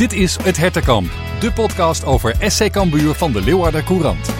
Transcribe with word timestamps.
Dit 0.00 0.12
is 0.12 0.36
Het 0.42 0.56
Hertenkamp, 0.56 1.10
de 1.40 1.52
podcast 1.52 2.04
over 2.04 2.36
SC 2.38 2.70
Cambuur 2.70 3.14
van 3.14 3.32
de 3.32 3.40
Leeuwarder 3.40 3.84
Courant. 3.84 4.39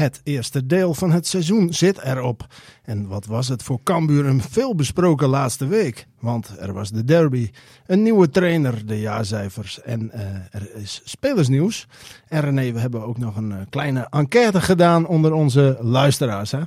Het 0.00 0.20
eerste 0.24 0.66
deel 0.66 0.94
van 0.94 1.10
het 1.10 1.26
seizoen 1.26 1.72
zit 1.72 1.98
erop. 1.98 2.46
En 2.82 3.06
wat 3.06 3.26
was 3.26 3.48
het 3.48 3.62
voor 3.62 3.80
Cambuur 3.82 4.26
een 4.26 4.42
veelbesproken 4.42 5.28
laatste 5.28 5.66
week. 5.66 6.06
Want 6.20 6.50
er 6.58 6.72
was 6.72 6.90
de 6.90 7.04
derby, 7.04 7.50
een 7.86 8.02
nieuwe 8.02 8.30
trainer, 8.30 8.86
de 8.86 9.00
jaarcijfers 9.00 9.82
en 9.82 10.10
uh, 10.14 10.20
er 10.50 10.74
is 10.74 11.00
spelersnieuws. 11.04 11.86
En 12.28 12.40
René, 12.40 12.72
we 12.72 12.80
hebben 12.80 13.06
ook 13.06 13.18
nog 13.18 13.36
een 13.36 13.50
uh, 13.50 13.56
kleine 13.70 14.06
enquête 14.10 14.60
gedaan 14.60 15.06
onder 15.06 15.32
onze 15.32 15.78
luisteraars. 15.80 16.50
Hè? 16.50 16.60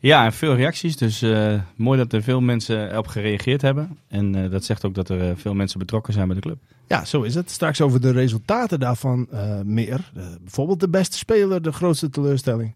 Ja, 0.00 0.24
en 0.24 0.32
veel 0.32 0.54
reacties. 0.54 0.96
Dus 0.96 1.22
uh, 1.22 1.60
mooi 1.76 1.98
dat 1.98 2.12
er 2.12 2.22
veel 2.22 2.40
mensen 2.40 2.98
op 2.98 3.06
gereageerd 3.06 3.62
hebben. 3.62 3.98
En 4.08 4.36
uh, 4.36 4.50
dat 4.50 4.64
zegt 4.64 4.84
ook 4.84 4.94
dat 4.94 5.08
er 5.08 5.28
uh, 5.28 5.30
veel 5.36 5.54
mensen 5.54 5.78
betrokken 5.78 6.12
zijn 6.12 6.26
bij 6.26 6.36
de 6.36 6.42
club. 6.42 6.58
Ja, 6.86 7.04
zo 7.04 7.22
is 7.22 7.34
het. 7.34 7.50
Straks 7.50 7.80
over 7.80 8.00
de 8.00 8.10
resultaten 8.10 8.80
daarvan 8.80 9.28
meer. 9.64 10.10
bijvoorbeeld 10.40 10.80
de 10.80 10.88
beste 10.88 11.16
speler, 11.16 11.62
de 11.62 11.72
grootste 11.72 12.10
teleurstelling, 12.10 12.74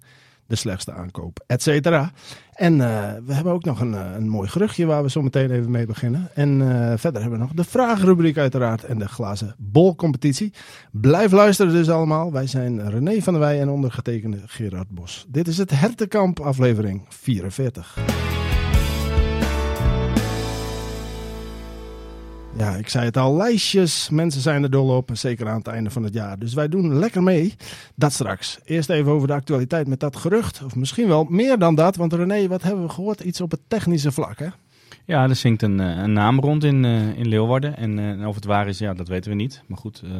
de 0.52 0.58
slechtste 0.58 0.92
aankoop, 0.92 1.44
et 1.46 1.62
cetera. 1.62 2.12
En 2.52 2.78
we 3.26 3.34
hebben 3.34 3.52
ook 3.52 3.64
nog 3.64 3.80
een, 3.80 3.92
een 3.92 4.28
mooi 4.28 4.48
geruchtje 4.48 4.86
waar 4.86 5.02
we 5.02 5.10
zo 5.10 5.22
meteen 5.22 5.50
even 5.50 5.70
mee 5.70 5.86
beginnen. 5.86 6.30
En 6.34 6.58
verder 6.98 7.20
hebben 7.20 7.38
we 7.38 7.44
nog 7.44 7.54
de 7.54 7.64
vragenrubriek 7.64 8.38
uiteraard 8.38 8.84
en 8.84 8.98
de 8.98 9.08
glazen 9.08 9.54
bolcompetitie. 9.58 10.52
Blijf 10.90 11.32
luisteren 11.32 11.72
dus 11.72 11.90
allemaal. 11.90 12.32
Wij 12.32 12.46
zijn 12.46 12.90
René 12.90 13.20
van 13.20 13.32
der 13.32 13.42
Wij 13.42 13.60
en 13.60 13.68
ondergetekende 13.68 14.38
Gerard 14.46 14.88
Bos. 14.88 15.26
Dit 15.28 15.48
is 15.48 15.58
het 15.58 15.70
Hertenkamp 15.70 16.40
aflevering 16.40 17.02
44. 17.08 18.31
Ja, 22.62 22.76
ik 22.76 22.88
zei 22.88 23.04
het 23.04 23.16
al, 23.16 23.36
lijstjes. 23.36 24.10
Mensen 24.10 24.40
zijn 24.40 24.62
er 24.62 24.70
dol 24.70 24.96
op, 24.96 25.10
zeker 25.12 25.48
aan 25.48 25.58
het 25.58 25.66
einde 25.66 25.90
van 25.90 26.02
het 26.02 26.14
jaar. 26.14 26.38
Dus 26.38 26.54
wij 26.54 26.68
doen 26.68 26.98
lekker 26.98 27.22
mee. 27.22 27.54
Dat 27.94 28.12
straks. 28.12 28.58
Eerst 28.64 28.90
even 28.90 29.12
over 29.12 29.28
de 29.28 29.34
actualiteit 29.34 29.86
met 29.86 30.00
dat 30.00 30.16
gerucht. 30.16 30.62
Of 30.64 30.74
misschien 30.76 31.08
wel 31.08 31.24
meer 31.24 31.58
dan 31.58 31.74
dat. 31.74 31.96
Want 31.96 32.12
René, 32.12 32.48
wat 32.48 32.62
hebben 32.62 32.82
we 32.82 32.88
gehoord? 32.88 33.20
Iets 33.20 33.40
op 33.40 33.50
het 33.50 33.60
technische 33.68 34.12
vlak, 34.12 34.38
hè? 34.38 34.46
Ja, 35.04 35.28
er 35.28 35.36
zingt 35.36 35.62
een, 35.62 35.78
een 35.78 36.12
naam 36.12 36.40
rond 36.40 36.64
in, 36.64 36.84
uh, 36.84 37.18
in 37.18 37.28
Leeuwarden. 37.28 37.76
En 37.76 37.98
uh, 37.98 38.26
of 38.26 38.34
het 38.34 38.44
waar 38.44 38.68
is, 38.68 38.78
ja, 38.78 38.94
dat 38.94 39.08
weten 39.08 39.30
we 39.30 39.36
niet. 39.36 39.62
Maar 39.66 39.78
goed, 39.78 40.02
uh, 40.04 40.10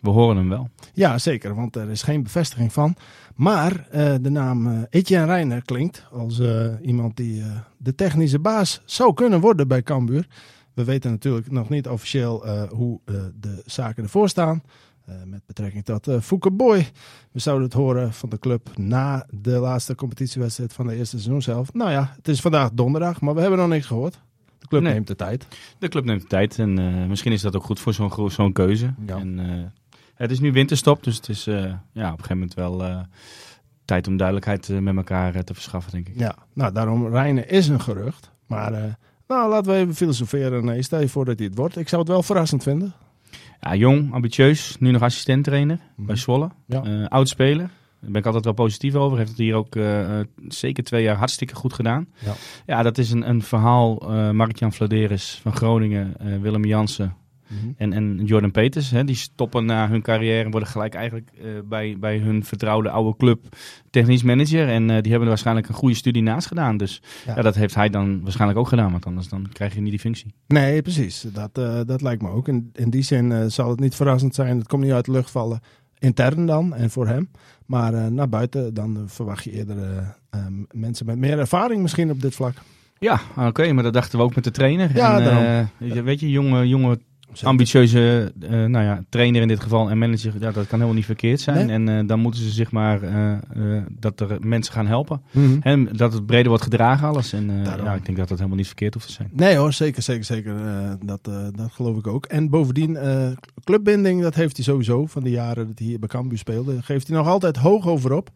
we 0.00 0.10
horen 0.10 0.36
hem 0.36 0.48
wel. 0.48 0.68
Ja, 0.92 1.18
zeker. 1.18 1.54
Want 1.54 1.76
er 1.76 1.90
is 1.90 2.02
geen 2.02 2.22
bevestiging 2.22 2.72
van. 2.72 2.96
Maar 3.34 3.86
de 4.20 4.30
naam 4.30 4.86
Etienne 4.90 5.26
Reiner 5.26 5.62
klinkt 5.62 6.06
als 6.12 6.40
iemand 6.82 7.16
die 7.16 7.42
de 7.76 7.94
technische 7.94 8.38
baas 8.38 8.80
zou 8.84 9.14
kunnen 9.14 9.40
worden 9.40 9.68
bij 9.68 9.82
Cambuur. 9.82 10.26
We 10.76 10.84
weten 10.84 11.10
natuurlijk 11.10 11.50
nog 11.50 11.68
niet 11.68 11.88
officieel 11.88 12.46
uh, 12.46 12.62
hoe 12.62 13.00
uh, 13.04 13.22
de 13.40 13.62
zaken 13.66 14.02
ervoor 14.02 14.28
staan. 14.28 14.62
Uh, 15.08 15.14
met 15.24 15.46
betrekking 15.46 15.84
tot 15.84 16.08
uh, 16.08 16.20
Fouke 16.20 16.50
Boy. 16.50 16.90
We 17.32 17.38
zouden 17.38 17.64
het 17.64 17.74
horen 17.74 18.12
van 18.12 18.28
de 18.28 18.38
club 18.38 18.76
na 18.76 19.26
de 19.30 19.50
laatste 19.50 19.94
competitiewedstrijd 19.94 20.72
van 20.72 20.86
de 20.86 20.96
eerste 20.96 21.18
seizoen 21.18 21.42
zelf. 21.42 21.72
Nou 21.72 21.90
ja, 21.90 22.12
het 22.16 22.28
is 22.28 22.40
vandaag 22.40 22.70
donderdag, 22.72 23.20
maar 23.20 23.34
we 23.34 23.40
hebben 23.40 23.58
nog 23.58 23.68
niks 23.68 23.86
gehoord. 23.86 24.20
De 24.58 24.66
club 24.66 24.82
nee. 24.82 24.92
neemt 24.92 25.06
de 25.06 25.16
tijd. 25.16 25.46
De 25.78 25.88
club 25.88 26.04
neemt 26.04 26.20
de 26.20 26.26
tijd 26.26 26.58
en 26.58 27.06
misschien 27.08 27.32
is 27.32 27.42
dat 27.42 27.56
ook 27.56 27.64
goed 27.64 27.80
voor 27.80 27.92
zo'n 27.92 28.30
zo'n 28.30 28.52
keuze. 28.52 28.94
Ja. 29.06 29.16
En, 29.16 29.72
het 30.14 30.30
is 30.30 30.40
nu 30.40 30.52
winterstop, 30.52 31.02
dus 31.02 31.16
het 31.16 31.28
is 31.28 31.44
ja, 31.44 32.12
op 32.12 32.18
een 32.18 32.24
gegeven 32.24 32.28
moment 32.28 32.54
wel 32.54 33.04
tijd 33.84 34.06
om 34.06 34.16
duidelijkheid 34.16 34.80
met 34.80 34.96
elkaar 34.96 35.44
te 35.44 35.54
verschaffen, 35.54 35.92
denk 35.92 36.08
ik. 36.08 36.18
Ja, 36.18 36.36
nou 36.52 36.72
daarom 36.72 37.08
Rijnen 37.08 37.48
is 37.48 37.68
een 37.68 37.80
gerucht, 37.80 38.30
maar... 38.46 38.98
Nou, 39.28 39.50
laten 39.50 39.72
we 39.72 39.78
even 39.78 39.94
filosoferen. 39.94 40.64
Nee, 40.64 40.82
stel 40.82 41.00
je 41.00 41.08
voor 41.08 41.24
dat 41.24 41.38
hij 41.38 41.46
het 41.46 41.56
wordt. 41.56 41.76
Ik 41.76 41.88
zou 41.88 42.02
het 42.02 42.10
wel 42.10 42.22
verrassend 42.22 42.62
vinden. 42.62 42.94
Ja, 43.60 43.74
jong, 43.74 44.12
ambitieus. 44.12 44.76
Nu 44.78 44.90
nog 44.90 45.02
assistent 45.02 45.44
trainer 45.44 45.78
mm. 45.96 46.06
bij 46.06 46.16
Zwolle. 46.16 46.50
Ja. 46.66 46.84
Uh, 46.84 47.06
oud 47.06 47.28
speler. 47.28 47.70
Daar 48.00 48.10
ben 48.10 48.20
ik 48.20 48.26
altijd 48.26 48.44
wel 48.44 48.54
positief 48.54 48.94
over. 48.94 49.18
Heeft 49.18 49.30
het 49.30 49.38
hier 49.38 49.54
ook 49.54 49.74
uh, 49.74 50.20
zeker 50.48 50.84
twee 50.84 51.02
jaar 51.02 51.16
hartstikke 51.16 51.54
goed 51.54 51.72
gedaan. 51.72 52.06
Ja, 52.18 52.32
ja 52.66 52.82
dat 52.82 52.98
is 52.98 53.10
een, 53.10 53.28
een 53.28 53.42
verhaal. 53.42 54.12
Uh, 54.12 54.30
Mark-Jan 54.30 54.72
Vladeris 54.72 55.38
van 55.42 55.52
Groningen, 55.52 56.16
Willem 56.40 56.64
Jansen, 56.64 57.16
Mm 57.48 57.58
-hmm. 57.58 57.74
en, 57.76 57.92
en 57.92 58.20
Jordan 58.24 58.50
Peters, 58.50 58.90
hè, 58.90 59.04
die 59.04 59.16
stoppen 59.16 59.64
na 59.64 59.88
hun 59.88 60.02
carrière 60.02 60.44
en 60.44 60.50
worden 60.50 60.68
gelijk 60.68 60.94
eigenlijk 60.94 61.30
uh, 61.38 61.44
bij, 61.64 61.96
bij 62.00 62.18
hun 62.18 62.44
vertrouwde 62.44 62.90
oude 62.90 63.16
club 63.16 63.56
technisch 63.90 64.22
manager. 64.22 64.68
En 64.68 64.82
uh, 64.82 64.88
die 64.88 65.10
hebben 65.10 65.20
er 65.20 65.28
waarschijnlijk 65.28 65.68
een 65.68 65.74
goede 65.74 65.94
studie 65.94 66.22
naast 66.22 66.46
gedaan. 66.46 66.76
Dus 66.76 67.02
ja. 67.26 67.36
ja. 67.36 67.42
dat 67.42 67.54
heeft 67.54 67.74
hij 67.74 67.88
dan 67.88 68.22
waarschijnlijk 68.22 68.58
ook 68.58 68.68
gedaan, 68.68 68.90
want 68.90 69.06
anders 69.06 69.28
dan 69.28 69.46
krijg 69.52 69.74
je 69.74 69.80
niet 69.80 69.90
die 69.90 70.00
functie. 70.00 70.34
Nee, 70.46 70.82
precies. 70.82 71.20
Dat, 71.32 71.58
uh, 71.58 71.80
dat 71.86 72.02
lijkt 72.02 72.22
me 72.22 72.28
ook. 72.28 72.48
In, 72.48 72.70
in 72.72 72.90
die 72.90 73.02
zin 73.02 73.50
zal 73.50 73.70
het 73.70 73.80
niet 73.80 73.94
verrassend 73.94 74.34
zijn. 74.34 74.58
Het 74.58 74.66
komt 74.66 74.82
niet 74.82 74.92
uit 74.92 75.04
de 75.04 75.12
lucht 75.12 75.30
vallen. 75.30 75.60
Intern 75.98 76.46
dan 76.46 76.74
en 76.74 76.90
voor 76.90 77.06
hem. 77.06 77.30
Maar 77.66 78.12
naar 78.12 78.28
buiten 78.28 78.74
dan 78.74 79.04
verwacht 79.06 79.44
je 79.44 79.52
eerder 79.52 79.78
mensen 80.70 81.06
met 81.06 81.18
meer 81.18 81.38
ervaring 81.38 81.82
misschien 81.82 82.10
op 82.10 82.20
dit 82.20 82.34
vlak. 82.34 82.54
Ja, 82.98 83.20
oké, 83.30 83.46
okay, 83.46 83.70
maar 83.70 83.82
dat 83.84 83.92
dachten 83.92 84.18
we 84.18 84.24
ook 84.24 84.34
met 84.34 84.44
de 84.44 84.50
trainer. 84.50 84.90
Ja, 84.94 85.20
en, 85.20 85.70
uh, 85.78 86.02
weet 86.02 86.20
je, 86.20 86.30
jonge, 86.30 86.68
jonge 86.68 86.98
ambitieuze 87.42 88.32
uh, 88.42 88.50
nou 88.50 88.84
ja, 88.84 89.04
trainer 89.08 89.42
in 89.42 89.48
dit 89.48 89.60
geval 89.60 89.90
en 89.90 89.98
manager, 89.98 90.32
ja, 90.32 90.50
dat 90.50 90.66
kan 90.66 90.78
helemaal 90.78 90.94
niet 90.94 91.04
verkeerd 91.04 91.40
zijn. 91.40 91.66
Nee. 91.66 91.74
En 91.74 91.88
uh, 91.88 92.08
dan 92.08 92.20
moeten 92.20 92.40
ze 92.40 92.50
zich 92.50 92.70
maar 92.70 93.02
uh, 93.02 93.82
dat 93.90 94.20
er 94.20 94.38
mensen 94.40 94.72
gaan 94.72 94.86
helpen. 94.86 95.22
Mm 95.30 95.44
-hmm. 95.44 95.58
En 95.62 95.88
dat 95.92 96.12
het 96.12 96.26
breder 96.26 96.48
wordt 96.48 96.62
gedragen 96.62 97.08
alles. 97.08 97.32
En 97.32 97.64
ja, 97.64 97.94
ik 97.94 98.04
denk 98.04 98.18
dat 98.18 98.28
dat 98.28 98.36
helemaal 98.36 98.56
niet 98.56 98.66
verkeerd 98.66 98.94
hoeft 98.94 99.06
te 99.06 99.12
zijn. 99.12 99.30
Nee 99.32 99.56
hoor, 99.56 99.72
zeker, 99.72 100.02
zeker, 100.02 100.24
zeker. 100.24 100.54
dat, 101.04 101.24
dat 101.54 101.72
geloof 101.72 101.96
ik 101.96 102.06
ook. 102.06 102.26
En 102.26 102.50
bovendien, 102.50 102.98
clubbinding, 103.64 104.22
dat 104.22 104.34
heeft 104.34 104.56
hij 104.56 104.64
sowieso 104.64 105.06
van 105.06 105.22
de 105.22 105.30
jaren 105.30 105.66
dat 105.66 105.78
hij 105.78 105.88
hier 105.88 105.98
bij 105.98 106.08
Cambuur 106.08 106.38
speelde. 106.38 106.82
Geeft 106.82 107.08
hij 107.08 107.16
nog 107.16 107.26
altijd 107.26 107.56
hoog 107.56 107.86
over 107.86 108.12
op. 108.12 108.30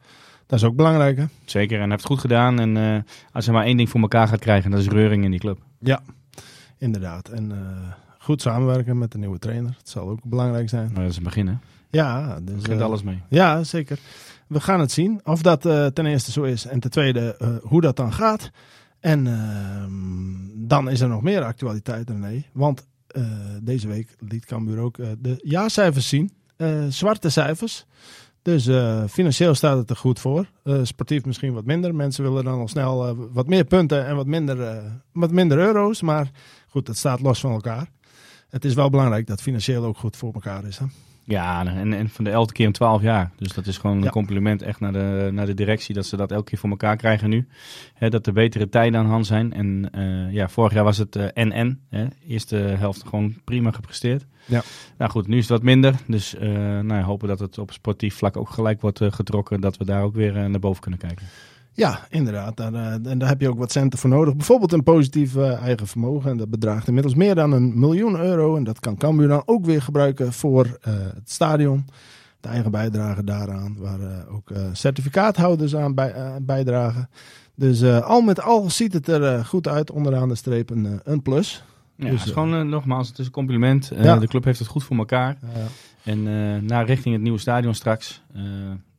Dat 0.47 0.59
is 0.59 0.65
ook 0.65 0.77
belangrijk 0.77 1.17
hè? 1.17 1.25
Zeker, 1.45 1.75
en 1.75 1.81
hij 1.81 1.91
heeft 1.91 2.03
het 2.03 2.13
goed 2.13 2.21
gedaan. 2.21 2.61
En 2.61 3.05
als 3.33 3.45
hij 3.45 3.55
maar 3.55 3.65
één 3.65 3.77
ding 3.77 3.89
voor 3.89 4.01
elkaar 4.01 4.29
gaat 4.29 4.41
krijgen, 4.41 4.71
dat 4.71 4.81
is 4.81 4.89
reuring 4.89 5.25
in 5.25 5.31
die 5.31 5.41
club. 5.41 5.59
Ja, 5.81 6.01
inderdaad. 6.79 7.29
En 7.29 7.53
goed 8.23 8.43
samenwerken 8.43 8.99
met 8.99 9.13
de 9.13 9.19
nieuwe 9.19 9.39
trainer. 9.39 9.75
Het 9.79 9.89
zal 9.89 10.09
ook 10.09 10.25
belangrijk 10.25 10.69
zijn. 10.69 10.91
Maar 10.93 11.03
dat 11.03 11.11
is 11.11 11.17
een 11.17 11.23
begin, 11.23 11.47
hè? 11.47 11.55
Ja. 11.91 12.39
Dus, 12.43 12.69
uh, 12.69 12.81
alles 12.81 13.03
mee. 13.03 13.23
Ja, 13.29 13.65
zeker. 13.65 13.99
We 14.47 14.61
gaan 14.61 14.81
het 14.81 14.93
zien 14.93 15.21
of 15.25 15.43
dat 15.43 15.67
uh, 15.67 15.87
ten 15.87 16.07
eerste 16.07 16.33
zo 16.33 16.43
is. 16.43 16.67
En 16.67 16.81
ten 16.81 16.91
tweede 16.91 17.37
uh, 17.43 17.49
hoe 17.63 17.81
dat 17.81 17.97
dan 17.97 18.13
gaat. 18.13 18.51
En 19.01 19.27
ehm, 19.27 20.69
dan 20.69 20.91
is 20.91 21.01
er 21.01 21.09
nog 21.09 21.23
meer 21.23 21.43
actualiteit, 21.43 22.11
René. 22.11 22.45
Want 22.53 22.89
deze 23.63 23.89
week 23.89 24.17
liet 24.19 24.45
Cambuur 24.45 24.79
ook 24.79 24.97
de 24.97 25.41
jaarcijfers 25.43 26.09
zien. 26.09 26.33
zwarte 26.89 27.29
cijfers. 27.29 27.87
Dus 28.43 28.69
financieel 29.11 29.55
staat 29.55 29.77
het 29.77 29.91
er 29.91 29.97
goed 29.97 30.21
voor. 30.21 30.51
sportief 30.83 31.25
misschien 31.25 31.53
wat 31.53 31.65
minder. 31.65 31.95
Mensen 31.95 32.23
willen 32.25 32.45
dan 32.45 32.59
al 32.59 32.69
snel 32.69 33.17
wat 33.33 33.47
meer 33.47 33.65
punten 33.65 34.07
en 34.07 34.17
wat 34.17 34.27
minder, 34.27 34.83
wat 35.13 35.31
minder 35.31 35.59
euro's. 35.59 36.03
Maar 36.03 36.31
goed, 36.69 36.87
het 36.87 36.97
staat 36.97 37.21
los 37.21 37.41
van 37.41 37.53
elkaar 37.53 37.91
het 38.51 38.65
is 38.65 38.75
wel 38.75 38.91
belangrijk 38.91 39.27
dat 39.27 39.43
financieel 39.43 39.85
ook 39.85 39.99
goed 39.99 40.17
voor 40.17 40.33
elkaar 40.33 40.65
is. 40.65 40.79
Hè? 40.79 40.85
Ja, 41.25 41.67
en, 41.67 41.93
en 41.93 42.09
van 42.09 42.25
de 42.25 42.31
elfde 42.31 42.53
keer 42.53 42.67
in 42.67 42.73
twaalf 42.73 43.03
jaar. 43.03 43.31
Dus 43.37 43.53
dat 43.53 43.67
is 43.67 43.79
gewoon 43.79 44.03
een 44.03 44.11
compliment 44.11 44.63
echt 44.63 44.81
naar 44.81 44.93
de, 44.93 45.29
naar 45.33 45.47
de 45.47 45.55
directie 45.55 45.95
dat 45.95 46.07
ze 46.07 46.17
dat 46.17 46.31
elke 46.31 46.45
keer 46.45 46.59
voor 46.59 46.71
elkaar 46.71 46.97
krijgen 46.97 47.29
nu. 47.29 47.47
dat 47.99 48.27
er 48.27 48.33
betere 48.33 48.69
tijden 48.69 49.01
aan 49.01 49.07
hand 49.07 49.27
zijn. 49.27 49.53
En 49.53 49.89
uh, 49.95 50.33
ja, 50.33 50.49
vorig 50.49 50.73
jaar 50.73 50.85
was 50.85 50.99
het 50.99 51.17
uh, 51.17 51.25
NN. 51.35 51.81
Hè. 51.89 52.07
Eerste 52.29 52.57
helft 52.57 53.03
gewoon 53.07 53.35
prima 53.45 53.71
gepresteerd. 53.71 54.27
Ja. 54.45 54.63
Nou 54.99 55.11
goed, 55.11 55.27
nu 55.27 55.37
is 55.37 55.43
het 55.43 55.51
wat 55.51 55.63
minder. 55.63 55.95
Dus 56.07 56.35
uh, 56.35 56.41
nou, 56.81 57.03
hopen 57.03 57.29
dat 57.29 57.39
het 57.39 57.59
op 57.59 57.73
sportief 57.73 58.15
vlak 58.15 58.37
ook 58.37 58.51
gelijk 58.51 58.81
wordt 58.81 59.01
getrokken. 59.03 59.61
Dat 59.61 59.77
we 59.77 59.85
daar 59.85 60.03
ook 60.03 60.15
weer 60.15 60.33
naar 60.33 60.61
boven 60.61 60.81
kunnen 60.83 61.01
kijken. 61.01 61.27
Ja, 61.81 62.07
inderdaad. 62.09 62.57
Daar, 62.57 62.73
en 63.03 63.19
daar 63.19 63.29
heb 63.29 63.41
je 63.41 63.49
ook 63.49 63.59
wat 63.59 63.73
centen 63.73 63.99
voor 63.99 64.11
nodig. 64.11 64.37
Bijvoorbeeld 64.37 64.73
een 64.73 64.83
positief 64.83 65.35
uh, 65.35 65.63
eigen 65.63 65.87
vermogen. 65.87 66.31
En 66.31 66.37
dat 66.37 66.51
bedraagt 66.51 66.87
inmiddels 66.87 67.15
meer 67.15 67.35
dan 67.35 67.53
een 67.53 67.79
miljoen 67.79 68.21
euro. 68.21 68.57
En 68.57 68.65
dat 68.65 68.81
kan 68.81 68.97
Cambuur 68.97 69.29
dan 69.29 69.43
ook 69.45 69.65
weer 69.65 69.83
gebruiken 69.83 70.33
voor 70.33 70.67
uh, 70.67 70.95
het 71.15 71.31
stadion. 71.31 71.87
De 72.41 72.49
eigen 72.49 72.71
bijdrage 72.71 73.25
daaraan, 73.25 73.77
waar 73.79 74.01
uh, 74.01 74.35
ook 74.35 74.53
certificaathouders 74.73 75.77
aan 75.77 75.95
bij, 75.95 76.39
bijdragen. 76.43 77.09
Dus 77.55 77.85
al 77.85 78.21
met 78.21 78.43
al 78.43 78.71
ziet 78.71 78.93
het 78.93 79.09
er 79.09 79.45
goed 79.45 79.69
uit. 79.69 79.91
Onderaan 79.91 80.29
de 80.29 80.35
streep 80.35 80.71
een, 80.71 81.01
een 81.05 81.23
plus. 81.23 81.65
Ja, 81.97 82.11
dus, 82.11 82.25
is 82.25 82.33
gewoon 82.33 82.69
nogmaals, 82.69 83.09
het 83.09 83.19
is 83.19 83.27
een 83.27 83.33
compliment. 83.33 83.91
Ja. 83.95 84.17
De 84.17 84.29
club 84.29 84.45
heeft 84.45 84.59
het 84.59 84.69
goed 84.69 84.85
voor 84.85 84.97
elkaar. 84.97 85.37
Ja. 85.43 85.67
En 86.03 86.23
naar 86.67 86.87
richting 86.87 87.15
het 87.15 87.23
nieuwe 87.23 87.39
stadion 87.39 87.75
straks 87.75 88.23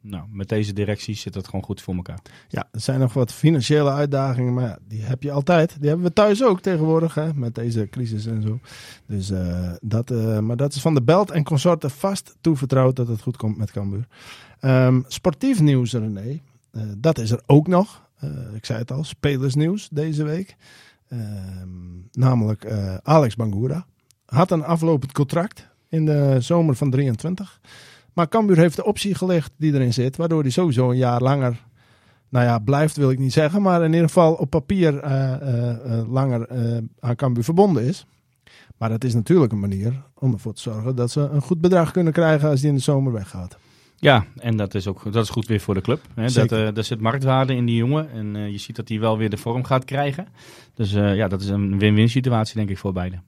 nou, 0.01 0.24
met 0.31 0.50
deze 0.50 0.74
directie 0.74 1.15
zit 1.15 1.36
het 1.36 1.45
gewoon 1.45 1.63
goed 1.63 1.81
voor 1.81 1.95
elkaar. 1.95 2.19
Ja, 2.48 2.68
er 2.71 2.80
zijn 2.80 3.00
nog 3.00 3.13
wat 3.13 3.33
financiële 3.33 3.92
uitdagingen, 3.92 4.53
maar 4.53 4.63
ja, 4.63 4.77
die 4.88 5.01
heb 5.01 5.24
je 5.24 5.31
altijd. 5.31 5.75
Die 5.80 5.88
hebben 5.89 6.07
we 6.07 6.13
thuis 6.13 6.44
ook 6.44 6.62
tegenwoordig, 6.62 7.13
hè, 7.13 7.33
met 7.33 7.56
deze 7.56 7.88
crisis 7.89 8.25
en 8.25 8.42
zo. 8.42 8.59
Dus, 9.06 9.31
uh, 9.31 9.71
dat, 9.81 10.12
uh, 10.12 10.39
maar 10.39 10.57
dat 10.57 10.74
is 10.74 10.81
van 10.81 10.94
de 10.94 11.01
Belt 11.01 11.31
en 11.31 11.44
consorten 11.44 11.92
vast 11.92 12.36
toevertrouwd 12.42 12.95
dat 12.95 13.07
het 13.07 13.21
goed 13.21 13.38
komt 13.38 13.57
met 13.57 13.71
Cambuur. 13.71 14.07
Um, 14.62 15.06
sportief 15.07 15.62
nieuws, 15.62 15.94
René, 15.94 16.39
uh, 16.71 16.81
dat 16.97 17.18
is 17.18 17.31
er 17.31 17.42
ook 17.45 17.68
nog. 17.68 18.09
ik 18.54 18.65
zei 18.65 18.80
het 18.80 18.92
al, 18.92 19.04
spelersnieuws 19.04 19.89
deze 19.92 20.24
week. 20.24 20.56
Um, 21.09 22.07
namelijk 22.12 22.65
Alex 23.04 23.36
Bangura 23.36 23.86
had 24.25 24.51
een 24.51 24.63
aflopend 24.63 25.12
contract 25.12 25.68
in 25.89 26.06
de 26.06 26.38
zomer 26.39 26.75
van 26.75 26.89
23. 26.89 27.59
Maar 28.13 28.27
Cambuur 28.27 28.57
heeft 28.57 28.75
de 28.75 28.85
optie 28.85 29.15
gelegd 29.15 29.51
die 29.57 29.73
erin 29.73 29.93
zit, 29.93 30.17
waardoor 30.17 30.41
hij 30.41 30.51
sowieso 30.51 30.89
een 30.89 30.97
jaar 30.97 31.21
langer, 31.21 31.63
nou 32.29 32.45
ja, 32.45 32.59
blijft 32.59 32.97
wil 32.97 33.11
ik 33.11 33.19
niet 33.19 33.33
zeggen, 33.33 33.61
maar 33.61 33.83
in 33.83 33.93
ieder 33.93 34.07
geval 34.07 34.33
op 34.33 34.49
papier 34.49 35.03
uh, 35.03 35.33
uh, 35.41 36.11
langer 36.11 36.47
aan 36.99 37.15
Cambuur 37.15 37.43
verbonden 37.43 37.83
is. 37.83 38.05
Maar 38.77 38.89
dat 38.89 39.03
is 39.03 39.13
natuurlijk 39.13 39.51
een 39.51 39.59
manier 39.59 39.93
om 40.19 40.33
ervoor 40.33 40.53
te 40.53 40.61
zorgen 40.61 40.95
dat 40.95 41.11
ze 41.11 41.19
een 41.19 41.41
goed 41.41 41.61
bedrag 41.61 41.91
kunnen 41.91 42.13
krijgen 42.13 42.49
als 42.49 42.59
die 42.59 42.69
in 42.69 42.75
de 42.75 42.81
zomer 42.81 43.11
weggaat. 43.11 43.57
Ja, 44.01 44.25
en 44.37 44.57
dat 44.57 44.73
is 44.73 44.87
ook 44.87 45.11
dat 45.11 45.23
is 45.23 45.29
goed 45.29 45.47
weer 45.47 45.59
voor 45.59 45.73
de 45.73 45.81
club. 45.81 46.01
Hè. 46.13 46.31
Dat, 46.31 46.51
uh, 46.51 46.77
er 46.77 46.83
zit 46.83 46.99
marktwaarde 46.99 47.55
in 47.55 47.65
die 47.65 47.75
jongen. 47.75 48.11
En 48.11 48.35
uh, 48.35 48.49
je 48.49 48.57
ziet 48.57 48.75
dat 48.75 48.89
hij 48.89 48.99
wel 48.99 49.17
weer 49.17 49.29
de 49.29 49.37
vorm 49.37 49.63
gaat 49.63 49.85
krijgen. 49.85 50.27
Dus 50.73 50.93
uh, 50.93 51.15
ja, 51.15 51.27
dat 51.27 51.41
is 51.41 51.47
een 51.47 51.79
win-win 51.79 52.09
situatie 52.09 52.55
denk 52.55 52.69
ik 52.69 52.77
voor 52.77 52.93
beiden. 52.93 53.23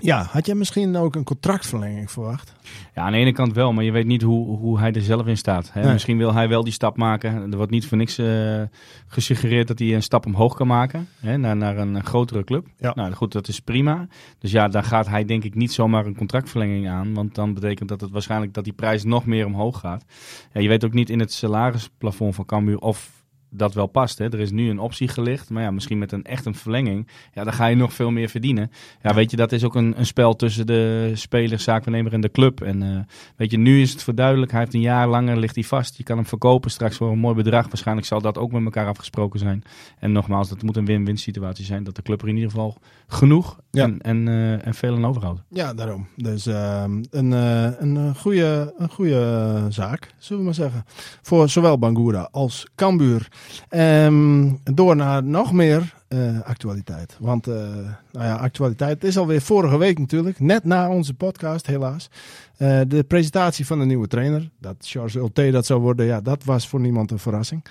Ja, 0.00 0.26
had 0.30 0.46
jij 0.46 0.54
misschien 0.54 0.96
ook 0.96 1.14
een 1.14 1.24
contractverlenging 1.24 2.10
verwacht? 2.10 2.52
Ja, 2.94 3.02
aan 3.02 3.12
de 3.12 3.18
ene 3.18 3.32
kant 3.32 3.52
wel, 3.52 3.72
maar 3.72 3.84
je 3.84 3.92
weet 3.92 4.06
niet 4.06 4.22
hoe, 4.22 4.58
hoe 4.58 4.78
hij 4.78 4.92
er 4.92 5.00
zelf 5.00 5.26
in 5.26 5.36
staat. 5.36 5.72
Hè? 5.72 5.82
Nee. 5.82 5.92
Misschien 5.92 6.18
wil 6.18 6.34
hij 6.34 6.48
wel 6.48 6.64
die 6.64 6.72
stap 6.72 6.96
maken. 6.96 7.50
Er 7.50 7.56
wordt 7.56 7.70
niet 7.70 7.86
voor 7.86 7.96
niks 7.96 8.18
uh, 8.18 8.62
gesuggereerd 9.06 9.68
dat 9.68 9.78
hij 9.78 9.94
een 9.94 10.02
stap 10.02 10.26
omhoog 10.26 10.54
kan 10.54 10.66
maken 10.66 11.08
hè? 11.20 11.36
Naar, 11.36 11.56
naar 11.56 11.78
een 11.78 12.04
grotere 12.04 12.44
club. 12.44 12.66
Ja. 12.78 12.92
Nou 12.94 13.12
goed, 13.12 13.32
dat 13.32 13.48
is 13.48 13.60
prima. 13.60 14.06
Dus 14.38 14.50
ja, 14.50 14.68
daar 14.68 14.84
gaat 14.84 15.08
hij 15.08 15.24
denk 15.24 15.44
ik 15.44 15.54
niet 15.54 15.72
zomaar 15.72 16.06
een 16.06 16.16
contractverlenging 16.16 16.88
aan. 16.88 17.14
Want 17.14 17.34
dan 17.34 17.54
betekent 17.54 17.88
dat 17.88 18.00
het 18.00 18.10
waarschijnlijk 18.10 18.54
dat 18.54 18.64
die 18.64 18.72
prijs 18.72 19.04
nog 19.04 19.26
meer 19.26 19.46
omhoog 19.46 19.80
gaat. 19.80 20.04
Ja, 20.52 20.60
je 20.60 20.68
weet 20.68 20.84
ook 20.84 20.92
niet 20.92 21.10
in 21.10 21.20
het 21.20 21.32
salarisplafond 21.32 22.34
van 22.34 22.44
Cambuur 22.44 22.78
of 22.78 23.23
dat 23.56 23.74
wel 23.74 23.86
past. 23.86 24.18
Hè. 24.18 24.24
Er 24.24 24.40
is 24.40 24.50
nu 24.50 24.70
een 24.70 24.78
optie 24.78 25.08
gelicht, 25.08 25.50
maar 25.50 25.62
ja, 25.62 25.70
misschien 25.70 25.98
met 25.98 26.12
een 26.12 26.24
echt 26.24 26.46
een 26.46 26.54
verlenging, 26.54 27.08
ja, 27.32 27.44
dan 27.44 27.52
ga 27.52 27.66
je 27.66 27.76
nog 27.76 27.92
veel 27.92 28.10
meer 28.10 28.28
verdienen. 28.28 28.70
Ja, 29.02 29.14
weet 29.14 29.30
je, 29.30 29.36
dat 29.36 29.52
is 29.52 29.64
ook 29.64 29.74
een, 29.74 29.94
een 29.98 30.06
spel 30.06 30.36
tussen 30.36 30.66
de 30.66 31.10
speler, 31.14 31.58
zaakwaarnemer 31.58 32.12
en 32.12 32.20
de 32.20 32.30
club. 32.30 32.60
En 32.60 32.82
uh, 32.82 32.98
weet 33.36 33.50
je, 33.50 33.58
nu 33.58 33.80
is 33.80 33.92
het 33.92 34.02
voor 34.02 34.14
duidelijk, 34.14 34.50
hij 34.50 34.60
heeft 34.60 34.74
een 34.74 34.80
jaar 34.80 35.08
langer, 35.08 35.36
ligt 35.36 35.54
hij 35.54 35.64
vast. 35.64 35.96
Je 35.96 36.02
kan 36.02 36.16
hem 36.16 36.26
verkopen 36.26 36.70
straks 36.70 36.96
voor 36.96 37.10
een 37.10 37.18
mooi 37.18 37.34
bedrag. 37.34 37.66
Waarschijnlijk 37.66 38.06
zal 38.06 38.20
dat 38.20 38.38
ook 38.38 38.52
met 38.52 38.64
elkaar 38.64 38.86
afgesproken 38.86 39.38
zijn. 39.38 39.62
En 39.98 40.12
nogmaals, 40.12 40.48
dat 40.48 40.62
moet 40.62 40.76
een 40.76 40.84
win-win 40.84 41.16
situatie 41.16 41.64
zijn, 41.64 41.84
dat 41.84 41.96
de 41.96 42.02
club 42.02 42.22
er 42.22 42.28
in 42.28 42.34
ieder 42.34 42.50
geval 42.50 42.76
genoeg 43.06 43.60
ja. 43.70 43.84
en, 43.84 44.00
en, 44.00 44.26
uh, 44.26 44.66
en 44.66 44.74
veel 44.74 44.94
aan 44.94 45.06
overhoudt. 45.06 45.42
Ja, 45.48 45.74
daarom. 45.74 46.06
Dus 46.16 46.46
uh, 46.46 46.84
een, 47.10 47.32
uh, 47.32 47.70
een 47.78 48.16
goede, 48.16 48.74
een 48.78 48.88
goede 48.90 49.66
zaak, 49.68 50.14
zullen 50.18 50.38
we 50.38 50.44
maar 50.44 50.54
zeggen. 50.54 50.84
Voor 51.22 51.48
zowel 51.48 51.78
Bangura 51.78 52.28
als 52.30 52.66
Cambuur. 52.74 53.28
Um, 53.70 54.60
door 54.62 54.96
naar 54.96 55.24
nog 55.24 55.52
meer 55.52 55.94
uh, 56.08 56.40
actualiteit. 56.40 57.16
Want 57.20 57.48
uh, 57.48 57.54
nou 58.12 58.26
ja, 58.26 58.34
actualiteit 58.34 59.04
is 59.04 59.18
alweer 59.18 59.40
vorige 59.40 59.78
week 59.78 59.98
natuurlijk. 59.98 60.40
Net 60.40 60.64
na 60.64 60.90
onze 60.90 61.14
podcast, 61.14 61.66
helaas. 61.66 62.10
Uh, 62.58 62.80
de 62.88 63.02
presentatie 63.02 63.66
van 63.66 63.78
de 63.78 63.84
nieuwe 63.84 64.06
trainer. 64.06 64.50
Dat 64.58 64.76
Charles 64.80 65.14
Ulte 65.14 65.50
dat 65.50 65.66
zou 65.66 65.80
worden, 65.80 66.06
ja, 66.06 66.20
dat 66.20 66.44
was 66.44 66.68
voor 66.68 66.80
niemand 66.80 67.10
een 67.10 67.18
verrassing. 67.18 67.64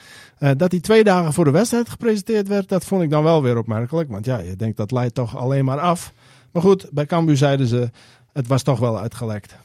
dat 0.57 0.71
hij 0.71 0.79
twee 0.79 1.03
dagen 1.03 1.33
voor 1.33 1.45
de 1.45 1.51
wedstrijd 1.51 1.89
gepresenteerd 1.89 2.47
werd, 2.47 2.69
dat 2.69 2.85
vond 2.85 3.03
ik 3.03 3.09
dan 3.09 3.23
wel 3.23 3.43
weer 3.43 3.57
opmerkelijk. 3.57 4.09
Want 4.09 4.25
ja, 4.25 4.37
je 4.37 4.55
denkt 4.55 4.77
dat 4.77 4.91
leidt 4.91 5.15
toch 5.15 5.37
alleen 5.37 5.65
maar 5.65 5.79
af. 5.79 6.13
Maar 6.51 6.61
goed, 6.61 6.89
bij 6.91 7.05
Cambuur 7.05 7.37
zeiden 7.37 7.67
ze, 7.67 7.89
het 8.33 8.47
was 8.47 8.63
toch 8.63 8.79
wel 8.79 8.99
uitgelekt. 8.99 9.55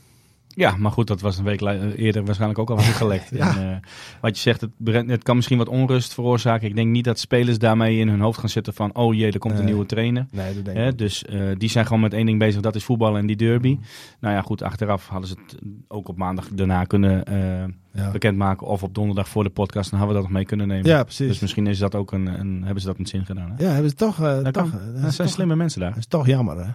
Ja, 0.59 0.77
maar 0.77 0.93
goed, 0.93 1.07
dat 1.07 1.21
was 1.21 1.39
een 1.39 1.45
week 1.45 1.61
eerder 1.97 2.25
waarschijnlijk 2.25 2.59
ook 2.59 2.71
al 2.71 2.77
gelekt. 2.77 3.31
ja. 3.37 3.57
en, 3.57 3.71
uh, 3.71 3.77
wat 4.21 4.37
je 4.37 4.43
zegt, 4.43 4.61
het, 4.61 4.71
het, 4.85 5.23
kan 5.23 5.37
misschien 5.37 5.59
wat 5.59 5.69
onrust 5.69 6.15
veroorzaken. 6.15 6.69
Ik 6.69 6.75
denk 6.75 6.89
niet 6.89 7.05
dat 7.05 7.19
spelers 7.19 7.59
daarmee 7.59 7.99
in 7.99 8.09
hun 8.09 8.21
hoofd 8.21 8.39
gaan 8.39 8.49
zitten 8.49 8.75
van... 8.75 8.95
oh 8.95 9.15
jee, 9.15 9.33
er 9.33 9.39
komt 9.39 9.53
nee. 9.53 9.63
een 9.63 9.69
nieuwe 9.69 9.87
trainer. 9.87 10.27
Nee, 10.31 10.55
dat 10.55 10.65
denk 10.65 10.77
Hè? 10.77 10.95
Dus 10.95 11.25
uh, 11.31 11.51
die 11.57 11.69
zijn 11.69 11.87
gewoon 11.87 12.03
met 12.03 12.13
één 12.13 12.27
ding 12.27 12.39
bezig, 12.39 12.61
dat 12.61 12.75
is 12.75 12.85
voetballen 12.85 13.21
en 13.21 13.27
die 13.27 13.37
derby. 13.37 13.69
Mm. 13.69 13.81
Nou 14.21 14.35
ja, 14.35 14.43
goed, 14.43 14.63
achteraf 14.63 15.09
hadden 15.09 15.29
ze 15.29 15.35
het 15.47 15.59
ook 15.89 16.09
op 16.09 16.17
maandag 16.17 16.49
daarna 16.49 16.85
kunnen... 16.85 17.33
Uh, 17.33 17.65
ja. 17.91 18.11
bekendmaken 18.11 18.67
of 18.67 18.83
op 18.83 18.95
donderdag 18.95 19.29
voor 19.29 19.45
de 19.45 19.51
podcast, 19.51 19.91
dan 19.91 19.99
hadden 19.99 20.17
we 20.17 20.23
dat 20.23 20.31
nog 20.31 20.41
mee 20.41 20.49
kunnen 20.49 20.69
nemen. 20.69 20.87
Ja, 20.87 21.03
precies. 21.03 21.29
Dus 21.29 21.39
misschien 21.39 21.67
is 21.67 21.79
dat 21.79 21.95
ook 21.95 22.13
een, 22.13 22.27
een 22.27 22.63
hebben 22.63 22.81
ze 22.81 22.87
dat 22.87 22.99
met 22.99 23.09
zin 23.09 23.25
gedaan. 23.25 23.55
Hè? 23.57 23.65
Ja, 23.65 23.71
hebben 23.71 23.91
ze 23.91 23.97
toch. 23.97 24.19
Uh, 24.21 24.43
dat 24.43 24.53
toch 24.53 24.71
dat 24.71 24.81
zijn 25.15 25.15
toch, 25.15 25.29
slimme 25.29 25.57
mensen 25.57 25.81
daar. 25.81 25.91
Dat 25.91 25.99
is 25.99 26.07
toch 26.07 26.27
jammer, 26.27 26.65
hè? 26.65 26.71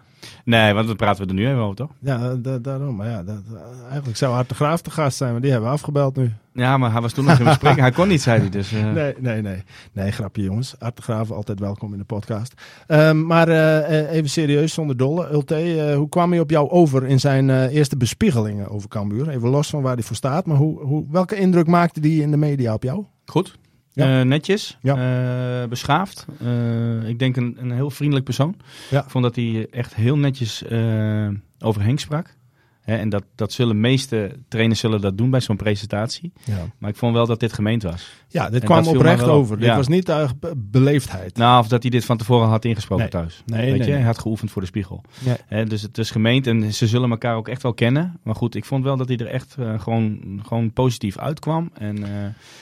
Nee, 0.45 0.74
want 0.74 0.88
dan 0.88 0.95
praten 0.95 1.24
we 1.24 1.30
er 1.30 1.36
nu 1.36 1.48
even 1.48 1.62
over, 1.62 1.75
toch? 1.75 1.92
Ja, 2.00 2.36
da 2.36 2.57
daarom. 2.57 2.95
Maar 2.95 3.10
ja, 3.10 3.24
dat, 3.24 3.42
eigenlijk 3.88 4.18
zou 4.18 4.33
Hart 4.33 4.50
de 4.50 4.56
Graaf 4.56 4.81
te 4.81 4.92
gast 4.92 5.18
zijn, 5.18 5.31
maar 5.31 5.42
die 5.42 5.51
hebben 5.51 5.69
we 5.69 5.75
afgebeld 5.75 6.15
nu. 6.15 6.31
Ja, 6.53 6.77
maar 6.77 6.91
hij 6.91 7.01
was 7.01 7.13
toen 7.13 7.25
nog 7.25 7.39
in 7.39 7.45
gesprek. 7.45 7.79
hij 7.79 7.91
kon 7.91 8.07
niet, 8.07 8.21
zei 8.21 8.39
hij. 8.39 8.50
Dus, 8.50 8.73
uh... 8.73 8.91
Nee, 8.91 9.13
nee, 9.19 9.41
nee. 9.41 9.63
Nee, 9.94 10.11
grapje 10.11 10.44
jongens. 10.44 10.75
Art 10.79 10.95
de 10.95 11.01
Graaf, 11.01 11.31
altijd 11.31 11.59
welkom 11.59 11.91
in 11.91 11.97
de 11.97 12.05
podcast. 12.05 12.53
Um, 12.88 13.25
maar 13.25 13.50
uh, 13.50 14.11
even 14.11 14.29
serieus, 14.29 14.73
zonder 14.73 14.97
dolle. 14.97 15.31
Ulte, 15.31 15.94
hoe 15.97 16.09
kwam 16.09 16.31
hij 16.31 16.39
op 16.39 16.50
jou 16.50 16.69
over 16.69 17.05
in 17.05 17.19
zijn 17.19 17.67
eerste 17.69 17.97
bespiegelingen 17.97 18.69
over 18.69 18.89
Cambuur? 18.89 19.29
Even 19.29 19.50
los 19.50 19.69
van 19.69 19.81
waar 19.81 19.94
hij 19.94 20.03
voor 20.03 20.15
staat. 20.15 20.45
Maar 20.45 20.57
hoe, 20.57 20.79
hoe, 20.79 21.05
welke 21.11 21.35
indruk 21.35 21.67
maakte 21.67 22.00
die 22.00 22.21
in 22.21 22.31
de 22.31 22.38
media 22.38 22.73
op 22.73 22.83
jou? 22.83 23.06
Goed. 23.25 23.57
Ja. 23.91 24.19
Uh, 24.19 24.25
netjes, 24.25 24.77
ja. 24.81 25.61
uh, 25.63 25.69
beschaafd. 25.69 26.25
Uh, 26.41 27.09
ik 27.09 27.19
denk 27.19 27.35
een, 27.35 27.57
een 27.59 27.71
heel 27.71 27.89
vriendelijk 27.89 28.25
persoon. 28.25 28.56
Ja. 28.89 29.03
Ik 29.03 29.09
vond 29.09 29.23
dat 29.23 29.35
hij 29.35 29.67
echt 29.71 29.95
heel 29.95 30.17
netjes 30.17 30.63
over 31.59 31.81
Henk 31.81 31.99
sprak. 31.99 32.35
Hè, 32.83 32.97
en 32.97 33.09
dat, 33.09 33.24
dat 33.35 33.51
zullen 33.51 33.75
de 33.75 33.81
meeste 33.81 34.31
trainers 34.47 34.80
zullen 34.80 35.01
dat 35.01 35.18
doen 35.18 35.30
bij 35.30 35.41
zo'n 35.41 35.56
presentatie. 35.56 36.31
Ja. 36.44 36.65
Maar 36.77 36.89
ik 36.89 36.95
vond 36.95 37.13
wel 37.13 37.25
dat 37.25 37.39
dit 37.39 37.53
gemeend 37.53 37.83
was. 37.83 38.09
Ja, 38.27 38.50
dit 38.50 38.62
en 38.62 38.68
kwam 38.68 38.88
oprecht 38.88 39.24
over. 39.24 39.59
Dit 39.59 39.75
was 39.75 39.88
niet 39.88 40.09
uh, 40.09 40.30
beleefdheid. 40.56 41.38
Nou, 41.38 41.59
of 41.59 41.68
dat 41.68 41.81
hij 41.81 41.91
dit 41.91 42.06
van 42.06 42.18
tevoren 42.18 42.47
had 42.47 42.65
ingesproken 42.65 43.03
nee. 43.03 43.13
thuis. 43.13 43.44
Nee, 43.45 43.71
Weet 43.71 43.80
nee, 43.80 43.88
je? 43.88 43.94
Hij 43.94 44.03
had 44.03 44.19
geoefend 44.19 44.51
voor 44.51 44.62
de 44.62 44.68
spiegel. 44.68 45.03
Ja. 45.24 45.38
Hè, 45.45 45.65
dus 45.65 45.81
het 45.81 45.97
is 45.97 46.12
gemeend 46.12 46.47
en 46.47 46.74
ze 46.74 46.88
zullen 46.88 47.09
elkaar 47.09 47.35
ook 47.35 47.47
echt 47.47 47.63
wel 47.63 47.74
kennen. 47.74 48.19
Maar 48.24 48.35
goed, 48.35 48.56
ik 48.56 48.65
vond 48.65 48.83
wel 48.83 48.97
dat 48.97 49.07
hij 49.07 49.18
er 49.18 49.27
echt 49.27 49.56
uh, 49.59 49.80
gewoon, 49.80 50.39
gewoon 50.45 50.71
positief 50.71 51.18
uitkwam. 51.18 51.69
En 51.74 52.00
uh, 52.00 52.07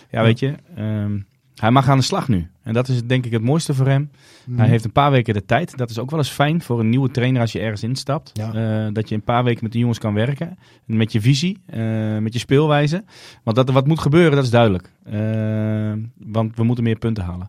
ja, 0.09 0.23
weet 0.23 0.39
je... 0.39 0.55
Um, 0.77 1.29
hij 1.55 1.71
mag 1.71 1.89
aan 1.89 1.97
de 1.97 2.03
slag 2.03 2.27
nu. 2.27 2.47
En 2.63 2.73
dat 2.73 2.87
is 2.87 3.03
denk 3.03 3.25
ik 3.25 3.31
het 3.31 3.41
mooiste 3.41 3.73
voor 3.73 3.87
hem. 3.87 4.11
Mm. 4.45 4.57
Hij 4.57 4.67
heeft 4.67 4.83
een 4.83 4.91
paar 4.91 5.11
weken 5.11 5.33
de 5.33 5.45
tijd. 5.45 5.77
Dat 5.77 5.89
is 5.89 5.99
ook 5.99 6.09
wel 6.09 6.19
eens 6.19 6.29
fijn 6.29 6.61
voor 6.61 6.79
een 6.79 6.89
nieuwe 6.89 7.11
trainer 7.11 7.41
als 7.41 7.51
je 7.51 7.59
ergens 7.59 7.83
instapt. 7.83 8.31
Ja. 8.33 8.85
Uh, 8.85 8.93
dat 8.93 9.09
je 9.09 9.15
een 9.15 9.23
paar 9.23 9.43
weken 9.43 9.63
met 9.63 9.71
de 9.71 9.79
jongens 9.79 9.99
kan 9.99 10.13
werken. 10.13 10.57
Met 10.85 11.11
je 11.11 11.21
visie, 11.21 11.61
uh, 11.73 12.17
met 12.17 12.33
je 12.33 12.39
speelwijze. 12.39 13.03
Want 13.43 13.55
dat 13.55 13.67
er 13.67 13.73
wat 13.73 13.87
moet 13.87 13.99
gebeuren, 13.99 14.35
dat 14.35 14.43
is 14.43 14.49
duidelijk. 14.49 14.91
Uh, 15.13 15.93
want 16.17 16.55
we 16.55 16.63
moeten 16.63 16.83
meer 16.83 16.97
punten 16.97 17.23
halen. 17.23 17.47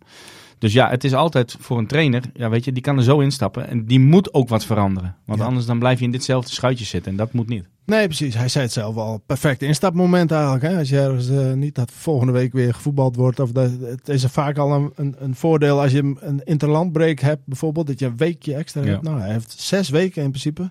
Dus 0.63 0.73
ja, 0.73 0.89
het 0.89 1.05
is 1.05 1.15
altijd 1.15 1.57
voor 1.61 1.79
een 1.79 1.87
trainer, 1.87 2.23
ja, 2.35 2.49
weet 2.49 2.65
je, 2.65 2.73
die 2.73 2.83
kan 2.83 2.97
er 2.97 3.03
zo 3.03 3.21
instappen. 3.21 3.69
En 3.69 3.87
die 3.87 4.01
moet 4.01 4.35
ook 4.35 4.49
wat 4.49 4.65
veranderen. 4.65 5.17
Want 5.27 5.39
ja. 5.39 5.45
anders 5.45 5.67
dan 5.67 5.79
blijf 5.79 5.99
je 5.99 6.05
in 6.05 6.11
ditzelfde 6.11 6.53
schuitje 6.53 6.85
zitten. 6.85 7.11
En 7.11 7.17
dat 7.17 7.33
moet 7.33 7.49
niet. 7.49 7.69
Nee, 7.85 8.07
precies. 8.07 8.35
Hij 8.35 8.49
zei 8.49 8.65
het 8.65 8.73
zelf 8.73 8.97
al. 8.97 9.23
Perfect 9.27 9.63
instapmoment 9.63 10.31
eigenlijk. 10.31 10.63
Hè? 10.63 10.79
Als 10.79 10.89
je 10.89 10.99
ergens 10.99 11.31
uh, 11.31 11.53
niet 11.53 11.75
dat 11.75 11.91
volgende 11.91 12.33
week 12.33 12.53
weer 12.53 12.75
gevoetbald 12.75 13.17
wordt. 13.17 13.41
Of 13.41 13.53
dat, 13.53 13.71
het 13.81 14.09
is 14.09 14.23
er 14.23 14.31
vaak 14.31 14.59
al 14.59 14.73
een, 14.73 14.93
een, 14.95 15.15
een 15.19 15.35
voordeel 15.35 15.81
als 15.81 15.93
je 15.93 16.15
een 16.21 16.41
interlandbreak 16.45 17.19
hebt. 17.19 17.43
Bijvoorbeeld 17.45 17.87
dat 17.87 17.99
je 17.99 18.07
een 18.07 18.17
weekje 18.17 18.55
extra 18.55 18.83
ja. 18.83 18.89
hebt. 18.89 19.03
Nou, 19.03 19.21
hij 19.21 19.33
heeft 19.33 19.61
zes 19.61 19.89
weken 19.89 20.23
in 20.23 20.29
principe. 20.29 20.71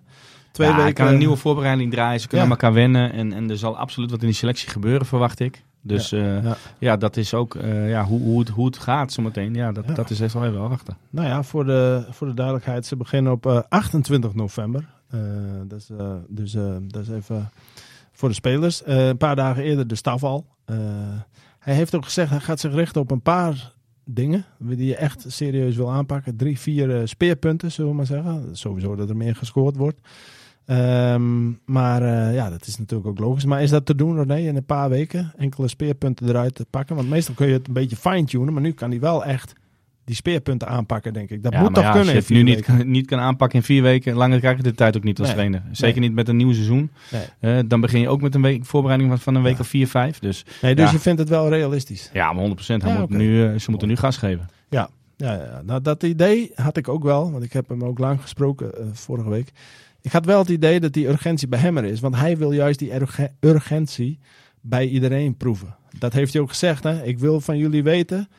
Twee 0.51 0.67
ja, 0.67 0.73
weken. 0.73 0.93
Hij 0.93 0.93
kan 0.93 1.07
een 1.07 1.19
nieuwe 1.19 1.35
voorbereiding 1.35 1.91
draaien. 1.91 2.19
Ze 2.19 2.27
kunnen 2.27 2.45
aan 2.45 2.51
elkaar 2.51 2.73
wennen. 2.73 3.13
En, 3.13 3.33
en 3.33 3.49
er 3.49 3.57
zal 3.57 3.77
absoluut 3.77 4.11
wat 4.11 4.21
in 4.21 4.27
die 4.27 4.35
selectie 4.35 4.69
gebeuren, 4.69 5.05
verwacht 5.05 5.39
ik. 5.39 5.63
Dus 5.81 6.09
ja, 6.09 6.17
uh, 6.17 6.43
ja. 6.43 6.57
ja, 6.77 6.97
dat 6.97 7.17
is 7.17 7.33
ook 7.33 7.55
uh, 7.55 7.89
ja, 7.89 8.03
hoe, 8.03 8.21
hoe, 8.21 8.39
het, 8.39 8.49
hoe 8.49 8.65
het 8.65 8.77
gaat 8.77 9.11
zometeen. 9.11 9.53
Ja, 9.53 9.71
dat, 9.71 9.95
dat 9.95 10.09
is 10.09 10.19
echt 10.19 10.33
wel 10.33 10.45
even 10.45 10.69
wachten. 10.69 10.97
Nou 11.09 11.27
ja, 11.27 11.43
voor 11.43 11.65
de, 11.65 12.05
voor 12.09 12.27
de 12.27 12.33
duidelijkheid. 12.33 12.85
Ze 12.85 12.95
beginnen 12.95 13.31
op 13.31 13.45
uh, 13.45 13.59
28 13.69 14.33
november. 14.33 14.85
dat, 15.67 15.79
is, 15.79 15.89
dus, 16.27 16.51
dat 16.81 17.01
is 17.01 17.09
even 17.09 17.49
voor 18.11 18.29
de 18.29 18.35
spelers. 18.35 18.81
een 18.85 19.17
paar 19.17 19.35
dagen 19.35 19.63
eerder 19.63 19.87
de 19.87 19.95
staf 19.95 20.23
al. 20.23 20.45
hij 21.59 21.75
heeft 21.75 21.95
ook 21.95 22.03
gezegd, 22.03 22.29
hij 22.29 22.39
gaat 22.39 22.59
zich 22.59 22.73
richten 22.73 23.01
op 23.01 23.11
een 23.11 23.21
paar 23.21 23.73
dingen 24.03 24.45
die 24.57 24.85
je 24.85 24.95
echt 24.95 25.25
serieus 25.27 25.75
wil 25.75 25.91
aanpakken. 25.91 26.35
Drie, 26.35 26.59
vier 26.59 27.07
speerpunten, 27.07 27.71
zullen 27.71 27.91
we 27.91 27.97
maar 27.97 28.05
zeggen. 28.05 28.49
Sowieso 28.51 28.95
dat 28.95 29.09
er 29.09 29.17
meer 29.17 29.35
gescoord 29.35 29.75
wordt. 29.75 29.99
Um, 30.65 31.59
maar 31.65 32.01
uh, 32.01 32.33
ja, 32.33 32.49
dat 32.49 32.67
is 32.67 32.77
natuurlijk 32.77 33.09
ook 33.09 33.19
logisch. 33.19 33.45
Maar 33.45 33.61
is 33.61 33.69
dat 33.69 33.85
te 33.85 33.95
doen, 33.95 34.17
René, 34.17 34.47
in 34.47 34.55
een 34.55 34.65
paar 34.65 34.89
weken? 34.89 35.33
Enkele 35.37 35.67
speerpunten 35.67 36.29
eruit 36.29 36.55
te 36.55 36.65
pakken? 36.69 36.95
Want 36.95 37.09
meestal 37.09 37.33
kun 37.33 37.47
je 37.47 37.53
het 37.53 37.67
een 37.67 37.73
beetje 37.73 37.95
fine-tunen, 37.95 38.53
maar 38.53 38.61
nu 38.61 38.71
kan 38.71 38.89
hij 38.89 38.99
wel 38.99 39.25
echt 39.25 39.53
die 40.03 40.15
speerpunten 40.15 40.67
aanpakken, 40.67 41.13
denk 41.13 41.29
ik. 41.29 41.43
Dat 41.43 41.53
moet 41.53 41.73
toch 41.73 41.83
ja, 41.83 41.91
kunnen. 41.91 42.15
Als 42.15 42.27
je 42.27 42.33
het 42.33 42.43
nu 42.43 42.53
niet, 42.53 42.61
kan, 42.61 42.89
niet 42.91 43.05
kan 43.05 43.19
aanpakken 43.19 43.59
in 43.59 43.65
vier 43.65 43.81
weken, 43.81 44.15
langer 44.15 44.39
krijg 44.39 44.57
je 44.57 44.63
de 44.63 44.73
tijd 44.73 44.97
ook 44.97 45.03
niet 45.03 45.19
als 45.19 45.29
trainer. 45.29 45.63
Zeker 45.71 46.01
niet 46.01 46.13
met 46.13 46.27
een 46.27 46.35
nieuw 46.35 46.53
seizoen. 46.53 46.91
Nee. 47.11 47.57
Uh, 47.57 47.63
dan 47.67 47.81
begin 47.81 48.01
je 48.01 48.09
ook 48.09 48.21
met 48.21 48.35
een 48.35 48.41
week 48.41 48.65
voorbereiding 48.65 49.21
van, 49.21 49.35
een 49.35 49.43
week 49.43 49.59
of 49.59 49.67
vier, 49.67 49.87
vijf. 49.87 50.19
Dus, 50.19 50.45
nee, 50.61 50.75
dus 50.75 50.91
je 50.91 50.99
vindt 50.99 51.19
het 51.19 51.29
wel 51.29 51.49
realistisch? 51.49 52.09
Ja, 52.13 52.33
maar 52.33 52.49
100%. 52.49 52.53
Hij 52.65 52.97
moet 52.99 53.09
nu, 53.09 53.51
uh, 53.51 53.59
ze 53.59 53.69
moeten 53.69 53.87
nu 53.87 53.95
gas 53.95 54.17
geven. 54.17 54.49
Ja, 54.69 54.89
ja, 55.17 55.33
ja, 55.33 55.61
nou 55.65 55.81
dat 55.81 56.03
idee 56.03 56.51
had 56.55 56.77
ik 56.77 56.87
ook 56.87 57.03
wel, 57.03 57.31
want 57.31 57.43
ik 57.43 57.53
heb 57.53 57.69
hem 57.69 57.83
ook 57.83 57.99
lang 57.99 58.21
gesproken 58.21 58.71
vorige 58.93 59.29
week. 59.29 59.51
Ik 60.01 60.11
had 60.11 60.25
wel 60.25 60.39
het 60.39 60.49
idee 60.49 60.79
dat 60.79 60.93
die 60.93 61.07
urgentie 61.07 61.47
bij 61.47 61.59
hem 61.59 61.77
er 61.77 61.83
is, 61.83 61.99
want 61.99 62.15
hij 62.15 62.37
wil 62.37 62.51
juist 62.51 62.79
die 62.79 62.91
urgentie 63.39 64.19
bij 64.61 64.87
iedereen 64.87 65.37
proeven. 65.37 65.75
Dat 65.97 66.13
heeft 66.13 66.33
hij 66.33 66.41
ook 66.41 66.49
gezegd. 66.49 66.83
Hè? 66.83 67.03
Ik 67.03 67.19
wil 67.19 67.41
van 67.41 67.57
jullie 67.57 67.83
weten 67.83 68.29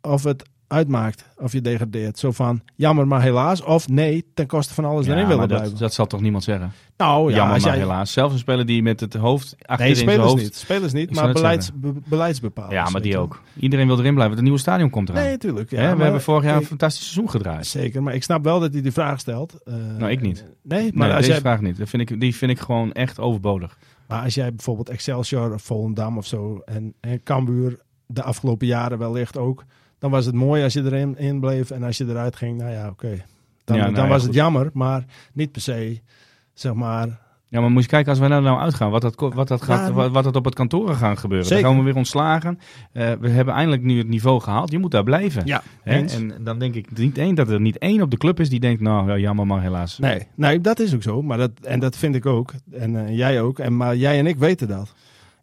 of 0.00 0.22
het 0.22 0.42
uitmaakt 0.72 1.28
of 1.36 1.52
je 1.52 1.60
degradeert. 1.60 2.18
Zo 2.18 2.30
van, 2.30 2.62
jammer 2.76 3.06
maar 3.06 3.22
helaas. 3.22 3.62
Of 3.62 3.88
nee, 3.88 4.24
ten 4.34 4.46
koste 4.46 4.74
van 4.74 4.84
alles 4.84 5.06
ja, 5.06 5.12
erin 5.12 5.26
willen 5.26 5.48
dat, 5.48 5.58
blijven. 5.58 5.78
Dat 5.78 5.94
zal 5.94 6.06
toch 6.06 6.20
niemand 6.20 6.44
zeggen? 6.44 6.72
Nou 6.96 7.30
ja, 7.30 7.36
jammer 7.36 7.60
maar 7.60 7.70
jij... 7.70 7.78
helaas. 7.78 8.12
Zelfs 8.12 8.32
een 8.32 8.38
speler 8.38 8.66
die 8.66 8.82
met 8.82 9.00
het 9.00 9.14
hoofd 9.14 9.56
achter 9.62 9.86
nee, 9.86 9.94
spelers 9.94 10.28
hoofd... 10.28 10.42
niet. 10.42 10.54
Spelers 10.54 10.92
niet, 10.92 11.14
maar 11.14 11.32
beleids, 11.32 11.70
be, 11.74 11.92
beleidsbepalers. 12.04 12.74
Ja, 12.74 12.90
maar 12.90 13.02
die 13.02 13.18
ook. 13.18 13.42
Iedereen 13.58 13.86
wil 13.86 13.98
erin 13.98 14.14
blijven. 14.14 14.34
Het 14.34 14.44
nieuwe 14.44 14.58
stadion 14.58 14.90
komt 14.90 15.08
eraan. 15.08 15.22
Nee, 15.22 15.30
natuurlijk. 15.30 15.70
Ja, 15.70 15.76
He, 15.76 15.88
we 15.88 15.94
maar, 15.94 16.02
hebben 16.02 16.22
vorig 16.22 16.44
jaar 16.44 16.54
ik, 16.54 16.60
een 16.60 16.66
fantastisch 16.66 17.04
seizoen 17.04 17.30
gedraaid. 17.30 17.66
Zeker, 17.66 18.02
maar 18.02 18.14
ik 18.14 18.22
snap 18.22 18.44
wel 18.44 18.60
dat 18.60 18.72
hij 18.72 18.82
die 18.82 18.92
vraag 18.92 19.20
stelt. 19.20 19.60
Uh, 19.64 19.74
nou, 19.98 20.10
ik 20.10 20.20
niet. 20.20 20.46
Nee, 20.62 20.90
maar 20.94 21.06
nee, 21.06 21.16
als 21.16 21.26
deze 21.26 21.32
jij... 21.32 21.40
vraag 21.40 21.60
niet. 21.60 21.78
Dat 21.78 21.88
vind 21.88 22.10
ik, 22.10 22.20
die 22.20 22.36
vind 22.36 22.50
ik 22.50 22.58
gewoon 22.58 22.92
echt 22.92 23.18
overbodig. 23.18 23.78
Maar 24.06 24.22
als 24.22 24.34
jij 24.34 24.54
bijvoorbeeld 24.54 24.88
Excelsior 24.88 25.54
of 25.54 25.62
Volendam 25.62 26.18
of 26.18 26.26
zo 26.26 26.62
en, 26.64 26.94
en 27.00 27.22
Cambuur 27.22 27.78
de 28.06 28.22
afgelopen 28.22 28.66
jaren 28.66 28.98
wellicht 28.98 29.36
ook 29.36 29.64
dan 30.02 30.10
was 30.10 30.26
het 30.26 30.34
mooi 30.34 30.62
als 30.62 30.72
je 30.72 30.84
erin 30.84 31.18
in 31.18 31.40
bleef. 31.40 31.70
En 31.70 31.82
als 31.82 31.96
je 31.96 32.06
eruit 32.08 32.36
ging, 32.36 32.58
nou 32.58 32.70
ja, 32.70 32.88
oké. 32.88 33.06
Okay. 33.06 33.24
Dan, 33.64 33.76
ja, 33.76 33.82
nou 33.82 33.94
dan 33.94 34.04
ja, 34.04 34.10
was 34.10 34.18
goed. 34.18 34.26
het 34.26 34.36
jammer, 34.36 34.70
maar 34.72 35.04
niet 35.32 35.52
per 35.52 35.60
se, 35.60 36.00
zeg 36.54 36.74
maar... 36.74 37.20
Ja, 37.48 37.60
maar 37.60 37.70
moet 37.70 37.82
je 37.82 37.88
kijken 37.88 38.10
als 38.10 38.18
wij 38.18 38.28
nou, 38.28 38.42
nou 38.42 38.58
uitgaan, 38.58 38.90
wat 38.90 39.02
dat, 39.02 39.14
wat 39.34 39.48
dat, 39.48 39.62
gaat, 39.62 39.88
ja, 39.88 39.92
wat, 39.92 40.10
wat 40.10 40.24
dat 40.24 40.36
op 40.36 40.44
het 40.44 40.54
kantoor 40.54 40.94
gaat 40.94 41.18
gebeuren. 41.18 41.46
Zeker. 41.46 41.62
Dan 41.62 41.72
gaan 41.72 41.80
we 41.82 41.88
weer 41.88 41.96
ontslagen. 41.98 42.58
Uh, 42.92 43.12
we 43.20 43.28
hebben 43.28 43.54
eindelijk 43.54 43.82
nu 43.82 43.98
het 43.98 44.08
niveau 44.08 44.40
gehaald. 44.40 44.70
Je 44.70 44.78
moet 44.78 44.90
daar 44.90 45.02
blijven. 45.02 45.46
Ja, 45.46 45.62
Hè? 45.82 46.04
En 46.04 46.32
dan 46.40 46.58
denk 46.58 46.74
ik 46.74 46.98
niet 46.98 47.18
één 47.18 47.34
dat 47.34 47.48
er 47.48 47.60
niet 47.60 47.78
één 47.78 48.02
op 48.02 48.10
de 48.10 48.16
club 48.16 48.40
is 48.40 48.48
die 48.48 48.60
denkt, 48.60 48.80
nou 48.80 49.08
ja, 49.08 49.18
jammer 49.18 49.46
maar 49.46 49.62
helaas. 49.62 49.98
Nee, 49.98 50.26
nee, 50.34 50.60
dat 50.60 50.78
is 50.78 50.94
ook 50.94 51.02
zo. 51.02 51.22
Maar 51.22 51.38
dat, 51.38 51.50
en 51.62 51.80
dat 51.80 51.96
vind 51.96 52.14
ik 52.14 52.26
ook. 52.26 52.52
En 52.70 52.94
uh, 52.94 53.16
jij 53.16 53.40
ook. 53.40 53.58
En, 53.58 53.76
maar 53.76 53.96
jij 53.96 54.18
en 54.18 54.26
ik 54.26 54.38
weten 54.38 54.68
dat. 54.68 54.94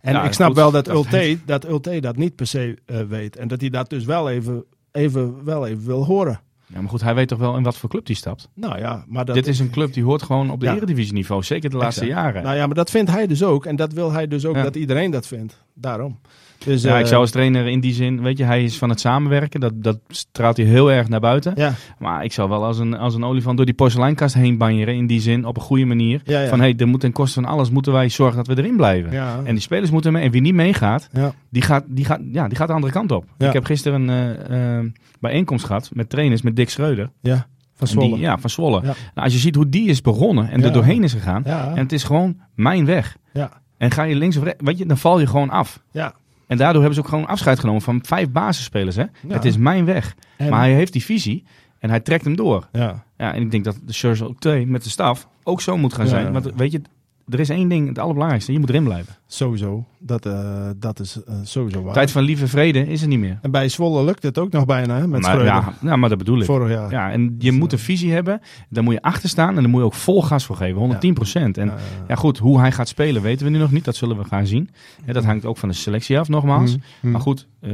En 0.02 0.14
ja, 0.14 0.24
ik 0.24 0.34
snap 0.34 0.48
goed, 0.48 0.56
wel 0.56 0.72
dat, 0.72 0.86
dat 0.86 0.96
Ulte, 0.96 1.38
dat 1.46 1.68
Ulte 1.68 2.00
dat 2.00 2.16
niet 2.16 2.36
per 2.36 2.48
se 2.48 2.78
uh, 2.86 3.02
weet. 3.02 3.36
En 3.36 3.48
dat 3.48 3.62
hij 3.62 3.70
dat 3.70 3.90
dus 3.90 4.06
wel 4.06 4.30
even 4.30 4.66
even, 4.92 5.44
wel 5.44 5.68
even 5.68 5.86
wil 5.86 6.06
horen. 6.06 6.40
Ja, 6.74 6.82
maar 6.82 6.90
goed, 6.90 7.02
hij 7.02 7.16
weet 7.16 7.28
toch 7.28 7.40
wel 7.40 7.58
in 7.58 7.64
wat 7.64 7.78
voor 7.78 7.90
club 7.90 8.06
hij 8.06 8.16
stapt? 8.16 8.50
Nou 8.54 8.80
ja, 8.80 9.06
maar 9.08 9.26
dat... 9.26 9.36
Dit 9.36 9.48
is 9.48 9.60
een 9.60 9.70
club 9.70 9.94
die 9.94 10.04
hoort 10.04 10.22
gewoon 10.22 10.52
op 10.52 10.60
de 10.60 10.66
ja. 10.66 10.76
eredivisieniveau, 10.76 11.44
zeker 11.44 11.70
de 11.70 11.78
laatste 11.78 12.02
exact. 12.02 12.22
jaren. 12.22 12.44
Nou 12.44 12.56
ja, 12.56 12.66
maar 12.66 12.76
dat 12.76 12.90
vindt 12.90 13.12
hij 13.12 13.28
dus 13.28 13.44
ook. 13.44 13.66
En 13.66 13.76
dat 13.76 13.94
wil 13.94 14.12
hij 14.12 14.28
dus 14.28 14.46
ook 14.46 14.56
ja. 14.56 14.64
dat 14.64 14.76
iedereen 14.76 15.12
dat 15.12 15.28
vindt. 15.28 15.64
Daarom. 15.74 16.20
Dus, 16.66 16.82
ja, 16.82 16.94
uh, 16.94 17.00
ik 17.00 17.06
zou 17.06 17.22
als 17.22 17.32
trainer 17.32 17.68
in 17.68 17.80
die 17.80 17.94
zin, 17.94 18.22
weet 18.22 18.38
je, 18.38 18.44
hij 18.44 18.64
is 18.64 18.78
van 18.78 18.90
het 18.90 19.00
samenwerken. 19.00 19.60
Dat, 19.60 19.74
dat 19.76 20.00
straalt 20.08 20.58
hij 20.58 20.66
heel 20.66 20.92
erg 20.92 21.08
naar 21.08 21.20
buiten. 21.20 21.54
Ja. 21.56 21.74
Maar 22.00 22.24
ik 22.24 22.32
zou 22.32 22.50
wel 22.50 22.66
als 22.66 22.80
een, 22.80 22.98
als 22.98 23.16
een 23.16 23.24
olifant 23.24 23.58
door 23.58 23.66
die 23.66 23.76
porseleinkast 23.76 24.34
heen 24.34 24.58
banjeren. 24.58 24.96
In 24.96 25.08
die 25.08 25.22
zin, 25.22 25.46
op 25.46 25.56
een 25.56 25.62
goede 25.62 25.86
manier. 25.86 26.22
Ja. 26.24 26.48
Van, 26.48 26.60
hé, 26.60 26.66
hey, 26.66 26.76
er 26.78 26.88
moet 26.88 27.00
ten 27.00 27.12
koste 27.12 27.42
van 27.42 27.50
alles 27.50 27.70
moeten 27.70 27.94
wij 27.94 28.10
zorgen 28.10 28.38
dat 28.38 28.48
we 28.48 28.62
erin 28.62 28.76
blijven. 28.76 29.12
Ja. 29.12 29.40
En 29.44 29.54
die 29.54 29.62
spelers 29.62 29.92
moeten 29.92 30.14
mee. 30.14 30.24
En 30.24 30.32
wie 30.32 30.42
niet 30.42 30.54
meegaat, 30.54 31.10
die, 31.50 31.62
gaat, 31.62 31.84
die, 31.88 32.06
gaat, 32.06 32.20
ja, 32.32 32.48
die 32.48 32.58
gaat 32.58 32.68
de 32.68 32.74
andere 32.74 32.94
kant 32.94 33.12
op. 33.12 33.26
Ja. 33.38 33.48
Ik 33.48 33.54
heb 33.54 33.66
gisteren 33.66 34.08
een 34.10 34.40
uh, 34.52 34.80
uh, 34.80 34.92
bijeenkomst 35.20 35.66
gehad 35.66 35.90
met 35.94 36.10
trainers, 36.10 36.42
met 36.42 36.56
Dick 36.56 36.70
Schreuder. 36.70 37.10
Ja, 37.22 37.48
van 37.76 37.88
Zwolle. 37.88 38.10
Die, 38.10 38.20
ja, 38.20 38.38
van 38.38 38.50
Zwolle. 38.50 38.82
Nou, 38.82 38.96
als 39.14 39.34
je 39.34 39.40
ziet 39.40 39.56
hoe 39.56 39.70
die 39.70 39.90
is 39.90 40.02
begonnen 40.02 40.50
en 40.50 40.64
er 40.64 40.74
doorheen 40.74 41.04
is 41.04 41.14
gegaan. 41.14 41.42
Ja. 41.46 41.70
En 41.70 41.78
het 41.84 41.92
is 41.92 42.04
gewoon 42.04 42.38
mijn 42.56 42.86
weg. 42.86 43.18
Ja. 43.34 43.50
En 43.78 43.92
ga 43.92 44.04
je 44.04 44.16
links 44.16 44.38
of 44.38 44.44
rechts, 44.44 44.64
weet 44.64 44.78
je, 44.78 44.86
dan 44.86 44.98
val 44.98 45.20
je 45.20 45.28
gewoon 45.28 45.50
af. 45.50 45.84
Ja. 45.92 46.14
En 46.50 46.58
daardoor 46.58 46.82
hebben 46.82 46.94
ze 46.94 47.02
ook 47.02 47.08
gewoon 47.10 47.28
afscheid 47.28 47.60
genomen 47.60 47.82
van 47.82 48.00
vijf 48.06 48.30
basisspelers. 48.32 48.96
Hè? 48.96 49.04
Het 49.28 49.46
is 49.46 49.58
mijn 49.58 49.86
weg. 49.86 50.16
En- 50.38 50.50
Maar 50.50 50.60
hij 50.60 50.74
heeft 50.74 50.94
die 50.94 51.04
visie 51.06 51.44
en 51.80 51.90
hij 51.90 52.00
trekt 52.00 52.24
hem 52.24 52.36
door. 52.36 52.68
Ja. 52.72 53.04
Ja, 53.18 53.34
en 53.34 53.42
ik 53.42 53.52
denk 53.52 53.64
dat 53.64 53.80
de 53.86 53.94
Church 53.94 54.22
ook 54.22 54.40
twee 54.40 54.68
met 54.68 54.84
de 54.84 54.90
staf 54.90 55.28
ook 55.44 55.62
zo 55.62 55.78
moet 55.78 55.94
gaan 55.94 56.06
Ja. 56.06 56.10
zijn. 56.12 56.32
Want 56.34 56.52
weet 56.56 56.72
je, 56.72 56.82
er 57.30 57.40
is 57.40 57.50
één 57.50 57.70
ding, 57.70 57.88
het 57.88 58.00
allerbelangrijkste. 58.00 58.52
Je 58.52 58.60
moet 58.60 58.70
erin 58.70 58.84
blijven. 58.84 59.14
Sowieso. 59.28 59.86
Dat, 60.00 60.26
eh, 60.26 60.70
dat 60.76 61.00
is 61.00 61.24
eh, 61.28 61.34
sowieso 61.44 61.84
waar. 61.84 61.94
Tijd 61.94 62.12
van 62.12 62.24
lieve 62.24 62.48
vrede 62.48 62.88
is 62.88 63.02
er 63.02 63.08
niet 63.08 63.20
meer. 63.20 63.40
En 63.42 63.52
bij 63.52 63.70
Zwolle 63.70 64.04
lukt 64.04 64.24
het 64.24 64.38
ook 64.38 64.52
nog 64.52 64.66
bijna, 64.66 64.98
hè, 64.98 65.08
met 65.08 65.22
maar, 65.22 65.44
ja, 65.44 65.74
nou, 65.82 65.98
maar 65.98 66.10
dat 66.10 66.18
bedoel 66.18 66.40
ik. 66.40 66.46
Vorig 66.46 66.70
jaar. 66.70 66.92
Ja, 66.92 67.12
en 67.12 67.22
je 67.22 67.50
Dus, 67.50 67.60
moet 67.60 67.74
eh, 67.74 67.80
een 67.80 67.86
visie 67.86 68.12
hebben. 68.14 68.42
Daar 68.70 68.84
moet 68.84 68.94
je 68.94 69.02
achter 69.02 69.30
staan 69.30 69.56
en 69.56 69.62
daar 69.62 69.70
moet 69.70 69.80
je 69.80 69.86
ook 69.86 69.94
vol 69.94 70.24
gas 70.24 70.46
voor 70.46 70.56
geven. 70.56 70.78
110 70.78 71.14
procent. 71.14 71.58
En 71.58 71.72
Ja, 72.08 72.16
goed, 72.16 72.38
hoe 72.38 72.60
hij 72.60 72.72
gaat 72.72 72.88
spelen 72.88 73.22
weten 73.22 73.46
we 73.46 73.52
nu 73.52 73.58
nog 73.58 73.72
niet. 73.72 73.86
Dat 73.86 73.96
zullen 73.96 74.18
we 74.18 74.24
gaan 74.24 74.48
zien. 74.48 74.70
Hè, 75.06 75.14
dat 75.14 75.24
hangt 75.24 75.46
ook 75.46 75.58
van 75.58 75.70
de 75.70 75.76
selectie 75.76 76.20
af, 76.20 76.28
nogmaals. 76.28 76.72
Mhm, 76.72 76.80
mhm. 77.02 77.12
Maar 77.12 77.22
goed, 77.22 77.48
eh, 77.60 77.72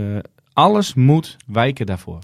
alles 0.54 0.94
moet 0.94 1.38
wijken 1.46 1.86
daarvoor. 1.86 2.20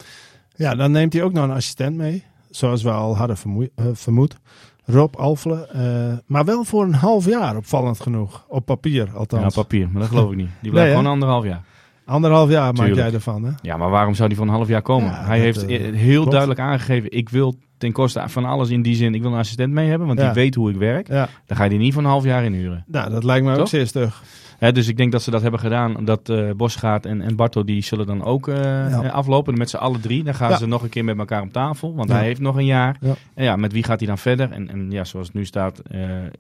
Ja, 0.56 0.76
dan 0.76 0.92
neemt 0.92 1.14
hij 1.14 1.24
ook 1.24 1.34
nog 1.34 1.44
een 1.44 1.52
assistent 1.52 1.96
mee. 1.98 2.24
Zoals 2.50 2.84
we 2.84 2.92
al 2.92 3.18
hadden 3.18 3.38
vermoe- 3.38 3.72
eh, 3.76 3.86
vermoed. 3.94 4.38
Rob 4.86 5.16
Alfle. 5.16 5.68
eh, 5.68 6.18
maar 6.26 6.46
wel 6.46 6.64
voor 6.64 6.84
een 6.84 6.94
half 6.94 7.26
jaar, 7.26 7.56
opvallend 7.58 8.00
genoeg. 8.00 8.46
Op 8.48 8.66
papier, 8.66 9.06
Ja, 9.06 9.12
althans. 9.14 9.58
op 9.58 9.64
papier, 9.68 9.90
maar 9.92 10.02
dat 10.02 10.10
geloof 10.10 10.32
ik 10.32 10.38
niet. 10.38 10.50
Die 10.62 10.72
blijft 10.72 10.90
Nee, 10.90 10.98
gewoon 10.98 11.14
anderhalf 11.14 11.44
jaar. 11.46 11.62
Anderhalf 12.06 12.50
jaar 12.50 12.74
maak 12.74 12.94
jij 12.94 13.14
ervan, 13.14 13.44
hè? 13.44 13.52
Ja, 13.62 13.78
maar 13.78 13.90
waarom 13.90 14.14
zou 14.14 14.28
die 14.28 14.38
voor 14.38 14.48
een 14.48 14.54
half 14.54 14.68
jaar 14.68 14.82
komen? 14.82 15.10
Ja, 15.12 15.24
hij 15.26 15.40
heeft 15.40 15.66
eh, 15.66 15.88
eh, 15.88 15.96
heel 15.96 16.14
klopt. 16.16 16.32
duidelijk 16.32 16.60
aangegeven, 16.60 17.12
ik 17.12 17.30
wil 17.30 17.56
ten 17.78 17.92
koste 17.92 18.24
van 18.26 18.46
alles 18.46 18.70
in 18.70 18.82
die 18.82 18.96
zin, 18.96 19.14
ik 19.16 19.22
wil 19.22 19.32
een 19.32 19.38
assistent 19.40 19.74
mee 19.74 19.90
hebben, 19.90 20.08
want 20.08 20.20
Ja. 20.20 20.26
die 20.26 20.34
weet 20.34 20.56
hoe 20.56 20.70
ik 20.70 20.76
werk. 20.76 21.08
Ja. 21.08 21.28
Dan 21.46 21.58
ga 21.58 21.64
je 21.64 21.70
die 21.70 21.80
niet 21.80 21.94
voor 21.94 22.04
een 22.04 22.10
half 22.10 22.24
jaar 22.24 22.44
inhuren. 22.44 22.84
Nou, 22.88 23.10
dat 23.10 23.24
lijkt 23.24 23.46
mij 23.46 23.60
ook 23.60 23.68
zeer 23.68 23.88
stug. 23.88 24.24
Hè, 24.62 24.72
dus 24.72 24.88
ik 24.88 24.98
denk 24.98 25.12
dat 25.12 25.22
ze 25.22 25.32
dat 25.32 25.42
hebben 25.42 25.60
gedaan. 25.60 26.06
Dat 26.06 26.30
eh 26.30 26.50
Bosgaard 26.56 27.06
en, 27.06 27.22
en 27.22 27.36
Barto 27.36 27.64
die 27.64 27.84
zullen 27.84 28.06
dan 28.06 28.24
ook 28.24 28.48
eh, 28.48 29.10
aflopen 29.12 29.58
met 29.58 29.70
z'n 29.70 29.78
alle 29.78 30.00
drie. 30.00 30.24
Dan 30.24 30.34
gaan 30.34 30.50
Ja. 30.50 30.58
ze 30.58 30.68
nog 30.68 30.84
een 30.84 30.90
keer 30.90 31.04
met 31.04 31.18
elkaar 31.18 31.42
om 31.42 31.52
tafel. 31.52 31.96
Want 31.96 32.10
Ja. 32.10 32.16
hij 32.16 32.24
heeft 32.26 32.40
nog 32.40 32.56
een 32.56 32.66
jaar. 32.66 32.98
Ja. 33.02 33.14
En 33.34 33.44
ja, 33.44 33.56
met 33.56 33.72
wie 33.72 33.84
gaat 33.84 34.00
hij 34.00 34.08
dan 34.08 34.18
verder? 34.18 34.52
En, 34.52 34.70
en 34.70 34.92
ja, 34.92 35.04
zoals 35.04 35.28
het 35.28 35.36
nu 35.36 35.46
staat, 35.46 35.82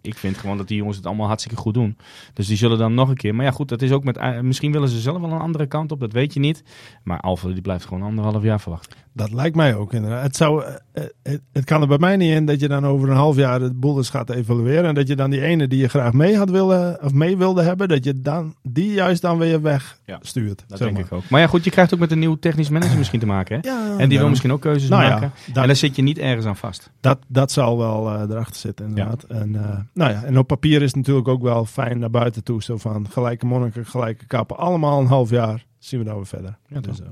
ik 0.02 0.16
vind 0.18 0.38
gewoon 0.38 0.58
dat 0.58 0.68
die 0.68 0.78
jongens 0.78 0.98
het 0.98 1.06
allemaal 1.06 1.28
hartstikke 1.28 1.58
goed 1.58 1.74
doen. 1.74 1.98
Dus 2.34 2.48
die 2.48 2.58
zullen 2.58 2.78
dan 2.78 2.94
nog 2.94 3.10
een 3.10 3.16
keer. 3.16 3.36
Maar 3.36 3.46
ja, 3.46 3.52
goed, 3.52 3.70
dat 3.70 3.82
is 3.82 3.92
ook 3.92 4.04
met. 4.04 4.42
misschien 4.42 4.72
willen 4.72 4.90
ze 4.90 5.00
zelf 5.00 5.22
wel 5.22 5.32
een 5.32 5.40
andere 5.40 5.66
kant 5.66 5.92
op, 5.92 6.00
dat 6.00 6.12
weet 6.14 6.34
je 6.34 6.40
niet. 6.40 6.64
Maar 7.04 7.20
Alfa 7.20 7.48
die 7.48 7.62
blijft 7.62 7.86
gewoon 7.86 8.04
anderhalf 8.04 8.44
jaar 8.44 8.60
verwachten. 8.60 8.98
Dat 9.14 9.32
lijkt 9.34 9.56
mij 9.56 9.76
ook 9.76 9.94
inderdaad. 9.94 10.22
Het, 10.24 10.36
zou, 10.36 10.64
eh, 10.64 10.74
eh, 10.92 11.04
het, 11.24 11.42
het 11.52 11.66
kan 11.66 11.82
er 11.82 11.88
bij 11.88 11.98
mij 11.98 12.18
niet 12.18 12.34
in 12.34 12.46
dat 12.46 12.60
je 12.60 12.68
dan 12.68 12.86
over 12.86 13.10
een 13.10 13.16
half 13.16 13.36
jaar 13.36 13.60
de 13.60 13.74
boel 13.74 13.98
eens 13.98 14.10
gaat 14.10 14.30
evalueren. 14.30 14.86
En 14.86 14.96
dat 14.96 15.08
je 15.08 15.16
dan 15.16 15.30
die 15.30 15.42
ene 15.42 15.68
die 15.68 15.80
je 15.80 15.88
graag 15.88 16.14
mee 16.14 16.38
had 16.38 16.50
willen, 16.50 17.04
of 17.04 17.14
mee 17.14 17.38
wilde 17.38 17.62
hebben, 17.62 17.88
dat 17.88 18.04
je 18.04 18.22
dan 18.22 18.56
die 18.64 18.92
juist 18.94 19.22
dan 19.22 19.38
weer 19.38 19.62
weg 19.62 20.00
Ja, 20.06 20.20
stuurt. 20.22 20.64
Dat 20.68 20.78
denk 20.80 20.92
maar. 20.94 21.02
ik 21.02 21.12
ook. 21.12 21.30
Maar 21.30 21.40
ja, 21.42 21.48
goed, 21.48 21.64
je 21.64 21.70
krijgt 21.70 21.94
ook 21.94 22.00
met 22.00 22.12
een 22.12 22.20
nieuw 22.20 22.36
technisch 22.36 22.70
manager 22.70 22.98
misschien 22.98 23.20
te 23.20 23.26
maken. 23.26 23.60
Hè? 23.62 23.70
Ja, 23.70 23.98
En 23.98 24.10
die 24.10 24.18
wil 24.20 24.30
misschien 24.30 24.52
ook 24.52 24.62
keuzes 24.62 24.90
Nou 24.90 25.04
maken. 25.10 25.32
dat- 25.48 25.62
En 25.62 25.68
daar 25.68 25.76
zit 25.76 25.96
je 25.96 26.02
niet 26.02 26.18
ergens 26.18 26.46
aan 26.46 26.56
vast. 26.58 26.92
Dat, 27.00 27.18
dat 27.28 27.52
zal 27.52 27.78
wel 27.78 28.10
eh, 28.14 28.22
erachter 28.30 28.56
zitten, 28.56 28.86
inderdaad. 28.88 29.24
En, 29.24 29.52
nou 29.94 30.12
ja, 30.12 30.24
en 30.24 30.38
op 30.38 30.48
papier 30.48 30.82
is 30.82 30.88
het 30.88 30.96
natuurlijk 30.96 31.28
ook 31.28 31.42
wel 31.42 31.66
fijn 31.66 32.00
naar 32.00 32.10
buiten 32.10 32.44
toe. 32.44 32.64
Zo 32.64 32.78
van 32.78 33.10
gelijke 33.10 33.46
monniken, 33.46 33.86
gelijke 33.86 34.26
kappen. 34.26 34.58
Allemaal 34.58 35.00
een 35.00 35.08
half 35.08 35.30
jaar 35.30 35.66
zien 35.80 36.00
we 36.00 36.06
dan 36.06 36.16
weer 36.16 36.26
verder. 36.28 36.58
Ja, 36.68 36.80
dus, 36.80 37.02
ehm, 37.02 37.10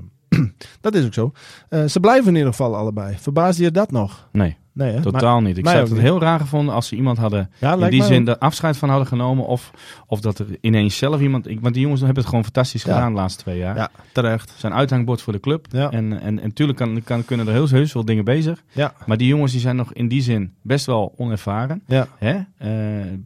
dat 0.80 0.94
is 0.94 1.04
ook 1.04 1.14
zo. 1.14 1.32
Eh, 1.68 1.84
ze 1.84 2.00
blijven 2.00 2.28
in 2.28 2.34
ieder 2.34 2.50
geval 2.50 2.76
allebei. 2.76 3.16
Verbaasde 3.18 3.62
je 3.62 3.70
dat 3.70 3.90
nog? 3.90 4.28
Nee, 4.32 4.56
Nee, 4.72 4.92
hè? 4.92 5.02
totaal 5.02 5.40
niet. 5.40 5.58
Ik 5.58 5.66
zou 5.68 5.78
het 5.80 5.90
niet. 5.92 6.00
heel 6.00 6.20
raar 6.20 6.40
gevonden 6.40 6.74
als 6.74 6.88
ze 6.88 6.96
iemand 6.96 7.18
hadden 7.18 7.50
Ja, 7.58 7.76
in 7.76 7.90
die 7.90 8.02
zin 8.02 8.20
ook. 8.22 8.28
er 8.28 8.38
afscheid 8.38 8.76
van 8.76 8.88
hadden 8.88 9.06
genomen. 9.06 9.46
Of, 9.46 9.70
of 10.06 10.20
dat 10.20 10.38
er 10.38 10.46
ineens 10.60 10.96
zelf 10.96 11.20
iemand... 11.20 11.48
Ik, 11.48 11.60
want 11.60 11.74
die 11.74 11.82
jongens 11.82 12.00
hebben 12.00 12.18
het 12.18 12.28
gewoon 12.28 12.44
fantastisch 12.44 12.82
Ja. 12.82 12.92
gedaan 12.94 13.12
de 13.12 13.18
laatste 13.18 13.42
twee 13.42 13.58
jaar. 13.58 13.76
Ja, 13.76 13.90
terecht. 14.12 14.54
Zijn 14.56 14.74
uithangbord 14.74 15.22
voor 15.22 15.32
de 15.32 15.40
club. 15.40 15.66
Ja. 15.70 15.90
En, 15.90 16.20
en, 16.20 16.38
en 16.40 16.52
tuurlijk 16.52 16.78
kan, 16.78 17.02
kan, 17.04 17.24
kunnen 17.24 17.46
er 17.46 17.52
heel 17.52 17.68
heus 17.68 17.90
veel 17.90 18.04
dingen 18.04 18.24
bezig. 18.24 18.62
Ja, 18.72 18.92
Maar 19.06 19.16
die 19.16 19.28
jongens 19.28 19.52
die 19.52 19.60
zijn 19.60 19.76
nog 19.76 19.92
in 19.92 20.08
die 20.08 20.22
zin 20.22 20.54
best 20.62 20.86
wel 20.86 21.14
onervaren. 21.16 21.82
ja. 21.86 22.06
Hè? 22.18 22.34
Eh, 22.56 22.68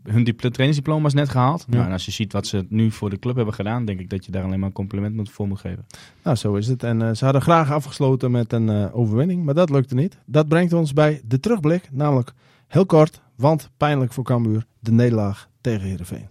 hun 0.03 0.25
dipl- 0.25 0.49
trainingsdiploma 0.49 1.07
is 1.07 1.15
net 1.15 1.29
gehaald. 1.29 1.65
Nou, 1.69 1.85
en 1.87 1.93
als 1.93 2.05
je 2.05 2.11
ziet 2.11 2.33
wat 2.33 2.47
ze 2.47 2.67
nu 2.69 2.91
voor 2.91 3.11
de 3.11 3.19
club 3.19 3.37
hebben 3.37 3.55
gedaan... 3.55 3.85
denk 3.85 4.01
ik 4.01 4.11
dat 4.11 4.25
je 4.25 4.33
daar 4.33 4.45
alleen 4.45 4.59
maar 4.59 4.69
een 4.69 4.75
compliment 4.75 5.15
moet- 5.17 5.31
voor 5.31 5.49
moet 5.49 5.61
geven. 5.61 5.87
Nou, 6.23 6.37
zo 6.37 6.55
is 6.55 6.67
het. 6.67 6.83
En 6.83 7.03
eh, 7.03 7.15
ze 7.15 7.25
hadden 7.25 7.43
graag 7.43 7.73
afgesloten 7.73 8.31
met 8.31 8.53
een 8.53 8.69
eh, 8.69 8.97
overwinning, 8.97 9.45
maar 9.45 9.55
dat 9.55 9.71
lukte 9.71 9.95
niet. 9.95 10.19
Dat 10.27 10.49
brengt 10.49 10.73
ons 10.73 10.93
bij 10.93 11.21
de 11.27 11.34
terugblik, 11.41 11.89
namelijk 11.93 12.33
heel 12.69 12.87
kort, 12.87 13.21
want 13.37 13.71
pijnlijk 13.77 14.13
voor 14.13 14.25
Cambuur, 14.25 14.67
de 14.81 14.93
nederlaag 14.93 15.49
tegen 15.61 15.87
Heerenveen. 15.87 16.29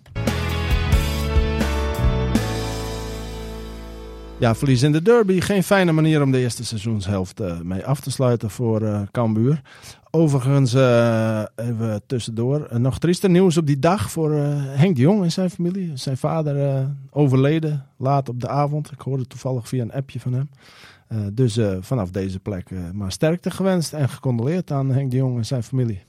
Ja, 4.44 4.56
verlies 4.56 4.84
in 4.84 4.92
de 4.92 5.02
derby. 5.02 5.42
Geen 5.42 5.64
fijne 5.64 5.92
manier 5.92 6.22
om 6.22 6.32
de 6.32 6.40
eerste 6.40 6.66
seizoenshelft 6.66 7.40
eh, 7.40 7.60
mee 7.60 7.86
af 7.86 8.00
te 8.00 8.12
sluiten 8.12 8.50
voor 8.50 8.82
eh 8.82 9.02
Cambuur. 9.12 9.62
Overigens, 10.10 10.74
eh, 10.74 11.44
even 11.56 12.02
tussendoor, 12.06 12.68
nog 12.72 13.00
triester 13.00 13.30
nieuws 13.30 13.58
op 13.58 13.68
die 13.68 13.80
dag 13.80 14.12
voor 14.12 14.32
Henk 14.32 14.96
de 14.96 15.02
Jong 15.02 15.24
en 15.24 15.32
zijn 15.32 15.50
familie. 15.50 15.92
Zijn 15.94 16.18
vader 16.18 16.88
overleden 17.10 17.86
laat 17.98 18.30
op 18.30 18.40
de 18.42 18.48
avond. 18.48 18.92
Ik 18.92 19.00
hoorde 19.00 19.28
toevallig 19.28 19.68
via 19.68 19.82
een 19.82 19.94
appje 19.94 20.20
van 20.20 20.34
hem. 20.34 20.50
Dus 21.34 21.60
vanaf 21.80 22.12
deze 22.12 22.40
plek 22.40 22.70
maar 22.94 23.12
sterkte 23.12 23.52
gewenst 23.52 23.94
en 23.94 24.10
gecondoleerd 24.10 24.72
aan 24.72 24.90
Henk 24.90 25.12
de 25.12 25.18
Jong 25.18 25.38
en 25.38 25.46
zijn 25.46 25.64
familie. 25.64 26.04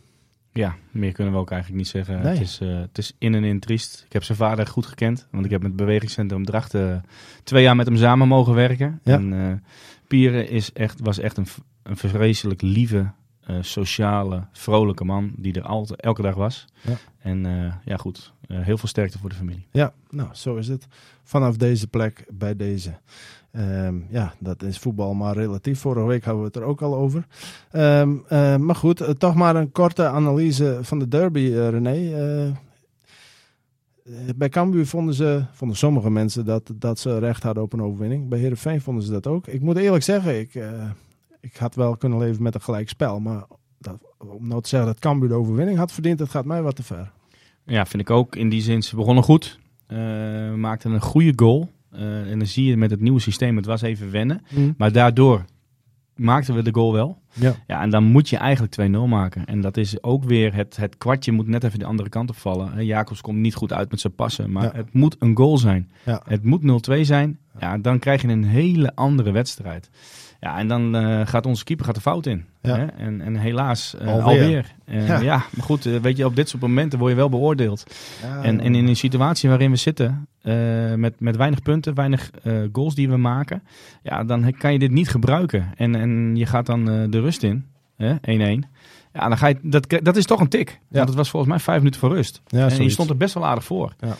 Ja, 0.52 0.74
meer 0.90 1.12
kunnen 1.12 1.32
we 1.32 1.38
ook 1.38 1.50
eigenlijk 1.50 1.80
niet 1.82 1.90
zeggen. 1.90 2.20
Het, 2.20 2.40
is, 2.40 2.58
het 2.58 2.98
is 2.98 3.14
in 3.18 3.34
en 3.34 3.44
in 3.44 3.60
triest. 3.60 4.02
Ik 4.06 4.12
heb 4.12 4.22
zijn 4.22 4.38
vader 4.38 4.66
goed 4.66 4.86
gekend, 4.86 5.26
want 5.30 5.44
ik 5.44 5.50
heb 5.50 5.62
met 5.62 5.70
het 5.70 5.80
bewegingscentrum 5.80 6.44
Drachten 6.44 7.04
twee 7.42 7.62
jaar 7.62 7.76
met 7.76 7.86
hem 7.86 7.96
samen 7.96 8.28
mogen 8.28 8.54
werken. 8.54 9.00
Ja. 9.02 9.14
En 9.14 9.64
Pieren 10.06 10.48
is 10.48 10.72
echt, 10.72 11.00
was 11.00 11.18
echt 11.18 11.36
een, 11.36 11.46
een 11.82 11.96
vreselijk 11.96 12.62
lieve, 12.62 13.10
uh, 13.50 13.56
sociale, 13.60 14.46
vrolijke 14.52 15.04
man 15.04 15.32
die 15.36 15.52
er 15.52 15.62
altijd, 15.62 16.00
elke 16.00 16.22
dag 16.22 16.34
was. 16.34 16.64
Ja. 16.80 16.96
En 17.18 17.44
uh, 17.44 17.74
ja, 17.84 17.96
goed, 17.96 18.32
uh, 18.48 18.60
heel 18.60 18.78
veel 18.78 18.88
sterkte 18.88 19.18
voor 19.18 19.28
de 19.28 19.34
familie. 19.34 19.66
Ja, 19.70 19.92
nou, 20.10 20.28
zo 20.32 20.56
is 20.56 20.68
het. 20.68 20.86
Vanaf 21.22 21.56
deze 21.56 21.86
plek 21.86 22.24
bij 22.32 22.56
deze. 22.56 22.98
Um, 23.56 24.06
ja, 24.10 24.34
dat 24.38 24.62
is 24.62 24.78
voetbal 24.78 25.14
maar 25.14 25.36
relatief. 25.36 25.80
Vorige 25.80 26.06
week 26.06 26.24
hadden 26.24 26.42
we 26.42 26.48
het 26.48 26.56
er 26.56 26.62
ook 26.62 26.82
al 26.82 26.96
over. 26.96 27.26
Um, 27.72 28.24
uh, 28.30 28.56
maar 28.56 28.74
goed, 28.74 29.14
toch 29.18 29.34
maar 29.34 29.56
een 29.56 29.72
korte 29.72 30.06
analyse 30.06 30.78
van 30.82 30.98
de 30.98 31.08
derby, 31.08 31.52
René. 31.54 32.56
bij 34.36 34.48
Cambuur 34.48 34.86
vonden, 34.86 35.14
ze, 35.14 35.44
vonden 35.52 35.76
sommige 35.76 36.10
mensen 36.10 36.44
dat, 36.44 36.72
dat 36.74 36.98
ze 36.98 37.18
recht 37.18 37.42
hadden 37.42 37.62
op 37.62 37.72
een 37.72 37.82
overwinning. 37.82 38.28
Bij 38.28 38.38
Heerenveen 38.38 38.80
vonden 38.80 39.04
ze 39.04 39.10
dat 39.10 39.26
ook. 39.26 39.46
Ik 39.46 39.60
moet 39.60 39.76
eerlijk 39.76 40.04
zeggen, 40.04 40.38
ik 40.38 40.54
ik 41.40 41.56
had 41.56 41.74
wel 41.74 41.96
kunnen 41.96 42.18
leven 42.18 42.42
met 42.42 42.54
een 42.54 42.60
gelijk 42.60 42.88
spel. 42.88 43.20
Maar 43.20 43.44
dat, 43.78 43.98
om 44.18 44.48
nou 44.48 44.62
te 44.62 44.68
zeggen 44.68 44.88
dat 44.88 44.98
Cambuur 44.98 45.28
de 45.28 45.34
overwinning 45.34 45.78
had 45.78 45.92
verdiend, 45.92 46.18
dat 46.18 46.28
gaat 46.28 46.44
mij 46.44 46.62
wat 46.62 46.76
te 46.76 46.82
ver. 46.82 47.12
Ja, 47.64 47.86
vind 47.86 48.02
ik 48.02 48.10
ook. 48.10 48.36
In 48.36 48.48
die 48.48 48.62
zin, 48.62 48.82
ze 48.82 48.96
begonnen 48.96 49.24
goed. 49.24 49.58
Maakten 50.56 50.92
een 50.92 51.00
goede 51.00 51.32
goal. 51.36 51.70
Uh, 51.96 52.30
en 52.30 52.38
dan 52.38 52.46
zie 52.46 52.66
je 52.66 52.76
met 52.76 52.90
het 52.90 53.00
nieuwe 53.00 53.20
systeem, 53.20 53.56
het 53.56 53.66
was 53.66 53.82
even 53.82 54.10
wennen. 54.10 54.42
Mm. 54.50 54.74
Maar 54.78 54.92
daardoor 54.92 55.44
maakten 56.14 56.54
we 56.54 56.62
de 56.62 56.74
goal 56.74 56.92
wel. 56.92 57.22
Ja. 57.32 57.54
ja, 57.66 57.82
en 57.82 57.90
dan 57.90 58.04
moet 58.04 58.28
je 58.28 58.36
eigenlijk 58.36 58.76
2-0 58.80 59.08
maken. 59.08 59.44
En 59.44 59.60
dat 59.60 59.76
is 59.76 60.02
ook 60.02 60.24
weer, 60.24 60.54
het, 60.54 60.76
het 60.76 60.96
kwartje 60.96 61.32
moet 61.32 61.46
net 61.46 61.64
even 61.64 61.78
de 61.78 61.84
andere 61.84 62.08
kant 62.08 62.30
op 62.30 62.36
vallen. 62.36 62.84
Jacobs 62.84 63.20
komt 63.20 63.38
niet 63.38 63.54
goed 63.54 63.72
uit 63.72 63.90
met 63.90 64.00
zijn 64.00 64.14
passen, 64.14 64.52
maar 64.52 64.74
het 64.74 64.92
moet 64.92 65.16
een 65.18 65.36
goal 65.36 65.58
zijn. 65.58 65.90
Ja. 66.04 66.22
Het 66.26 66.42
moet 66.42 66.90
0-2 66.90 67.00
zijn. 67.00 67.38
Ja, 67.58 67.78
dan 67.78 67.98
krijg 67.98 68.22
je 68.22 68.28
een 68.28 68.44
hele 68.44 68.94
andere 68.94 69.30
wedstrijd. 69.30 69.90
Ja, 70.44 70.58
en 70.58 70.68
dan 70.68 70.96
uh, 70.96 71.26
gaat 71.26 71.46
onze 71.46 71.64
keeper 71.64 71.84
gaat 71.84 71.94
de 71.94 72.00
fout 72.00 72.26
in. 72.26 72.44
Ja. 72.62 72.76
Hè? 72.76 72.86
En, 72.86 73.20
en 73.20 73.36
helaas 73.36 73.94
uh, 74.02 74.08
alweer. 74.08 74.24
alweer. 74.24 74.74
Uh, 74.84 75.08
ja. 75.08 75.20
ja. 75.20 75.36
maar 75.54 75.64
goed, 75.64 75.84
weet 75.84 76.16
je, 76.16 76.24
op 76.24 76.36
dit 76.36 76.48
soort 76.48 76.62
momenten 76.62 76.98
word 76.98 77.10
je 77.10 77.16
wel 77.16 77.28
beoordeeld. 77.28 77.84
Ja, 78.22 78.42
en, 78.42 78.60
en 78.60 78.74
in 78.74 78.86
een 78.86 78.96
situatie 78.96 79.48
waarin 79.48 79.70
we 79.70 79.76
zitten, 79.76 80.28
met, 80.96 81.20
met 81.20 81.36
weinig 81.36 81.62
punten, 81.62 81.94
weinig 81.94 82.30
goals 82.72 82.94
die 82.94 83.08
we 83.08 83.16
maken, 83.16 83.62
ja, 84.02 84.24
dan 84.24 84.54
kan 84.58 84.72
je 84.72 84.78
dit 84.78 84.90
niet 84.90 85.08
gebruiken. 85.08 85.72
En, 85.76 85.94
en 85.94 86.36
je 86.36 86.46
gaat 86.46 86.66
dan 86.66 86.84
de 86.84 87.20
rust 87.20 87.42
in, 87.42 87.64
1-1. 88.02 88.06
Ja, 89.12 89.28
dan 89.28 89.36
ga 89.36 89.46
je, 89.46 89.56
dat, 89.62 90.00
dat 90.02 90.16
is 90.16 90.26
toch 90.26 90.40
een 90.40 90.48
tik. 90.48 90.70
Ja. 90.70 90.78
Want 90.88 91.08
het 91.08 91.18
was 91.18 91.30
volgens 91.30 91.52
mij 91.52 91.60
vijf 91.60 91.78
minuten 91.78 92.00
voor 92.00 92.14
rust. 92.14 92.42
Ja, 92.46 92.68
en 92.68 92.82
je 92.82 92.90
stond 92.90 93.10
er 93.10 93.16
best 93.16 93.34
wel 93.34 93.46
aardig 93.46 93.64
voor. 93.64 93.94
Ja. 94.00 94.16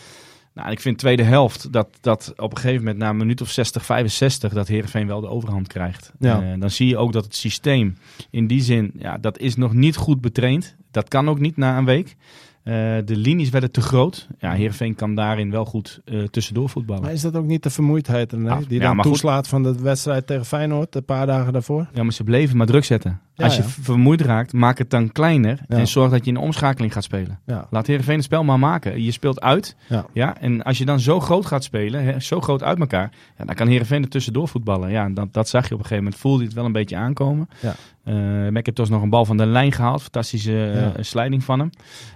Nou, 0.55 0.71
ik 0.71 0.79
vind 0.79 0.97
tweede 0.97 1.23
helft 1.23 1.71
dat, 1.71 1.87
dat 2.01 2.33
op 2.37 2.51
een 2.51 2.57
gegeven 2.57 2.79
moment 2.83 2.97
na 2.97 3.09
een 3.09 3.17
minuut 3.17 3.41
of 3.41 3.49
60, 3.49 3.85
65 3.85 4.53
dat 4.53 4.67
Herenveen 4.67 5.07
wel 5.07 5.21
de 5.21 5.27
overhand 5.27 5.67
krijgt. 5.67 6.13
Ja. 6.19 6.41
Uh, 6.41 6.59
dan 6.59 6.69
zie 6.69 6.87
je 6.87 6.97
ook 6.97 7.13
dat 7.13 7.23
het 7.23 7.35
systeem 7.35 7.97
in 8.29 8.47
die 8.47 8.61
zin, 8.61 8.91
ja, 8.97 9.17
dat 9.17 9.37
is 9.37 9.55
nog 9.55 9.73
niet 9.73 9.95
goed 9.95 10.21
betraind. 10.21 10.75
Dat 10.91 11.07
kan 11.07 11.29
ook 11.29 11.39
niet 11.39 11.57
na 11.57 11.77
een 11.77 11.85
week. 11.85 12.07
Uh, 12.07 12.73
de 13.05 13.15
linies 13.15 13.49
werden 13.49 13.71
te 13.71 13.81
groot. 13.81 14.27
Ja, 14.39 14.51
Heerenveen 14.51 14.95
kan 14.95 15.15
daarin 15.15 15.51
wel 15.51 15.65
goed 15.65 16.01
uh, 16.05 16.23
tussendoor 16.23 16.69
voetballen. 16.69 17.03
Maar 17.03 17.13
is 17.13 17.21
dat 17.21 17.35
ook 17.35 17.45
niet 17.45 17.63
de 17.63 17.69
vermoeidheid 17.69 18.31
nee? 18.31 18.51
Ah, 18.51 18.59
die 18.67 18.79
dan 18.79 19.01
toeslaat 19.01 19.47
van 19.47 19.63
de 19.63 19.81
wedstrijd 19.81 20.27
tegen 20.27 20.45
Feyenoord 20.45 20.95
een 20.95 21.05
paar 21.05 21.25
dagen 21.25 21.53
daarvoor? 21.53 21.87
Ja, 21.93 22.03
maar 22.03 22.13
ze 22.13 22.23
bleven 22.23 22.57
maar 22.57 22.67
druk 22.67 22.83
zetten. 22.83 23.21
Als 23.35 23.55
je 23.55 23.63
vermoeid 23.63 24.21
raakt, 24.21 24.53
maak 24.53 24.77
het 24.77 24.89
dan 24.89 25.11
kleiner 25.11 25.59
en 25.67 25.87
zorg 25.87 26.11
dat 26.11 26.19
je 26.19 26.27
in 26.27 26.33
de 26.33 26.39
omschakeling 26.39 26.93
gaat 26.93 27.03
spelen. 27.03 27.39
Laat 27.69 27.87
Heerenveen 27.87 28.15
het 28.15 28.23
spel 28.23 28.43
maar 28.43 28.59
maken. 28.59 29.03
Je 29.03 29.11
speelt 29.11 29.41
uit. 29.41 29.75
Ja. 30.13 30.37
En 30.39 30.63
als 30.63 30.77
je 30.77 30.85
dan 30.85 30.99
zo 30.99 31.19
groot 31.19 31.45
gaat 31.45 31.63
spelen, 31.63 32.03
hè, 32.03 32.19
zo 32.19 32.41
groot 32.41 32.63
uit 32.63 32.79
elkaar, 32.79 33.11
ja, 33.37 33.45
dan 33.45 33.55
kan 33.55 33.67
Heerenveen 33.67 34.03
er 34.03 34.09
tussendoor 34.09 34.47
voetballen. 34.47 34.91
Ja, 34.91 35.09
dat, 35.09 35.33
dat 35.33 35.49
zag 35.49 35.67
je 35.67 35.73
op 35.73 35.79
een 35.79 35.85
gegeven 35.85 36.03
moment. 36.03 36.21
Voelde 36.21 36.39
je 36.39 36.45
het 36.45 36.55
wel 36.55 36.65
een 36.65 36.71
beetje 36.71 36.95
aankomen. 36.95 37.49
Ja. 37.59 37.75
Uh, 38.05 38.49
McIntosh 38.49 38.89
nog 38.89 39.01
een 39.01 39.09
bal 39.09 39.25
van 39.25 39.37
de 39.37 39.45
lijn 39.45 39.71
gehaald. 39.71 40.01
Fantastische 40.01 40.91
uh, 40.97 41.03
slijding 41.03 41.43
van 41.43 41.59
hem. 41.59 41.69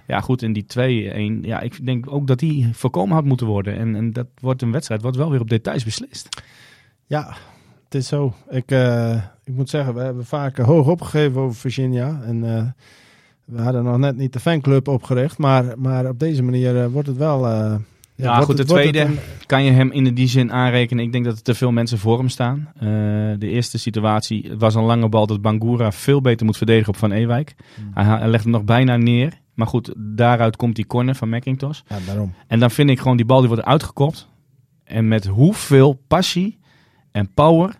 Ja, 0.06 0.20
goed. 0.20 0.42
En 0.42 0.52
die 0.52 0.66
2-1. 1.42 1.46
Ja, 1.46 1.60
ik 1.60 1.86
denk 1.86 2.12
ook 2.12 2.26
dat 2.26 2.38
die 2.38 2.68
voorkomen 2.72 3.14
had 3.14 3.24
moeten 3.24 3.46
worden. 3.46 3.76
En, 3.76 3.96
en 3.96 4.12
dat 4.12 4.26
wordt 4.40 4.62
een 4.62 4.72
wedstrijd 4.72 5.02
wat 5.02 5.16
wel 5.16 5.30
weer 5.30 5.40
op 5.40 5.48
details 5.48 5.84
beslist. 5.84 6.28
Ja, 7.06 7.36
het 7.90 8.00
is 8.00 8.08
zo. 8.08 8.34
Ik, 8.48 8.70
uh, 8.70 9.14
ik 9.44 9.54
moet 9.54 9.70
zeggen, 9.70 9.94
we 9.94 10.00
hebben 10.00 10.24
vaak 10.24 10.56
hoog 10.56 10.86
opgegeven 10.86 11.40
over 11.40 11.56
Virginia. 11.56 12.20
En 12.22 12.40
we 13.44 13.62
hadden 13.62 13.84
nog 13.84 13.98
net 13.98 14.16
niet 14.16 14.32
de 14.32 14.40
fanclub 14.40 14.88
opgericht. 14.88 15.38
Maar, 15.38 15.78
maar 15.78 16.08
op 16.08 16.18
deze 16.18 16.42
manier 16.42 16.90
wordt 16.90 17.08
het 17.08 17.16
wel 17.16 17.46
ja, 18.14 18.40
goed, 18.40 18.56
de 18.56 18.64
tweede 18.64 19.08
kan 19.46 19.64
je 19.64 19.70
hem 19.70 19.90
in 19.90 20.14
die 20.14 20.28
zin 20.28 20.52
aanrekenen. 20.52 21.04
Ik 21.04 21.12
denk 21.12 21.24
dat 21.24 21.36
er 21.36 21.42
te 21.42 21.54
veel 21.54 21.70
mensen 21.72 21.98
voor 21.98 22.18
hem 22.18 22.28
staan. 22.28 22.72
De 23.38 23.48
eerste 23.48 23.78
situatie 23.78 24.52
was 24.58 24.74
een 24.74 24.84
lange 24.84 25.08
bal 25.08 25.26
dat 25.26 25.42
Bangura 25.42 25.92
veel 25.92 26.20
beter 26.20 26.46
moet 26.46 26.56
verdedigen 26.56 26.92
op 26.92 26.98
Van 26.98 27.12
Ewijk. 27.12 27.54
Hmm. 27.74 27.90
Hij, 27.94 28.04
hij 28.04 28.28
legt 28.28 28.42
hem 28.42 28.52
nog 28.52 28.64
bijna 28.64 28.96
neer. 28.96 29.40
Maar 29.54 29.66
goed, 29.66 29.92
daaruit 29.96 30.56
komt 30.56 30.76
die 30.76 30.86
corner 30.86 31.14
van 31.14 31.28
McIntosh. 31.28 31.80
Ja, 31.86 31.96
daarom. 32.06 32.34
En 32.46 32.58
dan 32.58 32.70
vind 32.70 32.90
ik 32.90 32.98
gewoon 32.98 33.16
die 33.16 33.26
bal 33.26 33.38
die 33.38 33.48
wordt 33.48 33.64
uitgekopt. 33.64 34.28
En 34.84 35.08
met 35.08 35.26
hoeveel 35.26 36.02
passie 36.06 36.58
en 37.12 37.32
power 37.34 37.79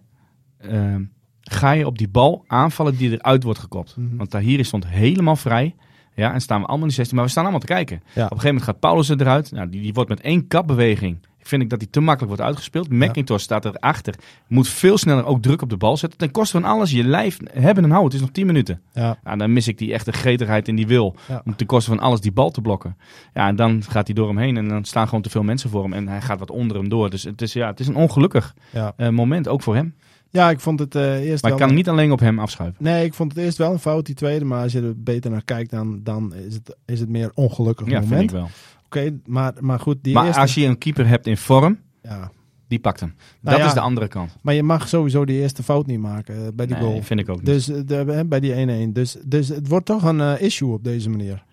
uh, 0.62 0.96
ga 1.40 1.70
je 1.70 1.86
op 1.86 1.98
die 1.98 2.08
bal 2.08 2.44
aanvallen 2.46 2.96
die 2.96 3.10
eruit 3.10 3.42
wordt 3.42 3.58
gekopt. 3.58 3.96
Mm 3.96 4.08
-hmm. 4.08 4.16
Want 4.16 4.30
Tahiri 4.30 4.64
stond 4.64 4.86
helemaal 4.86 5.36
vrij. 5.36 5.74
Ja, 6.14 6.32
en 6.32 6.40
staan 6.40 6.60
we 6.60 6.66
allemaal 6.66 6.84
in 6.84 6.88
de 6.88 6.94
16, 6.94 7.16
maar 7.16 7.24
we 7.24 7.30
staan 7.30 7.42
allemaal 7.42 7.60
te 7.60 7.66
kijken. 7.66 7.96
Op 7.96 8.04
een 8.04 8.22
gegeven 8.22 8.46
moment 8.46 8.64
gaat 8.64 8.80
Paulus 8.80 9.08
eruit. 9.08 9.52
Nou, 9.52 9.68
die, 9.68 9.82
die 9.82 9.92
wordt 9.92 10.08
met 10.08 10.20
één 10.20 10.46
kapbeweging 10.46 11.18
vind 11.50 11.62
ik 11.62 11.70
dat 11.70 11.80
hij 11.80 11.88
te 11.90 12.00
makkelijk 12.00 12.36
wordt 12.36 12.48
uitgespeeld. 12.48 12.90
McIntosh 12.90 13.42
staat 13.42 13.64
erachter. 13.64 14.14
Moet 14.46 14.68
veel 14.68 14.98
sneller 14.98 15.24
ook 15.24 15.42
druk 15.42 15.62
op 15.62 15.70
de 15.70 15.76
bal 15.76 15.96
zetten. 15.96 16.18
Ten 16.18 16.30
koste 16.30 16.60
van 16.60 16.70
alles. 16.70 16.90
Je 16.90 17.04
lijf 17.04 17.38
hebben 17.52 17.84
en 17.84 17.90
houden. 17.90 18.12
Het 18.12 18.20
is 18.20 18.26
nog 18.26 18.30
10 18.30 18.46
minuten. 18.46 18.80
Ja. 18.92 19.18
Nou, 19.24 19.38
dan 19.38 19.52
mis 19.52 19.68
ik 19.68 19.78
die 19.78 19.92
echte 19.92 20.12
gretigheid 20.12 20.68
en 20.68 20.74
die 20.74 20.86
wil. 20.86 21.16
Om 21.44 21.56
ten 21.56 21.66
koste 21.66 21.90
van 21.90 22.00
alles 22.00 22.20
die 22.20 22.32
bal 22.32 22.50
te 22.50 22.60
blokken. 22.60 22.96
Ja, 23.34 23.48
en 23.48 23.56
dan 23.56 23.82
gaat 23.88 24.06
hij 24.06 24.14
door 24.14 24.28
hem 24.28 24.38
heen. 24.38 24.56
En 24.56 24.68
dan 24.68 24.84
staan 24.84 25.06
gewoon 25.06 25.22
te 25.22 25.30
veel 25.30 25.42
mensen 25.42 25.70
voor 25.70 25.82
hem. 25.82 25.92
En 25.92 26.08
hij 26.08 26.20
gaat 26.20 26.38
wat 26.38 26.50
onder 26.50 26.76
hem 26.76 26.88
door. 26.88 27.10
Dus 27.10 27.22
het 27.22 27.42
is, 27.42 27.52
ja, 27.52 27.66
het 27.66 27.80
is 27.80 27.86
een 27.86 27.96
ongelukkig 27.96 28.54
uh, 28.74 29.08
moment. 29.08 29.48
Ook 29.48 29.62
voor 29.62 29.74
hem. 29.74 29.94
Ja, 30.30 30.50
ik 30.50 30.60
vond 30.60 30.78
het 30.78 30.94
uh, 30.94 31.28
eerst. 31.28 31.42
Maar 31.42 31.52
ik 31.52 31.58
kan 31.58 31.74
niet 31.74 31.88
alleen 31.88 32.12
op 32.12 32.20
hem 32.20 32.38
afschuiven. 32.38 32.84
Nee, 32.84 33.04
ik 33.04 33.14
vond 33.14 33.34
het 33.34 33.44
eerst 33.44 33.58
wel 33.58 33.72
een 33.72 33.78
fout, 33.78 34.06
die 34.06 34.14
tweede. 34.14 34.44
Maar 34.44 34.62
als 34.62 34.72
je 34.72 34.82
er 34.82 35.02
beter 35.02 35.30
naar 35.30 35.44
kijkt, 35.44 35.70
dan, 35.70 36.00
dan 36.02 36.34
is, 36.34 36.54
het, 36.54 36.76
is 36.86 37.00
het 37.00 37.08
meer 37.08 37.30
ongelukkig 37.34 37.86
ja, 37.86 38.00
moment. 38.00 38.10
Ja, 38.10 38.16
vind 38.18 38.30
ik 38.30 38.36
wel. 38.36 38.48
Oké, 38.84 39.20
maar, 39.26 39.52
maar 39.60 39.80
goed. 39.80 39.96
Die 40.02 40.14
maar 40.14 40.26
eerste... 40.26 40.40
als 40.40 40.54
je 40.54 40.66
een 40.66 40.78
keeper 40.78 41.06
hebt 41.06 41.26
in 41.26 41.36
vorm, 41.36 41.78
ja. 42.02 42.30
die 42.68 42.78
pakt 42.78 43.00
hem. 43.00 43.14
Nou 43.40 43.58
dat 43.58 43.66
is 43.66 43.74
de 43.74 43.80
andere 43.80 44.08
kant. 44.08 44.36
Maar 44.42 44.54
je 44.54 44.62
mag 44.62 44.88
sowieso 44.88 45.24
die 45.24 45.40
eerste 45.40 45.62
fout 45.62 45.86
niet 45.86 46.00
maken 46.00 46.34
uh, 46.34 46.48
bij 46.54 46.66
die 46.66 46.76
nee, 46.76 46.84
goal. 46.84 47.02
vind 47.02 47.20
ik 47.20 47.28
ook 47.28 47.36
niet. 47.36 47.46
Dus 47.46 47.68
uh, 47.68 47.80
de, 47.84 48.24
bij 48.28 48.40
die 48.40 48.88
1-1. 48.88 48.92
Dus, 48.92 49.16
dus 49.24 49.48
het 49.48 49.68
wordt 49.68 49.86
toch 49.86 50.02
een 50.02 50.18
uh, 50.18 50.40
issue 50.40 50.72
op 50.72 50.84
deze 50.84 51.10
manier. 51.10 51.44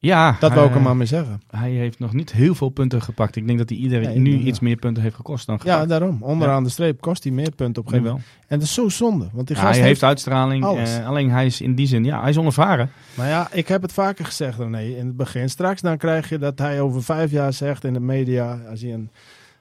Ja, 0.00 0.36
dat 0.40 0.52
wil 0.52 0.64
ik 0.64 0.74
er 0.74 0.80
maar 0.80 0.96
mee 0.96 1.06
zeggen. 1.06 1.42
Hij 1.50 1.70
heeft 1.70 1.98
nog 1.98 2.12
niet 2.12 2.32
heel 2.32 2.54
veel 2.54 2.68
punten 2.68 3.02
gepakt. 3.02 3.36
Ik 3.36 3.46
denk 3.46 3.58
dat 3.58 3.68
hij 3.68 3.78
iedereen 3.78 4.22
nu 4.22 4.38
iets 4.38 4.60
meer 4.60 4.76
punten 4.76 5.02
heeft 5.02 5.14
gekost 5.14 5.46
dan 5.46 5.60
gepakt. 5.60 5.80
Ja, 5.80 5.86
daarom. 5.86 6.22
Onderaan 6.22 6.64
de 6.64 6.70
streep 6.70 7.00
kost 7.00 7.24
hij 7.24 7.32
meer 7.32 7.50
punten 7.50 7.82
op 7.82 7.88
een 7.88 7.94
gegeven 7.94 8.12
moment. 8.12 8.28
En 8.46 8.58
dat 8.58 8.68
is 8.68 8.74
zo 8.74 8.88
zonde. 8.88 9.28
Want 9.32 9.46
die 9.46 9.56
ja, 9.56 9.62
hij 9.62 9.80
heeft, 9.80 10.02
uitstraling. 10.02 10.64
Eh, 10.64 11.06
alleen 11.06 11.30
hij 11.30 11.46
is 11.46 11.60
in 11.60 11.74
die 11.74 11.86
zin, 11.86 12.04
ja, 12.04 12.20
hij 12.20 12.30
is 12.30 12.38
onervaren. 12.38 12.90
Maar 13.14 13.28
ja, 13.28 13.48
ik 13.52 13.68
heb 13.68 13.82
het 13.82 13.92
vaker 13.92 14.24
gezegd, 14.24 14.58
nee, 14.58 14.96
in 14.96 15.06
het 15.06 15.16
begin. 15.16 15.50
Straks 15.50 15.80
dan 15.80 15.96
krijg 15.96 16.28
je 16.28 16.38
dat 16.38 16.58
hij 16.58 16.80
over 16.80 17.02
vijf 17.02 17.30
jaar 17.30 17.52
zegt 17.52 17.84
in 17.84 17.92
de 17.92 18.00
media, 18.00 18.60
als 18.70 18.80
hij 18.80 18.92
een 18.92 19.10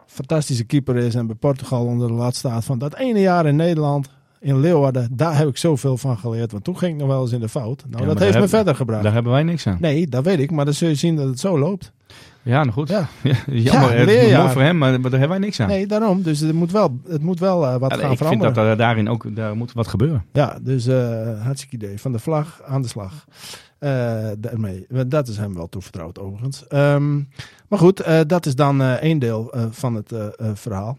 fantastische 0.05 0.63
keeper 0.63 0.95
is 0.95 1.15
en 1.15 1.27
bij 1.27 1.35
Portugal 1.35 1.85
onder 1.85 2.07
de 2.07 2.13
lat 2.13 2.35
staat, 2.35 2.65
van 2.65 2.77
dat 2.77 2.95
ene 2.95 3.19
jaar 3.19 3.45
in 3.45 3.55
Nederland 3.55 4.09
in 4.39 4.59
Leeuwarden, 4.59 5.09
daar 5.11 5.37
heb 5.37 5.47
ik 5.47 5.57
zoveel 5.57 5.97
van 5.97 6.17
geleerd. 6.17 6.51
Want 6.51 6.63
toen 6.63 6.77
ging 6.77 6.93
ik 6.93 6.99
nog 6.99 7.07
wel 7.07 7.21
eens 7.21 7.31
in 7.31 7.39
de 7.39 7.49
fout. 7.49 7.85
Nou, 7.89 8.05
dat 8.05 8.19
heeft 8.19 8.39
me 8.39 8.47
verder 8.47 8.75
gebracht. 8.75 9.03
Daar 9.03 9.13
hebben 9.13 9.31
wij 9.31 9.43
niks 9.43 9.67
aan. 9.67 9.77
Nee, 9.79 10.07
dat 10.07 10.23
weet 10.23 10.39
ik. 10.39 10.51
Maar 10.51 10.65
dan 10.65 10.73
zul 10.73 10.87
je 10.87 10.95
zien 10.95 11.15
dat 11.15 11.27
het 11.27 11.39
zo 11.39 11.59
loopt. 11.59 11.91
Ja, 12.47 12.61
nou 12.61 12.71
goed. 12.71 12.89
Ja. 12.89 13.07
jammer. 13.45 14.11
Ja, 14.27 14.39
mooi 14.39 14.51
voor 14.51 14.61
hem, 14.61 14.77
maar, 14.77 15.01
daar 15.01 15.11
hebben 15.11 15.29
wij 15.29 15.37
niks 15.37 15.59
aan. 15.59 15.67
Nee, 15.67 15.87
daarom. 15.87 16.21
Dus 16.21 16.39
het 16.39 16.53
moet 16.53 16.71
wel, 16.71 16.99
het 17.07 17.21
moet 17.21 17.39
wel 17.39 17.63
uh, 17.63 17.75
wat 17.75 17.93
gaan 17.93 18.11
ik 18.11 18.17
veranderen. 18.17 18.33
Ik 18.33 18.43
vind 18.43 18.55
dat 18.55 18.65
er 18.65 18.77
daarin 18.77 19.09
ook 19.09 19.35
daar 19.35 19.55
moet 19.55 19.73
wat 19.73 19.87
gebeuren. 19.87 20.25
Ja, 20.33 20.57
dus 20.61 20.87
uh, 20.87 21.43
hartstikke 21.43 21.75
idee. 21.75 21.99
Van 21.99 22.11
de 22.11 22.19
vlag 22.19 22.61
aan 22.65 22.81
de 22.81 22.87
slag. 22.87 23.25
Uh, 23.79 23.89
daarmee. 24.37 24.85
Dat 25.07 25.27
is 25.27 25.37
hem 25.37 25.53
wel 25.53 25.69
toevertrouwd 25.69 26.19
overigens. 26.19 26.65
Um, 26.69 27.29
maar 27.67 27.79
goed, 27.79 28.03
dat 28.27 28.45
is 28.45 28.55
dan 28.55 28.81
één 28.81 29.19
deel 29.19 29.53
van 29.71 29.95
het 29.95 30.13
verhaal. 30.53 30.97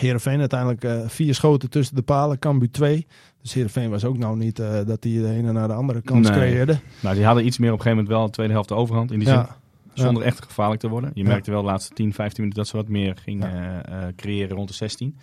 Heerenveen 0.00 0.40
uiteindelijk 0.40 0.84
uh, 0.84 1.08
vier 1.08 1.34
schoten 1.34 1.70
tussen 1.70 1.96
de 1.96 2.02
palen, 2.02 2.38
Cambu 2.38 2.68
2. 2.70 3.06
Dus 3.42 3.52
Heerenveen 3.52 3.90
was 3.90 4.04
ook 4.04 4.18
nou 4.18 4.36
niet 4.36 4.58
uh, 4.58 4.78
dat 4.86 5.02
die 5.02 5.20
de 5.20 5.30
ene 5.30 5.52
naar 5.52 5.68
de 5.68 5.74
andere 5.74 6.02
kant 6.02 6.22
nee. 6.22 6.32
creëerde. 6.32 6.78
Nou, 7.00 7.14
die 7.14 7.24
hadden 7.24 7.46
iets 7.46 7.58
meer 7.58 7.72
op 7.72 7.78
een 7.78 7.82
gegeven 7.82 8.04
moment 8.04 8.18
wel 8.18 8.26
de 8.26 8.32
tweede 8.32 8.52
helft 8.52 8.68
de 8.68 8.74
overhand 8.74 9.12
in 9.12 9.18
die 9.18 9.28
zin. 9.28 9.46
zonder 9.94 10.22
echt 10.22 10.44
gevaarlijk 10.44 10.80
te 10.80 10.88
worden. 10.88 11.10
Je 11.14 11.24
merkte 11.24 11.50
wel 11.50 11.60
de 11.60 11.66
laatste 11.66 11.94
10, 11.94 12.12
15 12.12 12.42
minuten 12.42 12.62
dat 12.62 12.70
ze 12.70 12.76
wat 12.76 12.88
meer 12.88 13.16
gingen 13.22 13.84
creëren 14.16 14.56
rond 14.56 14.68
de 14.68 14.74
16 14.74 15.16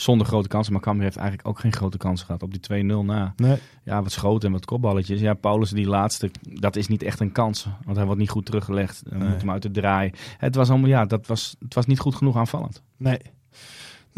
zonder 0.00 0.26
grote 0.26 0.48
kansen. 0.48 0.72
Maar 0.72 0.82
Cambuur 0.82 1.04
heeft 1.04 1.16
eigenlijk 1.16 1.48
ook 1.48 1.58
geen 1.58 1.72
grote 1.72 1.96
kansen 1.96 2.26
gehad 2.26 2.42
op 2.42 2.52
die 2.52 2.84
2-0 2.84 2.86
na. 3.04 3.32
Nee. 3.36 3.58
Ja, 3.84 4.02
wat 4.02 4.12
schoten 4.12 4.46
en 4.46 4.54
wat 4.54 4.64
kopballetjes. 4.64 5.20
Ja, 5.20 5.34
Paulus 5.34 5.70
die 5.70 5.86
laatste, 5.86 6.30
dat 6.42 6.76
is 6.76 6.88
niet 6.88 7.02
echt 7.02 7.20
een 7.20 7.32
kans. 7.32 7.66
Want 7.84 7.96
hij 7.96 8.06
wordt 8.06 8.20
niet 8.20 8.30
goed 8.30 8.44
teruggelegd. 8.44 9.02
Dan 9.10 9.28
moet 9.28 9.40
hem 9.40 9.50
uit 9.50 9.62
de 9.62 9.70
draai. 9.70 10.10
Het 10.38 10.54
was 10.54 10.70
allemaal, 10.70 10.88
ja, 10.88 11.04
dat 11.04 11.26
was, 11.26 11.56
het 11.58 11.74
was 11.74 11.86
niet 11.86 11.98
goed 11.98 12.14
genoeg 12.14 12.36
aanvallend. 12.36 12.82
Nee, 12.96 13.18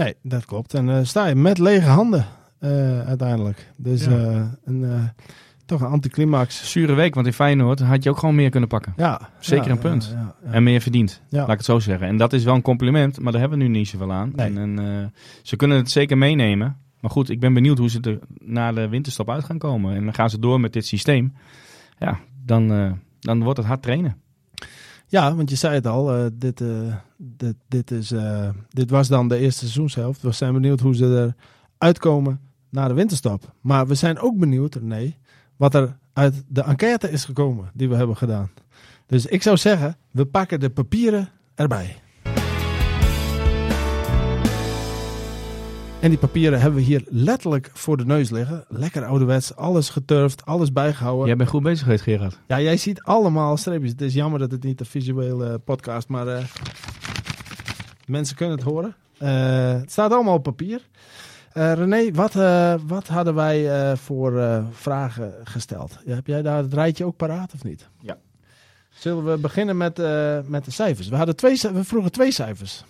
nee 0.02 0.14
dat 0.22 0.44
klopt. 0.44 0.74
En 0.74 0.88
uh, 0.88 0.98
sta 1.02 1.26
je 1.26 1.34
met 1.34 1.58
lege 1.58 1.88
handen 1.88 2.26
uh, 2.60 3.00
uiteindelijk. 3.00 3.70
Dus 3.76 4.04
ja. 4.04 4.10
uh, 4.10 4.42
een 4.64 5.10
toch 5.66 5.80
een 5.80 5.86
anticlimax. 5.86 6.70
Zure 6.70 6.94
week, 6.94 7.14
want 7.14 7.26
in 7.26 7.32
Feyenoord 7.32 7.80
had 7.80 8.02
je 8.02 8.10
ook 8.10 8.18
gewoon 8.18 8.34
meer 8.34 8.50
kunnen 8.50 8.68
pakken. 8.68 8.92
Ja. 8.96 9.28
Zeker 9.38 9.70
een 9.70 9.78
punt. 9.78 10.16
en 10.50 10.62
meer 10.62 10.80
verdiend, 10.80 11.22
laat 11.28 11.48
ik 11.48 11.56
het 11.56 11.64
zo 11.64 11.78
zeggen. 11.78 12.06
En 12.06 12.16
dat 12.16 12.32
is 12.32 12.44
wel 12.44 12.54
een 12.54 12.62
compliment, 12.62 13.20
maar 13.20 13.32
daar 13.32 13.40
hebben 13.40 13.58
we 13.58 13.64
nu 13.64 13.70
niet 13.70 13.88
zoveel 13.88 14.12
aan. 14.12 14.32
En, 14.36 14.58
en 14.58 15.12
ze 15.42 15.56
kunnen 15.56 15.76
het 15.76 15.90
zeker 15.90 16.18
meenemen. 16.18 16.76
Maar 17.00 17.10
goed, 17.10 17.30
ik 17.30 17.40
ben 17.40 17.54
benieuwd 17.54 17.78
hoe 17.78 17.90
ze 17.90 18.00
er 18.00 18.18
na 18.38 18.72
de 18.72 18.88
winterstop 18.88 19.30
uit 19.30 19.44
gaan 19.44 19.58
komen. 19.58 19.94
En 19.94 20.04
dan 20.04 20.14
gaan 20.14 20.30
ze 20.30 20.38
door 20.38 20.60
met 20.60 20.72
dit 20.72 20.86
systeem. 20.86 21.32
Ja, 21.98 22.18
dan, 22.44 22.98
dan 23.20 23.42
wordt 23.42 23.58
het 23.58 23.66
hard 23.66 23.82
trainen. 23.82 24.16
Ja, 25.10 25.34
want 25.34 25.50
je 25.50 25.56
zei 25.56 25.74
het 25.74 25.86
al, 25.86 26.16
uh, 26.16 26.26
dit, 26.32 26.62
dit, 27.16 27.54
dit, 27.68 27.90
is, 27.90 28.12
dit 28.68 28.90
was 28.90 29.08
dan 29.08 29.28
de 29.28 29.36
eerste 29.36 29.58
seizoenshelft. 29.58 30.22
We 30.22 30.32
zijn 30.32 30.52
benieuwd 30.52 30.80
hoe 30.80 30.94
ze 30.94 31.34
eruit 31.78 31.98
komen 31.98 32.40
na 32.68 32.88
de 32.88 32.94
winterstop. 32.94 33.54
Maar 33.60 33.86
we 33.86 33.94
zijn 33.94 34.18
ook 34.18 34.38
benieuwd, 34.38 34.80
nee, 34.80 35.16
wat 35.56 35.74
er 35.74 35.96
uit 36.12 36.44
de 36.48 36.62
enquête 36.62 37.10
is 37.10 37.24
gekomen 37.24 37.70
die 37.74 37.88
we 37.88 37.94
hebben 37.94 38.16
gedaan. 38.16 38.50
Dus 39.06 39.26
ik 39.26 39.42
zou 39.42 39.56
zeggen, 39.56 39.96
we 40.10 40.24
pakken 40.24 40.60
de 40.60 40.70
papieren 40.70 41.28
erbij. 41.54 41.96
En 46.00 46.08
die 46.08 46.18
papieren 46.18 46.60
hebben 46.60 46.78
we 46.80 46.86
hier 46.86 47.04
letterlijk 47.08 47.70
voor 47.72 47.96
de 47.96 48.04
neus 48.04 48.30
liggen. 48.30 48.64
Lekker 48.68 49.04
ouderwets, 49.04 49.56
alles 49.56 49.88
geturfd, 49.88 50.46
alles 50.46 50.72
bijgehouden. 50.72 51.26
Jij 51.26 51.36
bent 51.36 51.48
goed 51.48 51.62
bezig 51.62 51.82
geweest, 51.82 52.02
Gerard. 52.02 52.38
Ja, 52.46 52.60
jij 52.60 52.76
ziet 52.76 53.02
allemaal 53.02 53.56
streepjes. 53.56 53.90
Het 53.90 54.00
is 54.00 54.14
jammer 54.14 54.38
dat 54.38 54.50
het 54.50 54.62
niet 54.62 54.80
een 54.80 54.86
visuele 54.86 55.58
podcast, 55.58 56.08
maar 56.08 56.26
uh, 56.26 56.44
mensen 58.06 58.36
kunnen 58.36 58.56
het 58.56 58.64
horen. 58.64 58.94
Uh, 59.22 59.28
het 59.80 59.90
staat 59.90 60.12
allemaal 60.12 60.34
op 60.34 60.42
papier. 60.42 60.88
Uh, 61.54 61.72
René, 61.72 62.10
wat, 62.12 62.34
uh, 62.34 62.74
wat 62.86 63.06
hadden 63.06 63.34
wij 63.34 63.90
uh, 63.90 63.96
voor 63.96 64.62
vragen 64.72 65.34
gesteld? 65.44 65.98
Heb 66.04 66.26
jij 66.26 66.42
daar 66.42 66.62
het 66.62 66.74
rijtje 66.74 67.04
ook 67.04 67.16
paraat 67.16 67.54
of 67.54 67.64
niet? 67.64 67.88
Ja. 68.00 68.18
Zullen 68.88 69.24
we 69.24 69.38
beginnen 69.38 69.76
met, 69.76 69.96
met 70.48 70.64
de 70.64 70.70
cijfers? 70.70 71.08
We, 71.08 71.16
hadden 71.16 71.36
twee, 71.36 71.60
we 71.72 71.84
vroegen 71.84 72.12
twee 72.12 72.32
cijfers. 72.32 72.84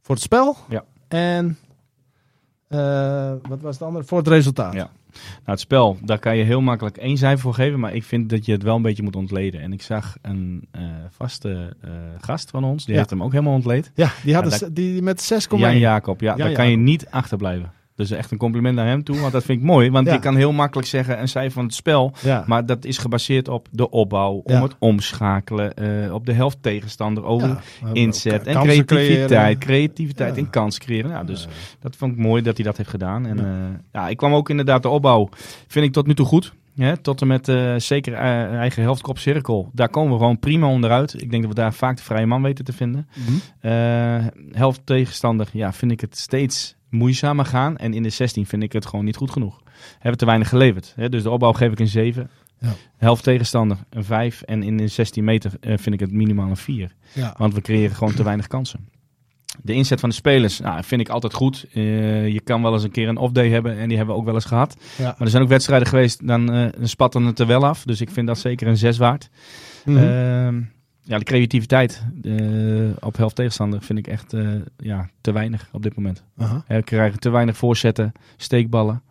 Voor 0.00 0.14
het 0.14 0.24
spel 0.24 0.56
ja. 0.68 0.84
en 1.08 1.58
wat 3.48 3.60
was 3.60 3.78
het 3.78 3.82
andere? 3.82 4.04
Voor 4.04 4.18
het 4.18 4.28
resultaat. 4.28 4.72
Ja. 4.72 4.90
Nou, 5.14 5.22
het 5.44 5.60
spel, 5.60 5.98
daar 6.02 6.18
kan 6.18 6.36
je 6.36 6.44
heel 6.44 6.60
makkelijk 6.60 6.96
één 6.96 7.16
cijfer 7.16 7.40
voor 7.40 7.54
geven, 7.54 7.80
maar 7.80 7.94
ik 7.94 8.04
vind 8.04 8.30
dat 8.30 8.46
je 8.46 8.52
het 8.52 8.62
wel 8.62 8.76
een 8.76 8.82
beetje 8.82 9.02
moet 9.02 9.16
ontleden. 9.16 9.60
En 9.60 9.72
ik 9.72 9.82
zag 9.82 10.16
een 10.22 10.68
uh, 10.76 10.82
vaste 11.10 11.76
uh, 11.84 11.90
gast 12.20 12.50
van 12.50 12.64
ons, 12.64 12.84
die 12.84 12.92
ja. 12.92 12.98
heeft 12.98 13.10
hem 13.10 13.22
ook 13.22 13.32
helemaal 13.32 13.54
ontleed. 13.54 13.90
Ja, 13.94 14.10
die, 14.24 14.34
had 14.34 14.58
ja, 14.60 14.68
die 14.72 15.02
met 15.02 15.32
6,1. 15.50 15.58
Jan 15.58 15.78
Jacob, 15.78 16.20
ja, 16.20 16.34
daar 16.34 16.52
kan 16.52 16.70
je 16.70 16.76
niet 16.76 17.06
achterblijven. 17.10 17.72
Dus 17.96 18.10
echt 18.10 18.30
een 18.30 18.38
compliment 18.38 18.76
naar 18.76 18.86
hem 18.86 19.04
toe, 19.04 19.20
want 19.20 19.32
dat 19.32 19.44
vind 19.44 19.58
ik 19.58 19.64
mooi. 19.64 19.90
Want 19.90 20.06
ja. 20.06 20.12
je 20.12 20.18
kan 20.18 20.36
heel 20.36 20.52
makkelijk 20.52 20.88
zeggen 20.88 21.20
een 21.20 21.28
cijfer 21.28 21.52
van 21.52 21.64
het 21.64 21.74
spel. 21.74 22.12
Ja. 22.22 22.44
Maar 22.46 22.66
dat 22.66 22.84
is 22.84 22.98
gebaseerd 22.98 23.48
op 23.48 23.68
de 23.70 23.90
opbouw, 23.90 24.32
om 24.44 24.62
het 24.62 24.76
omschakelen, 24.78 25.72
uh, 26.06 26.14
op 26.14 26.26
de 26.26 26.32
helft 26.32 26.58
tegenstander, 26.60 27.24
over 27.24 27.62
inzet 27.92 28.46
en 28.46 28.54
creativiteit. 28.54 28.88
Creëren. 29.26 29.58
Creativiteit 29.58 30.36
en 30.36 30.50
kans 30.50 30.78
creëren. 30.78 31.10
Ja, 31.10 31.24
dus 31.24 31.48
dat 31.80 31.96
vond 31.96 32.12
ik 32.12 32.18
mooi 32.18 32.42
dat 32.42 32.56
hij 32.56 32.64
dat 32.64 32.76
heeft 32.76 32.88
gedaan. 32.88 33.26
En 33.26 33.38
uh, 33.38 33.44
ja, 33.92 34.08
ik 34.08 34.16
kwam 34.16 34.34
ook 34.34 34.50
inderdaad 34.50 34.82
de 34.82 34.88
opbouw, 34.88 35.28
vind 35.66 35.86
ik 35.86 35.92
tot 35.92 36.06
nu 36.06 36.14
toe 36.14 36.26
goed. 36.26 36.54
Ja, 36.74 36.96
tot 36.96 37.20
en 37.20 37.26
met 37.26 37.48
uh, 37.48 37.74
zeker 37.76 38.12
uh, 38.12 38.18
eigen 38.54 38.82
helft 38.82 39.02
kop 39.02 39.18
cirkel. 39.18 39.70
Daar 39.72 39.88
komen 39.88 40.12
we 40.12 40.18
gewoon 40.18 40.38
prima 40.38 40.66
onderuit. 40.66 41.22
Ik 41.22 41.30
denk 41.30 41.42
dat 41.42 41.54
we 41.54 41.60
daar 41.60 41.74
vaak 41.74 41.96
de 41.96 42.02
vrije 42.02 42.26
man 42.26 42.42
weten 42.42 42.64
te 42.64 42.72
vinden. 42.72 43.08
Mm 43.14 43.24
-hmm. 43.24 43.70
uh, 43.70 44.26
helft 44.52 44.80
tegenstander, 44.84 45.48
ja, 45.52 45.72
vind 45.72 45.92
ik 45.92 46.00
het 46.00 46.18
steeds 46.18 46.76
moeizamer 46.88 47.44
gaan. 47.44 47.76
En 47.76 47.94
in 47.94 48.02
de 48.02 48.10
16 48.10 48.46
vind 48.46 48.62
ik 48.62 48.72
het 48.72 48.86
gewoon 48.86 49.04
niet 49.04 49.16
goed 49.16 49.30
genoeg. 49.30 49.62
Hebben 49.98 50.18
te 50.18 50.26
weinig 50.26 50.48
geleverd. 50.48 50.92
Hè? 50.96 51.08
Dus 51.08 51.22
de 51.22 51.30
opbouw 51.30 51.52
geef 51.52 51.72
ik 51.72 51.80
een 51.80 51.88
7. 51.88 52.30
Ja. 52.58 52.74
Helft 52.96 53.22
tegenstander 53.22 53.76
een 53.90 54.04
5. 54.04 54.42
En 54.42 54.62
in 54.62 54.76
de 54.76 54.88
16 54.88 55.24
meter 55.24 55.52
uh, 55.60 55.76
vind 55.76 55.94
ik 55.94 56.00
het 56.00 56.12
minimaal 56.12 56.48
een 56.48 56.56
4. 56.56 56.94
Ja. 57.12 57.34
Want 57.38 57.54
we 57.54 57.60
creëren 57.60 57.96
gewoon 57.96 58.14
te 58.14 58.22
weinig 58.22 58.46
kansen. 58.46 58.88
De 59.62 59.72
inzet 59.72 60.00
van 60.00 60.08
de 60.08 60.14
spelers 60.14 60.60
nou, 60.60 60.84
vind 60.84 61.00
ik 61.00 61.08
altijd 61.08 61.34
goed. 61.34 61.66
Uh, 61.74 62.28
je 62.28 62.40
kan 62.40 62.62
wel 62.62 62.72
eens 62.72 62.82
een 62.82 62.90
keer 62.90 63.08
een 63.08 63.16
off-day 63.16 63.48
hebben 63.48 63.78
en 63.78 63.88
die 63.88 63.96
hebben 63.96 64.14
we 64.14 64.20
ook 64.20 64.26
wel 64.26 64.34
eens 64.34 64.44
gehad. 64.44 64.76
Ja. 64.96 65.04
Maar 65.04 65.14
er 65.18 65.28
zijn 65.28 65.42
ook 65.42 65.48
wedstrijden 65.48 65.88
geweest, 65.88 66.26
dan 66.26 66.54
uh, 66.54 66.66
spatten 66.82 67.24
het 67.24 67.38
er 67.38 67.46
wel 67.46 67.66
af. 67.66 67.82
Dus 67.84 68.00
ik 68.00 68.10
vind 68.10 68.26
dat 68.26 68.38
zeker 68.38 68.66
een 68.66 68.76
6 68.76 68.98
waard. 68.98 69.30
Mm 69.84 69.96
-hmm 69.96 70.72
ja, 71.06 71.18
de 71.18 71.24
creativiteit 71.24 72.04
uh, 72.22 72.90
op 73.00 73.16
helft 73.16 73.36
tegenstander 73.36 73.82
vind 73.82 73.98
ik 73.98 74.06
echt 74.06 74.34
ja, 74.76 75.08
te 75.20 75.32
weinig 75.32 75.68
op 75.72 75.82
dit 75.82 75.96
moment. 75.96 76.24
-huh. 76.36 76.54
We 76.66 76.82
krijgen 76.82 77.20
te 77.20 77.30
weinig 77.30 77.56
voorzetten, 77.56 78.12
steekballen. 78.36 79.02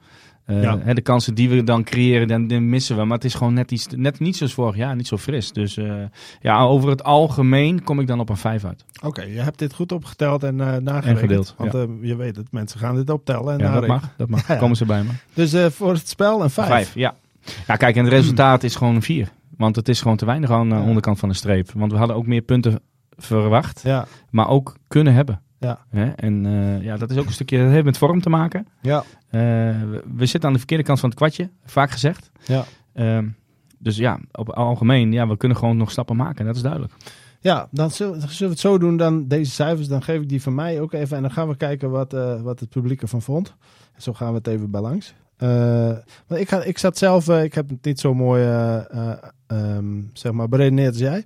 Uh, 0.47 0.63
ja. 0.63 0.79
hè, 0.79 0.93
de 0.93 1.01
kansen 1.01 1.35
die 1.35 1.49
we 1.49 1.63
dan 1.63 1.83
creëren, 1.83 2.27
dan, 2.27 2.47
dan, 2.47 2.69
missen 2.69 2.97
we. 2.97 3.03
Maar 3.03 3.17
het 3.17 3.25
is 3.25 3.33
gewoon 3.33 3.53
net, 3.53 3.71
iets, 3.71 3.87
net 3.95 4.19
niet 4.19 4.37
zoals 4.37 4.53
vorig 4.53 4.75
jaar, 4.75 4.95
niet 4.95 5.07
zo 5.07 5.17
fris. 5.17 5.51
Dus 5.51 5.79
ja, 6.41 6.61
over 6.61 6.89
het 6.89 7.03
algemeen 7.03 7.83
kom 7.83 7.99
ik 7.99 8.07
dan 8.07 8.19
op 8.19 8.29
een 8.29 8.37
5 8.37 8.65
uit. 8.65 8.85
Oké, 9.03 9.21
je 9.21 9.39
hebt 9.39 9.59
dit 9.59 9.73
goed 9.73 9.91
opgeteld 9.91 10.43
en 10.43 10.55
nagerekend. 10.55 11.05
En 11.05 11.17
gedeeld, 11.17 11.55
Want 11.57 11.73
ja. 11.73 11.87
je 12.01 12.15
weet 12.15 12.35
het, 12.35 12.51
mensen 12.51 12.79
gaan 12.79 12.95
dit 12.95 13.09
optellen 13.09 13.53
en 13.53 13.59
ja, 13.59 13.73
dat 13.73 13.87
mag, 13.87 14.13
dat 14.17 14.29
mag. 14.29 14.57
Komen 14.57 14.77
ze 14.77 14.85
bij 14.85 15.03
me. 15.03 15.09
Dus 15.33 15.55
voor 15.73 15.93
het 15.93 16.09
spel 16.09 16.43
een 16.43 16.49
5? 16.49 16.67
5, 16.67 16.93
ja. 16.95 17.15
Ja, 17.67 17.75
kijk, 17.75 17.95
en 17.95 18.03
het 18.03 18.13
resultaat 18.13 18.63
is 18.63 18.75
gewoon 18.75 18.95
een 18.95 19.01
4. 19.01 19.31
Want 19.57 19.75
het 19.75 19.89
is 19.89 20.01
gewoon 20.01 20.17
te 20.17 20.25
weinig 20.25 20.51
aan 20.51 20.69
de 20.69 20.75
onderkant 20.75 21.19
van 21.19 21.29
de 21.29 21.35
streep. 21.35 21.71
Want 21.75 21.91
we 21.91 21.97
hadden 21.97 22.15
ook 22.15 22.27
meer 22.27 22.41
punten 22.41 22.79
verwacht, 23.17 23.83
maar 24.29 24.47
ook 24.47 24.75
kunnen 24.87 25.13
hebben. 25.13 25.41
Ja. 25.63 25.79
Hè? 25.89 26.09
En 26.09 26.45
uh, 26.45 26.83
ja, 26.83 26.97
dat 26.97 27.11
is 27.11 27.17
ook 27.17 27.25
een 27.25 27.31
stukje 27.31 27.57
dat 27.57 27.71
heeft 27.71 27.85
met 27.85 27.97
vorm 27.97 28.21
te 28.21 28.29
maken. 28.29 28.67
Ja. 28.81 28.97
Uh, 28.97 29.41
we, 29.89 30.03
we, 30.15 30.25
zitten 30.25 30.43
aan 30.43 30.53
de 30.53 30.59
verkeerde 30.59 30.83
kant 30.83 30.99
van 30.99 31.09
het 31.09 31.17
kwartje, 31.17 31.49
vaak 31.65 31.91
gezegd. 31.91 32.31
Ja. 32.45 32.65
Uh, 32.93 33.27
dus 33.79 33.97
ja, 33.97 34.19
op 34.31 34.49
algemeen, 34.49 35.11
ja, 35.11 35.27
we 35.27 35.37
kunnen 35.37 35.57
gewoon 35.57 35.77
nog 35.77 35.91
stappen 35.91 36.15
maken. 36.15 36.45
Dat 36.45 36.55
is 36.55 36.61
duidelijk. 36.61 36.93
Ja, 37.39 37.67
dan 37.71 37.91
zullen, 37.91 38.21
zullen, 38.21 38.37
we 38.37 38.45
het 38.45 38.59
zo 38.59 38.77
doen. 38.77 38.97
Dan 38.97 39.27
deze 39.27 39.51
cijfers, 39.51 39.87
dan 39.87 40.03
geef 40.03 40.21
ik 40.21 40.29
die 40.29 40.41
van 40.41 40.55
mij 40.55 40.81
ook 40.81 40.93
even. 40.93 41.15
En 41.15 41.21
dan 41.21 41.31
gaan 41.31 41.47
we 41.47 41.57
kijken 41.57 41.89
wat, 41.89 42.13
uh, 42.13 42.41
wat 42.41 42.59
het 42.59 42.69
publiek 42.69 43.01
ervan 43.01 43.21
vond. 43.21 43.55
En 43.95 44.01
zo 44.01 44.13
gaan 44.13 44.29
we 44.29 44.37
het 44.37 44.47
even 44.47 44.71
bij 44.71 44.81
langs. 44.81 45.13
Uh, 45.39 45.89
ik, 46.27 46.49
ga, 46.49 46.63
ik 46.63 46.77
zat 46.77 46.97
zelf, 46.97 47.29
ik 47.29 47.53
heb 47.53 47.69
het 47.69 47.85
niet 47.85 47.99
zo 47.99 48.13
mooi 48.13 48.43
um, 49.47 50.09
zeg 50.13 50.31
maar 50.31 50.49
beredeneerd 50.49 50.91
als 50.91 51.01
jij. 51.01 51.25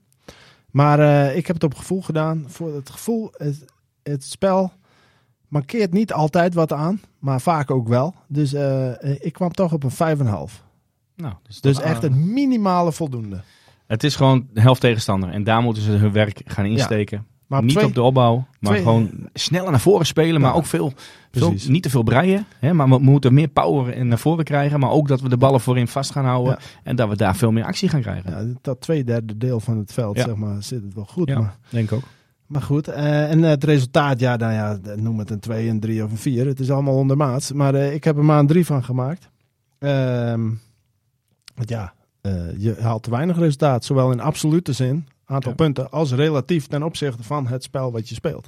Maar 0.71 0.99
ik 1.35 1.47
heb 1.47 1.55
het 1.55 1.65
op 1.65 1.75
gevoel 1.75 2.01
gedaan. 2.01 2.43
Voor 2.47 2.75
het 2.75 2.89
gevoel, 2.89 3.29
het, 3.37 3.65
het 4.09 4.23
spel 4.23 4.71
markeert 5.47 5.93
niet 5.93 6.13
altijd 6.13 6.53
wat 6.53 6.73
aan, 6.73 7.01
maar 7.19 7.41
vaak 7.41 7.71
ook 7.71 7.87
wel. 7.87 8.15
Dus 8.27 8.53
ik 9.19 9.33
kwam 9.33 9.51
toch 9.51 9.73
op 9.73 9.83
een 9.83 10.17
5,5. 10.17 10.25
Nou, 11.15 11.33
dus, 11.43 11.61
dus 11.61 11.79
echt 11.79 12.03
een 12.03 12.33
minimale 12.33 12.91
voldoende. 12.91 13.41
Het 13.87 14.03
is 14.03 14.15
gewoon 14.15 14.47
helft 14.53 14.81
tegenstander 14.81 15.29
en 15.29 15.43
daar 15.43 15.61
moeten 15.61 15.83
ze 15.83 15.91
hun 15.91 16.11
werk 16.11 16.41
gaan 16.45 16.65
insteken. 16.65 17.17
Ja. 17.17 17.35
Maar 17.47 17.63
niet 17.63 17.83
op 17.83 17.93
de 17.93 18.01
opbouw, 18.01 18.47
maar 18.59 18.77
gewoon 18.77 19.11
sneller 19.33 19.71
naar 19.71 19.79
voren 19.79 20.05
spelen, 20.05 20.41
maar 20.41 20.55
ook 20.55 20.65
veel, 20.65 20.93
veel, 21.31 21.53
niet 21.67 21.83
te 21.83 21.89
veel 21.89 22.03
breien. 22.03 22.45
Hè, 22.59 22.73
maar 22.73 22.89
we 22.89 22.97
moeten 22.97 23.33
meer 23.33 23.47
power 23.47 24.05
naar 24.05 24.17
voren 24.17 24.43
krijgen, 24.43 24.79
maar 24.79 24.89
ook 24.89 25.07
dat 25.07 25.21
we 25.21 25.29
de 25.29 25.37
ballen 25.37 25.61
voorin 25.61 25.87
vast 25.87 26.11
gaan 26.11 26.25
houden 26.25 26.57
en 26.83 26.95
dat 26.95 27.09
we 27.09 27.15
daar 27.15 27.35
veel 27.35 27.51
meer 27.51 27.63
actie 27.63 27.89
gaan 27.89 28.01
krijgen. 28.01 28.31
Ja, 28.31 28.53
dat 28.61 28.81
twee 28.81 29.03
derde 29.03 29.37
deel 29.37 29.59
van 29.59 29.77
het 29.77 29.93
veld, 29.93 30.17
zeg 30.17 30.35
maar, 30.35 30.63
zit 30.63 30.83
het 30.83 30.93
wel 30.93 31.05
goed. 31.05 31.29
Ja, 31.29 31.39
maar, 31.39 31.57
denk 31.69 31.91
ik 31.91 31.97
ook. 31.97 32.03
Maar 32.47 32.61
goed, 32.61 32.89
uh, 32.89 33.31
en 33.31 33.41
het 33.41 33.63
resultaat, 33.63 34.19
ja, 34.19 34.35
nou 34.35 34.53
ja, 34.53 34.95
noem 34.95 35.19
het 35.19 35.29
een 35.29 35.39
2, 35.39 35.69
een 35.69 35.79
3 35.79 36.03
of 36.03 36.11
een 36.11 36.17
4. 36.17 36.45
Het 36.45 36.59
is 36.59 36.71
allemaal 36.71 36.95
ondermaats. 36.95 37.51
Maar 37.51 37.75
uh, 37.75 37.93
ik 37.93 38.03
heb 38.03 38.17
er 38.17 38.25
maar 38.25 38.39
een 38.39 38.47
3 38.47 38.65
van 38.65 38.83
gemaakt. 38.83 39.29
Uh, 39.79 40.33
want 41.55 41.69
ja, 41.69 41.93
uh, 42.21 42.57
je 42.57 42.75
haalt 42.79 43.03
te 43.03 43.09
weinig 43.09 43.37
resultaat, 43.37 43.85
zowel 43.85 44.11
in 44.11 44.19
absolute 44.19 44.73
zin 44.73 45.07
aantal 45.25 45.51
ja. 45.51 45.57
punten 45.57 45.91
als 45.91 46.11
relatief 46.11 46.67
ten 46.67 46.83
opzichte 46.83 47.23
van 47.23 47.47
het 47.47 47.63
spel 47.63 47.91
wat 47.91 48.09
je 48.09 48.15
speelt. 48.15 48.47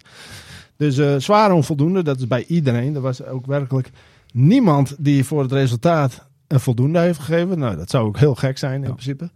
Dus 0.75 1.23
zwaar 1.23 1.51
onvoldoende, 1.51 2.03
dat 2.03 2.19
is 2.19 2.27
bij 2.27 2.45
iedereen. 2.45 2.95
Er 2.95 3.01
was 3.01 3.23
ook 3.23 3.45
werkelijk 3.45 3.91
niemand 4.33 4.95
die 4.99 5.25
voor 5.25 5.41
het 5.41 5.51
resultaat 5.51 6.27
een 6.47 6.59
voldoende 6.59 6.99
heeft 6.99 7.19
gegeven. 7.19 7.59
Nou, 7.59 7.75
dat 7.75 7.89
zou 7.89 8.07
ook 8.07 8.17
heel 8.17 8.35
gek 8.35 8.57
zijn 8.57 8.81
in 8.81 8.87
ja. 8.87 8.93
principe. 8.93 9.29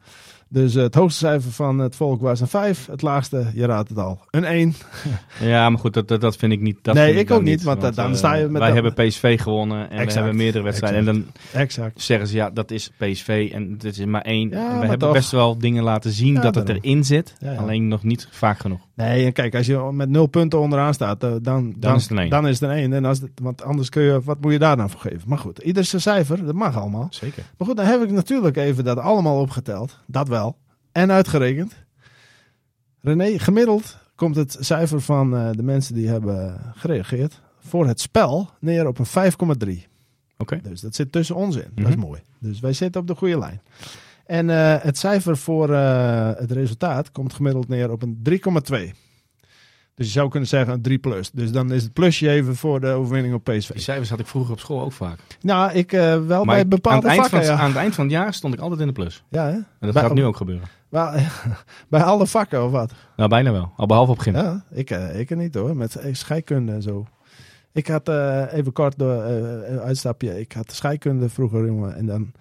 Dus 0.54 0.74
het 0.74 0.96
hoogste 0.96 1.26
cijfer 1.26 1.52
van 1.52 1.80
het 1.80 1.96
volk 1.96 2.22
was 2.22 2.40
een 2.40 2.48
5. 2.48 2.86
Het 2.86 3.02
laagste, 3.02 3.52
je 3.54 3.66
raadt 3.66 3.90
het 3.90 3.98
al, 3.98 4.20
een 4.32 4.44
1. 4.44 4.74
ja, 5.40 5.70
maar 5.70 5.80
goed, 5.80 5.94
dat, 5.94 6.22
dat, 6.22 6.36
vind 6.36 6.52
ik 6.52 6.62
niet. 6.62 6.78
Dat 6.82 6.96
nee, 6.96 7.16
ik, 7.16 7.32
ook 7.32 7.42
niet, 7.42 7.64
want, 7.64 7.96
dan 7.96 8.16
sta 8.16 8.34
je 8.34 8.48
met... 8.48 8.62
Wij 8.62 8.72
hebben 8.72 8.94
PSV 8.94 9.42
gewonnen 9.42 9.90
en 9.90 10.06
we 10.06 10.14
hebben 10.14 10.36
meerdere 10.36 10.64
wedstrijden. 10.64 11.00
En 11.00 11.06
dan 11.06 11.26
exact. 11.54 12.02
zeggen 12.02 12.28
ze, 12.28 12.36
ja, 12.36 12.50
dat 12.50 12.72
is 12.72 12.92
PSV 12.98 13.50
en 13.54 13.72
het 13.72 13.84
is 13.84 14.06
maar 14.06 14.22
één. 14.22 14.50
we 14.50 14.86
hebben 14.88 15.12
best 15.12 15.32
wel 15.32 15.58
dingen 15.58 15.84
laten 15.84 16.12
zien 16.12 16.42
dat 16.42 16.56
het 16.56 16.70
erin 16.70 17.04
zit. 17.04 17.36
Alleen 17.58 17.88
nog 17.88 18.04
niet 18.04 18.28
vaak 18.32 18.60
genoeg. 18.60 18.82
Nee, 18.96 19.26
en 19.26 19.34
kijk, 19.34 19.56
als 19.56 19.66
je 19.66 19.90
met 19.92 20.10
nul 20.10 20.26
punten 20.28 20.60
onderaan 20.60 20.94
staat, 20.94 21.20
dan, 21.20 21.42
dan, 21.42 21.74
dan, 21.78 21.96
is, 21.96 22.10
het 22.10 22.18
een 22.18 22.30
dan 22.30 22.48
is 22.48 22.60
het 22.60 22.70
een 22.70 22.76
1. 22.76 22.94
En 22.94 23.06
als 23.06 23.20
het, 23.20 23.32
want 23.42 23.64
anders 23.64 23.90
kun 23.90 24.04
je, 24.04 24.22
wat 24.22 24.42
moet 24.42 24.52
je 24.52 24.60
daar 24.60 24.78
dan 24.78 24.90
voor 24.90 25.00
geven? 25.00 25.22
Maar 25.26 25.38
goed, 25.38 25.60
ieder 25.60 25.86
zijn 25.86 26.02
cijfer, 26.02 26.46
dat 26.46 26.56
mag 26.56 26.78
allemaal. 26.78 27.08
Zeker. 27.10 27.44
Maar 27.58 27.68
goed, 27.68 27.78
dan 27.78 27.86
heb 27.86 28.02
ik 28.02 28.12
natuurlijk 28.12 28.58
even 28.58 28.84
dat 28.84 28.98
allemaal 28.98 29.40
opgeteld. 29.40 30.00
Dat 30.08 30.28
wel. 30.28 30.58
En 30.92 31.12
uitgerekend. 31.12 31.74
René, 33.00 33.40
gemiddeld 33.40 33.98
komt 34.16 34.36
het 34.36 34.58
cijfer 34.60 35.02
van 35.02 35.36
uh, 35.36 35.50
de 35.52 35.64
mensen 35.64 35.96
die 35.96 36.08
hebben 36.08 36.60
gereageerd 36.76 37.42
voor 37.60 37.88
het 37.88 38.02
spel 38.02 38.50
neer 38.60 38.88
op 38.88 39.00
een 39.00 39.32
5,3. 39.78 39.92
Oké. 40.38 40.60
Dus 40.64 40.82
dat 40.82 40.96
zit 40.96 41.12
tussen 41.12 41.36
ons 41.36 41.56
in. 41.56 41.72
Dat 41.76 41.88
is 41.88 41.96
mhm. 41.96 42.06
mooi. 42.06 42.22
Dus 42.40 42.60
wij 42.60 42.74
zitten 42.74 43.02
op 43.02 43.08
de 43.08 43.16
goede 43.16 43.40
lijn. 43.40 43.62
En 44.26 44.50
uh, 44.50 44.76
het 44.80 44.98
cijfer 44.98 45.38
voor 45.38 45.70
uh, 45.70 46.30
het 46.36 46.52
resultaat 46.52 47.12
komt 47.12 47.34
gemiddeld 47.34 47.68
neer 47.68 47.92
op 47.92 48.02
een 48.02 48.18
3,2. 48.30 48.36
Dus 49.96 50.06
je 50.06 50.12
zou 50.12 50.30
kunnen 50.30 50.50
zeggen 50.50 50.74
een 50.74 50.82
3 50.82 50.98
plus. 50.98 51.32
Dus 51.32 51.52
dan 51.52 51.72
is 51.72 51.84
het 51.84 51.94
plusje 51.94 52.30
even 52.30 52.56
voor 52.56 52.80
de 52.80 52.88
overwinning 52.88 53.34
op 53.34 53.44
PSV. 53.44 53.72
Die 53.72 53.82
cijfers 53.82 54.10
had 54.10 54.20
ik 54.20 54.28
vroeger 54.28 54.52
op 54.52 54.60
school 54.60 54.82
ook 54.82 54.92
vaak. 54.92 55.20
Nou, 55.42 55.72
ik 55.72 55.92
uh, 55.92 56.26
wel 56.26 56.44
maar 56.44 56.56
bij 56.56 56.68
bepaalde 56.68 57.10
aan 57.10 57.16
vakken. 57.16 57.46
Van, 57.46 57.56
ja. 57.56 57.62
Aan 57.62 57.68
het 57.68 57.78
eind 57.78 57.96
van 57.96 58.04
het 58.04 58.14
jaar 58.14 58.34
stond 58.34 58.54
ik 58.54 58.60
altijd 58.60 58.80
in 58.80 58.88
de 58.88 58.94
plus. 58.94 59.24
Ja, 59.30 59.46
hè? 59.46 59.52
En 59.52 59.66
dat 59.80 59.94
bij, 59.94 60.04
gaat 60.04 60.14
nu 60.14 60.26
ook 60.26 60.38
gebeuren. 60.38 60.68
Bij, 60.90 61.28
bij 61.90 62.04
alle 62.04 62.28
vakken 62.28 62.66
of 62.66 62.72
wat? 62.72 62.94
Nou, 63.16 63.30
bijna 63.30 63.52
wel. 63.52 63.72
Al 63.76 63.86
behalve 63.86 64.12
op 64.12 64.20
gym. 64.20 64.36
Ja, 64.36 64.64
ik, 64.72 64.90
ik 64.90 65.30
er 65.30 65.38
niet 65.38 65.56
hoor. 65.56 65.76
Met 65.76 66.02
scheikunde 66.12 66.72
en 66.72 66.82
zo. 66.82 67.08
Ik 67.72 67.88
had 67.88 68.10
even 68.52 68.72
kort 68.74 68.98
door 68.98 69.22
uitstapje. 69.80 70.40
Ik 70.40 70.52
had 70.52 70.72
scheikunde 70.72 71.30
vroeger, 71.30 71.66
jongen. 71.66 71.96
En 71.96 72.06
dan 72.06 72.32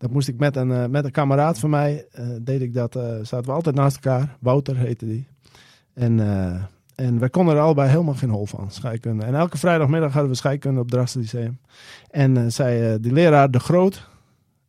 dat 0.00 0.10
moest 0.10 0.28
ik 0.28 0.38
met 0.38 0.56
een, 0.56 0.90
met 0.90 1.04
een 1.04 1.10
kameraad 1.10 1.58
van 1.58 1.70
mij. 1.70 2.06
deed 2.42 2.62
ik 2.62 2.74
dat. 2.74 2.92
zaten 3.22 3.44
we 3.44 3.52
altijd 3.52 3.74
naast 3.74 3.94
elkaar. 3.94 4.36
Wouter 4.40 4.76
heette 4.76 5.06
die. 5.06 5.26
En 5.94 6.18
en 6.94 7.18
wij 7.18 7.28
konden 7.28 7.54
er 7.54 7.60
allebei 7.60 7.88
helemaal 7.88 8.14
geen 8.14 8.30
hol 8.30 8.46
van, 8.46 8.70
scheikunde. 8.70 9.24
En 9.24 9.34
elke 9.34 9.58
vrijdagmiddag 9.58 10.12
hadden 10.12 10.30
we 10.30 10.36
scheikunde 10.36 10.80
op 10.80 10.90
Drachten 10.90 11.20
Lyceum. 11.20 11.58
En 12.10 12.52
zei 12.52 13.00
die 13.00 13.12
leraar 13.12 13.50
De 13.50 13.60
Groot, 13.60 14.08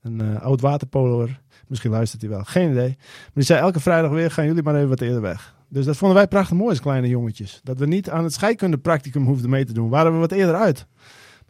een 0.02 0.40
oud 0.40 0.62
waterpoloer, 0.62 1.40
misschien 1.68 1.92
luistert 1.92 2.22
hij 2.22 2.30
wel, 2.30 2.44
geen 2.44 2.72
idee. 2.72 2.96
Maar 2.98 3.32
die 3.34 3.44
zei 3.44 3.60
elke 3.60 3.80
vrijdag 3.80 4.12
weer, 4.12 4.32
gaan 4.32 4.46
jullie 4.46 4.64
maar 4.64 4.76
even 4.76 4.90
wat 4.90 5.02
eerder 5.02 5.22
weg. 5.22 5.56
Dus 5.68 5.86
dat 5.86 5.98
vonden 5.98 6.18
wij 6.18 6.28
prachtig 6.28 6.58
mooi 6.58 6.70
als 6.70 6.80
kleine 6.80 7.08
jongetjes. 7.08 7.60
Dat 7.64 7.80
we 7.80 7.86
niet 7.86 8.10
aan 8.10 8.24
het 8.24 8.34
scheikundepracticum 8.34 9.26
hoefden 9.26 9.50
mee 9.50 9.66
te 9.66 9.74
doen. 9.74 9.90
Waren 9.90 10.14
we 10.14 10.18
wat 10.18 10.32
eerder 10.32 10.56
uit. 10.56 10.86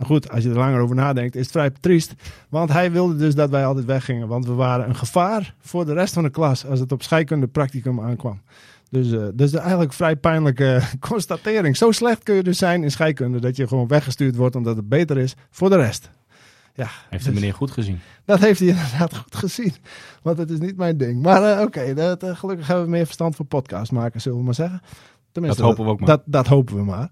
Maar 0.01 0.09
goed, 0.09 0.31
als 0.31 0.43
je 0.43 0.49
er 0.49 0.55
langer 0.55 0.81
over 0.81 0.95
nadenkt, 0.95 1.35
is 1.35 1.41
het 1.41 1.51
vrij 1.51 1.69
triest. 1.79 2.13
Want 2.49 2.71
hij 2.71 2.91
wilde 2.91 3.15
dus 3.15 3.35
dat 3.35 3.49
wij 3.49 3.65
altijd 3.65 3.85
weggingen. 3.85 4.27
Want 4.27 4.45
we 4.45 4.53
waren 4.53 4.89
een 4.89 4.95
gevaar 4.95 5.55
voor 5.59 5.85
de 5.85 5.93
rest 5.93 6.13
van 6.13 6.23
de 6.23 6.29
klas 6.29 6.65
als 6.65 6.79
het 6.79 6.91
op 6.91 7.03
scheikundepracticum 7.03 7.99
aankwam. 7.99 8.41
Dus, 8.89 9.07
uh, 9.07 9.25
dus 9.33 9.53
eigenlijk 9.53 9.93
vrij 9.93 10.15
pijnlijke 10.15 10.81
constatering. 11.09 11.77
Zo 11.77 11.91
slecht 11.91 12.23
kun 12.23 12.35
je 12.35 12.43
dus 12.43 12.57
zijn 12.57 12.83
in 12.83 12.91
scheikunde 12.91 13.39
dat 13.39 13.55
je 13.55 13.67
gewoon 13.67 13.87
weggestuurd 13.87 14.35
wordt 14.35 14.55
omdat 14.55 14.75
het 14.75 14.89
beter 14.89 15.17
is 15.17 15.35
voor 15.49 15.69
de 15.69 15.77
rest. 15.77 16.09
Ja, 16.73 16.87
heeft 17.09 17.23
de 17.23 17.31
dus 17.31 17.39
meneer 17.39 17.55
goed 17.55 17.71
gezien? 17.71 17.99
Dat 18.25 18.39
heeft 18.39 18.59
hij 18.59 18.67
inderdaad 18.77 19.17
goed 19.17 19.35
gezien. 19.35 19.73
Want 20.21 20.37
het 20.37 20.49
is 20.49 20.59
niet 20.59 20.77
mijn 20.77 20.97
ding. 20.97 21.21
Maar 21.21 21.41
uh, 21.41 21.61
oké, 21.61 21.93
okay, 21.93 22.29
uh, 22.29 22.37
gelukkig 22.37 22.67
hebben 22.67 22.85
we 22.85 22.91
meer 22.91 23.05
verstand 23.05 23.35
van 23.35 23.47
podcast 23.47 23.91
maken, 23.91 24.21
zullen 24.21 24.37
we 24.37 24.43
maar 24.43 24.53
zeggen. 24.53 24.81
Tenminste, 25.31 25.61
dat 25.61 25.69
hopen 25.69 25.85
we 25.85 25.91
ook 25.91 25.99
maar. 25.99 26.09
Dat, 26.09 26.21
dat 26.25 26.47
hopen 26.47 26.75
we 26.75 26.83
maar. 26.83 27.09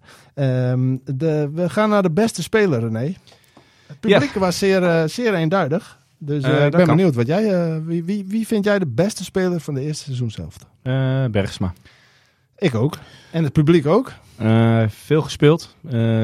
Um, 0.71 1.01
de, 1.05 1.49
we 1.53 1.69
gaan 1.69 1.89
naar 1.89 2.01
de 2.01 2.11
beste 2.11 2.43
speler, 2.43 2.79
René. 2.79 3.15
Het 3.87 3.99
publiek 3.99 4.33
ja. 4.33 4.39
was 4.39 4.57
zeer, 4.57 5.09
zeer 5.09 5.33
eenduidig. 5.33 5.99
Dus 6.17 6.43
uh, 6.43 6.65
ik 6.65 6.71
ben 6.71 6.85
kan. 6.85 6.95
benieuwd 6.95 7.15
wat 7.15 7.27
jij. 7.27 7.81
Wie, 7.83 8.03
wie, 8.03 8.25
wie 8.27 8.47
vind 8.47 8.65
jij 8.65 8.79
de 8.79 8.87
beste 8.87 9.23
speler 9.23 9.59
van 9.59 9.73
de 9.73 9.81
eerste 9.81 10.03
seizoenshelft? 10.03 10.65
Bergsma. 11.31 11.73
Ik 12.57 12.75
ook. 12.75 12.97
En 13.31 13.43
het 13.43 13.53
publiek 13.53 13.85
ook? 13.85 14.13
veel 14.87 15.21
gespeeld. 15.21 15.75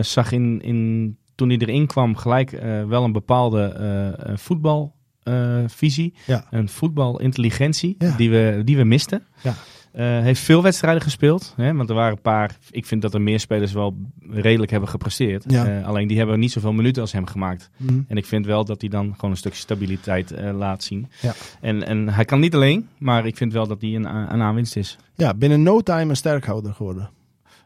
zag 0.02 0.32
in, 0.32 0.62
in, 0.62 1.18
toen 1.36 1.50
hij 1.50 1.58
erin 1.58 1.88
kwam 1.88 2.16
gelijk 2.16 2.52
wel 2.88 3.04
een 3.04 3.12
bepaalde 3.12 4.36
voetbalvisie. 4.36 6.14
Ja. 6.26 6.46
Een 6.50 6.70
voetbalintelligentie 6.70 7.96
ja. 7.98 8.16
die, 8.18 8.30
we, 8.30 8.62
die 8.64 8.78
we 8.78 8.84
misten. 8.84 9.24
Ja. 9.42 9.54
Uh, 9.98 10.02
heeft 10.20 10.42
veel 10.42 10.64
wedstrijden 10.64 11.02
gespeeld. 11.02 11.54
Hè, 11.56 11.74
want 11.74 11.90
er 11.90 11.96
waren 11.96 12.12
een 12.12 12.22
paar. 12.22 12.58
Ik 12.72 12.86
vind 12.86 13.02
dat 13.02 13.14
er 13.14 13.22
meer 13.22 13.40
spelers 13.40 13.74
wel 13.74 13.98
redelijk 14.30 14.72
hebben 14.72 14.90
gepresteerd. 14.90 15.44
Ja. 15.48 15.68
Uh, 15.68 15.88
alleen 15.88 16.08
die 16.08 16.18
hebben 16.18 16.40
niet 16.40 16.52
zoveel 16.52 16.74
minuten 16.74 17.02
als 17.02 17.12
hem 17.12 17.26
gemaakt. 17.26 17.70
Mm. 17.78 18.06
En 18.08 18.18
ik 18.18 18.26
vind 18.26 18.46
wel 18.46 18.66
dat 18.66 18.82
hij 18.82 18.90
dan 18.90 19.14
gewoon 19.16 19.32
een 19.32 19.38
stukje 19.38 19.60
stabiliteit 19.60 20.32
uh, 20.32 20.58
laat 20.58 20.84
zien. 20.84 21.08
Ja. 21.22 21.34
En, 21.62 21.86
en 21.86 22.10
hij 22.10 22.26
kan 22.26 22.40
niet 22.40 22.56
alleen, 22.56 22.88
maar 22.98 23.26
ik 23.26 23.38
vind 23.38 23.54
wel 23.54 23.68
dat 23.68 23.82
hij 23.82 23.96
een, 23.96 24.06
een 24.06 24.42
aanwinst 24.42 24.76
is. 24.76 24.98
Ja, 25.16 25.34
binnen 25.34 25.64
no 25.64 25.82
time 25.82 26.10
een 26.10 26.16
sterkhouder 26.16 26.74
geworden. 26.74 27.10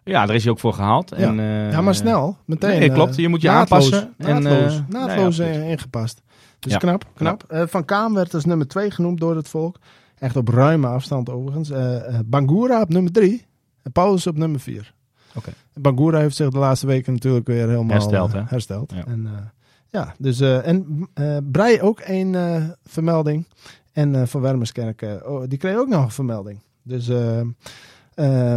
Ja, 0.03 0.25
daar 0.25 0.35
is 0.35 0.43
hij 0.43 0.51
ook 0.51 0.59
voor 0.59 0.73
gehaald. 0.73 1.13
Ja, 1.17 1.27
en, 1.27 1.71
ja 1.71 1.81
maar 1.81 1.95
snel. 1.95 2.37
Meteen. 2.45 2.79
Nee, 2.79 2.91
klopt. 2.91 3.15
Je 3.15 3.27
moet 3.27 3.41
je 3.41 3.47
naadloos, 3.47 3.93
aanpassen. 3.93 4.13
Naadloos, 4.17 4.75
en, 4.75 4.85
naadloos 4.89 5.37
nee, 5.37 5.69
ingepast. 5.69 6.21
Dus 6.59 6.71
ja. 6.71 6.77
knap. 6.77 7.05
knap. 7.13 7.43
van 7.49 7.85
Kaam 7.85 8.13
werd 8.13 8.33
als 8.33 8.45
nummer 8.45 8.67
2 8.67 8.91
genoemd 8.91 9.19
door 9.19 9.35
het 9.35 9.47
volk. 9.47 9.79
Echt 10.19 10.35
op 10.35 10.47
ruime 10.47 10.87
afstand 10.87 11.29
overigens. 11.29 11.69
Uh, 11.69 12.19
Bangura 12.25 12.81
op 12.81 12.89
nummer 12.89 13.11
3 13.11 13.45
en 13.81 13.91
Paulus 13.91 14.27
op 14.27 14.37
nummer 14.37 14.59
4. 14.59 14.93
Okay. 15.35 15.53
Bangura 15.73 16.19
heeft 16.19 16.35
zich 16.35 16.49
de 16.49 16.57
laatste 16.57 16.87
weken 16.87 17.13
natuurlijk 17.13 17.47
weer 17.47 17.67
helemaal 17.67 17.95
hersteld. 17.95 18.33
Hè? 18.33 18.41
hersteld. 18.45 18.91
Ja. 18.95 19.05
En, 19.05 19.51
ja, 19.89 20.15
dus, 20.17 20.39
en 20.41 21.09
Brei 21.51 21.81
ook 21.81 21.99
één 21.99 22.75
vermelding. 22.83 23.45
En 23.91 24.27
Van 24.27 24.41
Wermerskerk, 24.41 25.05
oh, 25.25 25.43
die 25.47 25.57
kreeg 25.57 25.77
ook 25.77 25.87
nog 25.87 26.03
een 26.03 26.11
vermelding. 26.11 26.59
Dus, 26.83 27.07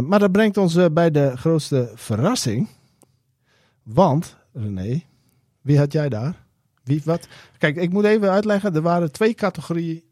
maar 0.07 0.19
dat 0.19 0.31
brengt 0.31 0.57
ons 0.57 0.93
bij 0.93 1.11
de 1.11 1.37
grootste 1.37 1.91
verrassing. 1.95 2.67
Want, 3.83 4.37
René, 4.53 5.03
wie 5.61 5.77
had 5.77 5.91
jij 5.91 6.09
daar? 6.09 6.45
Wie, 6.83 7.01
wat? 7.05 7.27
Kijk, 7.57 7.75
ik 7.75 7.91
moet 7.91 8.03
even 8.03 8.29
uitleggen. 8.29 8.75
Er 8.75 8.81
waren 8.81 9.11
twee 9.11 9.33
categorieën 9.33 10.03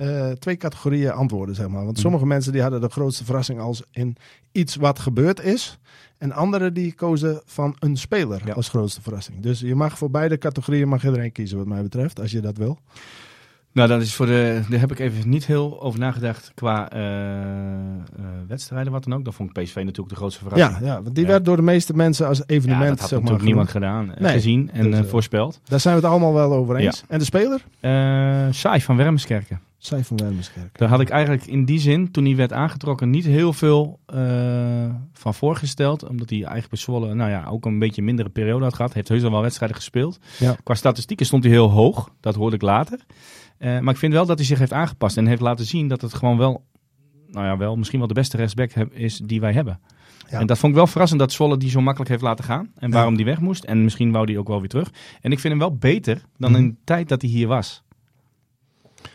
uh, 0.00 0.30
twee 0.30 0.56
categorieën 0.56 1.10
antwoorden, 1.12 1.54
zeg 1.54 1.68
maar. 1.68 1.82
Want 1.84 1.92
Mhm. 1.92 2.00
sommige 2.00 2.26
mensen 2.26 2.52
die 2.52 2.62
hadden 2.62 2.80
de 2.80 2.88
grootste 2.88 3.24
verrassing 3.24 3.60
als 3.60 3.82
in 3.90 4.16
iets 4.52 4.76
wat 4.76 4.98
gebeurd 4.98 5.42
is. 5.42 5.78
En 6.18 6.32
anderen 6.32 6.74
die 6.74 6.94
kozen 6.94 7.42
van 7.44 7.76
een 7.78 7.96
speler 7.96 8.40
Ja. 8.44 8.52
als 8.52 8.68
grootste 8.68 9.02
verrassing. 9.02 9.40
Dus 9.40 9.60
je 9.60 9.74
mag 9.74 9.98
voor 9.98 10.10
beide 10.10 10.38
categorieën 10.38 10.88
mag 10.88 11.02
je 11.02 11.08
er 11.10 11.18
één 11.18 11.32
kiezen, 11.32 11.58
wat 11.58 11.66
mij 11.66 11.82
betreft, 11.82 12.20
als 12.20 12.30
je 12.30 12.40
dat 12.40 12.56
wil. 12.56 12.78
Nou, 13.72 13.88
dat 13.88 14.00
is 14.02 14.14
voor 14.14 14.26
de. 14.26 14.60
Daar 14.70 14.80
heb 14.80 14.90
ik 14.90 14.98
even 14.98 15.28
niet 15.28 15.46
heel 15.46 15.82
over 15.82 15.98
nagedacht 16.00 16.52
qua 16.54 16.90
eh, 16.90 17.00
eh, 17.00 17.98
wedstrijden, 18.48 18.92
wat 18.92 19.04
dan 19.04 19.14
ook. 19.14 19.24
Dan 19.24 19.32
vond 19.32 19.56
ik 19.56 19.62
PSV 19.64 19.74
natuurlijk 19.76 20.08
de 20.08 20.14
grootste 20.14 20.42
verrassing. 20.42 20.78
Ja, 20.80 20.86
ja, 20.86 21.02
want 21.02 21.14
die 21.14 21.24
Ja. 21.24 21.30
werd 21.30 21.44
door 21.44 21.56
de 21.56 21.62
meeste 21.62 21.94
mensen 21.96 22.26
als 22.26 22.38
Ja, 22.38 22.44
evenement 22.46 22.88
dat 22.88 22.98
had 23.00 23.08
zeg 23.08 23.10
maar, 23.10 23.20
natuurlijk 23.20 23.44
niemand 23.46 23.70
gedaan, 23.70 24.14
eh, 24.14 24.20
Nee. 24.20 24.32
gezien 24.32 24.70
en 24.72 24.84
Dus, 24.84 24.92
eh, 24.94 24.98
eh, 24.98 25.06
voorspeld. 25.06 25.60
Daar 25.64 25.80
zijn 25.80 25.94
we 25.94 26.00
het 26.00 26.10
allemaal 26.10 26.34
wel 26.34 26.52
over 26.52 26.76
eens. 26.76 27.04
En 27.08 27.18
de 27.18 27.24
speler? 27.24 27.64
Eh 27.80 28.46
Saai 28.50 28.80
van 28.80 28.96
Wermskerken. 28.96 29.60
Zij 29.80 30.04
van 30.04 30.16
Wermerskerk. 30.16 30.78
Daar 30.78 30.88
had 30.88 31.00
ik 31.00 31.08
eigenlijk 31.08 31.46
in 31.46 31.64
die 31.64 31.78
zin, 31.78 32.10
toen 32.10 32.24
hij 32.24 32.36
werd 32.36 32.52
aangetrokken, 32.52 33.10
niet 33.10 33.24
heel 33.24 33.52
veel 33.52 34.00
eh, 34.06 34.18
van 35.12 35.34
voorgesteld. 35.34 36.08
Omdat 36.08 36.28
hij 36.30 36.38
eigenlijk 36.38 36.68
bij 36.68 36.78
Zwolle 36.78 37.14
nou 37.14 37.30
ja, 37.30 37.46
ook 37.46 37.64
een 37.64 37.78
beetje 37.78 38.00
een 38.00 38.06
mindere 38.06 38.28
periode 38.28 38.64
had 38.64 38.74
gehad. 38.74 38.92
Heeft 38.92 39.08
heus 39.08 39.22
al 39.24 39.30
wel 39.30 39.42
wedstrijden 39.42 39.76
gespeeld. 39.76 40.18
Ja. 40.38 40.56
Qua 40.62 40.74
statistieken 40.74 41.26
stond 41.26 41.42
hij 41.44 41.52
heel 41.52 41.70
hoog. 41.70 42.10
Dat 42.20 42.34
hoorde 42.34 42.56
ik 42.56 42.62
later. 42.62 42.98
Eh, 43.58 43.78
maar 43.78 43.92
ik 43.94 44.00
vind 44.00 44.12
wel 44.12 44.26
dat 44.26 44.38
hij 44.38 44.46
zich 44.46 44.58
heeft 44.58 44.72
aangepast. 44.72 45.16
En 45.16 45.26
heeft 45.26 45.40
laten 45.40 45.64
zien 45.64 45.88
dat 45.88 46.00
het 46.00 46.14
gewoon 46.14 46.36
wel, 46.38 46.64
nou 47.30 47.46
ja, 47.46 47.56
wel 47.56 47.76
misschien 47.76 47.98
wel 47.98 48.08
de 48.08 48.14
beste 48.14 48.36
rechtsback 48.36 48.72
is 48.92 49.16
die 49.24 49.40
wij 49.40 49.52
hebben. 49.52 49.80
Ja. 50.30 50.38
En 50.40 50.46
dat 50.46 50.58
vond 50.58 50.72
ik 50.72 50.78
wel 50.78 50.86
verrassend 50.86 51.20
dat 51.20 51.32
Zwolle 51.32 51.56
die 51.56 51.70
zo 51.70 51.80
makkelijk 51.80 52.10
heeft 52.10 52.22
laten 52.22 52.44
gaan. 52.44 52.70
En 52.76 52.88
Ja. 52.88 52.94
waarom 52.94 53.16
die 53.16 53.24
weg 53.24 53.40
moest. 53.40 53.64
En 53.64 53.84
misschien 53.84 54.12
wou 54.12 54.26
die 54.26 54.38
ook 54.38 54.48
wel 54.48 54.58
weer 54.60 54.68
terug. 54.68 54.90
En 55.20 55.32
ik 55.32 55.38
vind 55.38 55.52
hem 55.52 55.62
wel 55.62 55.76
beter 55.76 56.22
dan 56.38 56.50
Mhm. 56.50 56.60
in 56.60 56.68
de 56.68 56.76
tijd 56.84 57.08
dat 57.08 57.22
hij 57.22 57.30
hier 57.30 57.46
was. 57.48 57.82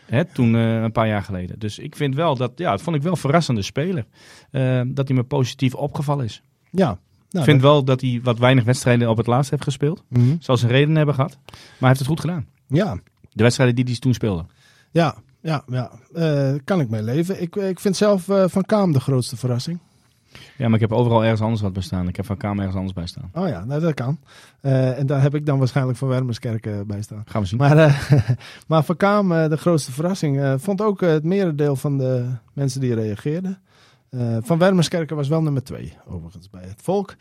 Hè, 0.05 0.25
toen 0.25 0.55
eh, 0.55 0.81
een 0.81 0.91
paar 0.91 1.07
jaar 1.07 1.21
geleden. 1.23 1.59
Dus 1.59 1.79
ik 1.79 1.95
vind 1.95 2.15
wel 2.15 2.35
dat, 2.35 2.51
ja, 2.55 2.71
dat 2.71 2.81
vond 2.81 2.95
ik 2.95 3.01
wel 3.01 3.11
een 3.11 3.17
verrassende 3.17 3.61
speler. 3.61 4.05
Eh, 4.51 4.81
dat 4.87 5.07
hij 5.07 5.17
me 5.17 5.23
positief 5.23 5.73
opgevallen 5.75 6.25
is. 6.25 6.41
Ja. 6.71 6.85
Nou, 7.29 7.45
ik 7.47 7.51
vind 7.51 7.61
wel 7.61 7.83
dat 7.83 8.01
hij 8.01 8.19
wat 8.23 8.37
weinig 8.39 8.63
wedstrijden 8.63 9.09
op 9.09 9.17
het 9.17 9.27
laatst 9.27 9.51
heeft 9.51 9.63
gespeeld. 9.63 10.03
dat- 10.09 10.21
Mhm. 10.21 10.35
Zal 10.39 10.57
zijn 10.57 10.71
redenen 10.71 10.95
hebben 10.97 11.15
gehad. 11.15 11.37
Maar 11.51 11.57
hij 11.79 11.87
heeft 11.87 11.99
het 11.99 12.07
goed 12.07 12.19
gedaan. 12.19 12.45
Ja, 12.67 12.97
De 13.31 13.43
wedstrijden 13.43 13.75
die 13.75 13.85
hij 13.85 13.95
toen 13.95 14.13
speelde. 14.13 14.45
ja, 14.91 15.15
ja. 15.41 15.63
ja. 15.67 15.91
Eh, 16.13 16.53
kan 16.63 16.79
ik 16.79 16.89
mee 16.89 17.03
leven. 17.03 17.41
Ik, 17.41 17.55
ik 17.55 17.79
vind 17.79 17.95
zelf 17.95 18.23
Van 18.45 18.63
Kaam 18.65 18.91
de 18.91 18.99
grootste 18.99 19.37
verrassing. 19.37 19.79
Ja, 20.58 20.65
maar 20.65 20.76
ik 20.76 20.80
heb 20.80 20.91
overal 20.91 21.24
ergens 21.24 21.41
anders 21.41 21.62
wat 21.62 21.74
bij 21.74 21.82
staan. 21.82 22.08
Ik 22.08 22.15
heb 22.15 22.26
van 22.26 22.38
Kamer 22.38 22.58
ergens 22.58 22.76
anders 22.76 22.93
bij 22.93 23.08
staan. 23.08 23.30
Oh 23.34 23.48
ja, 23.48 23.65
nou, 23.65 23.82
dat 23.82 23.93
kan. 23.93 24.19
Uh, 24.62 25.00
en 25.00 25.06
daar 25.06 25.21
heb 25.21 25.36
ik 25.36 25.45
dan 25.45 25.58
waarschijnlijk 25.58 25.98
van 25.98 26.08
Wermerskerk 26.08 26.65
uh, 26.65 26.76
bij 26.86 27.02
staan. 27.02 27.24
Gaan 27.26 27.41
we 27.41 27.48
zien. 27.48 27.58
Maar, 27.60 27.78
uh, 27.78 28.02
maar 28.67 28.84
van 28.84 28.98
Kaam, 28.98 29.30
de 29.30 29.58
grootste 29.58 29.91
verrassing, 29.91 30.56
vond 30.62 30.82
ook 30.82 31.02
het 31.02 31.24
merendeel 31.24 31.76
van 31.76 31.98
de 31.98 32.26
mensen 32.54 32.82
die 32.82 32.95
reageerden. 32.95 33.60
Uh, 34.15 34.38
van 34.41 34.58
Wermerskerken 34.58 35.15
was 35.15 35.28
wel 35.28 35.41
nummer 35.41 35.63
twee, 35.63 35.93
overigens, 36.08 36.49
bij 36.49 36.63
het 36.63 36.82
volk. 36.82 37.15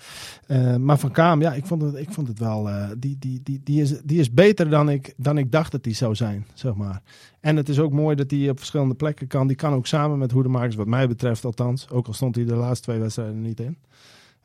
Uh, 0.48 0.76
maar 0.76 0.98
van 0.98 1.11
Kaam, 1.11 1.40
ja, 1.40 1.52
ik 1.52 1.66
vond 1.66 1.83
het, 1.83 1.94
ik 1.94 2.11
vond 2.11 2.28
het 2.28 2.38
wel... 2.38 2.68
Uh, 2.68 2.88
die, 2.98 3.16
die, 3.18 3.40
die, 3.42 3.61
die, 3.64 3.83
is, 3.83 4.00
die 4.04 4.18
is 4.18 4.33
beter 4.33 4.70
dan 4.70 4.88
ik, 4.88 5.14
dan 5.16 5.38
ik 5.38 5.52
dacht 5.52 5.72
dat 5.72 5.85
hij 5.85 5.94
zou 5.94 6.14
zijn, 6.14 6.46
zeg 6.54 6.74
maar. 6.74 7.02
En 7.40 7.57
het 7.57 7.68
is 7.68 7.78
ook 7.78 7.92
mooi 7.92 8.16
dat 8.16 8.30
hij 8.30 8.50
op 8.50 8.59
verschillende 8.59 8.94
plekken 8.94 9.26
kan. 9.26 9.46
Die 9.46 9.57
kan 9.57 9.72
ook 9.72 9.87
samen 9.87 10.18
met 10.18 10.30
Hoedemakers, 10.30 10.74
wat 10.74 10.87
mij 10.87 11.09
betreft 11.09 11.44
althans. 11.44 11.90
Ook 11.90 12.07
al 12.07 12.12
stond 12.12 12.35
hij 12.35 12.44
de 12.44 12.54
laatste 12.54 12.85
twee 12.85 12.98
wedstrijden 12.98 13.42
niet 13.42 13.61
in. 13.61 13.76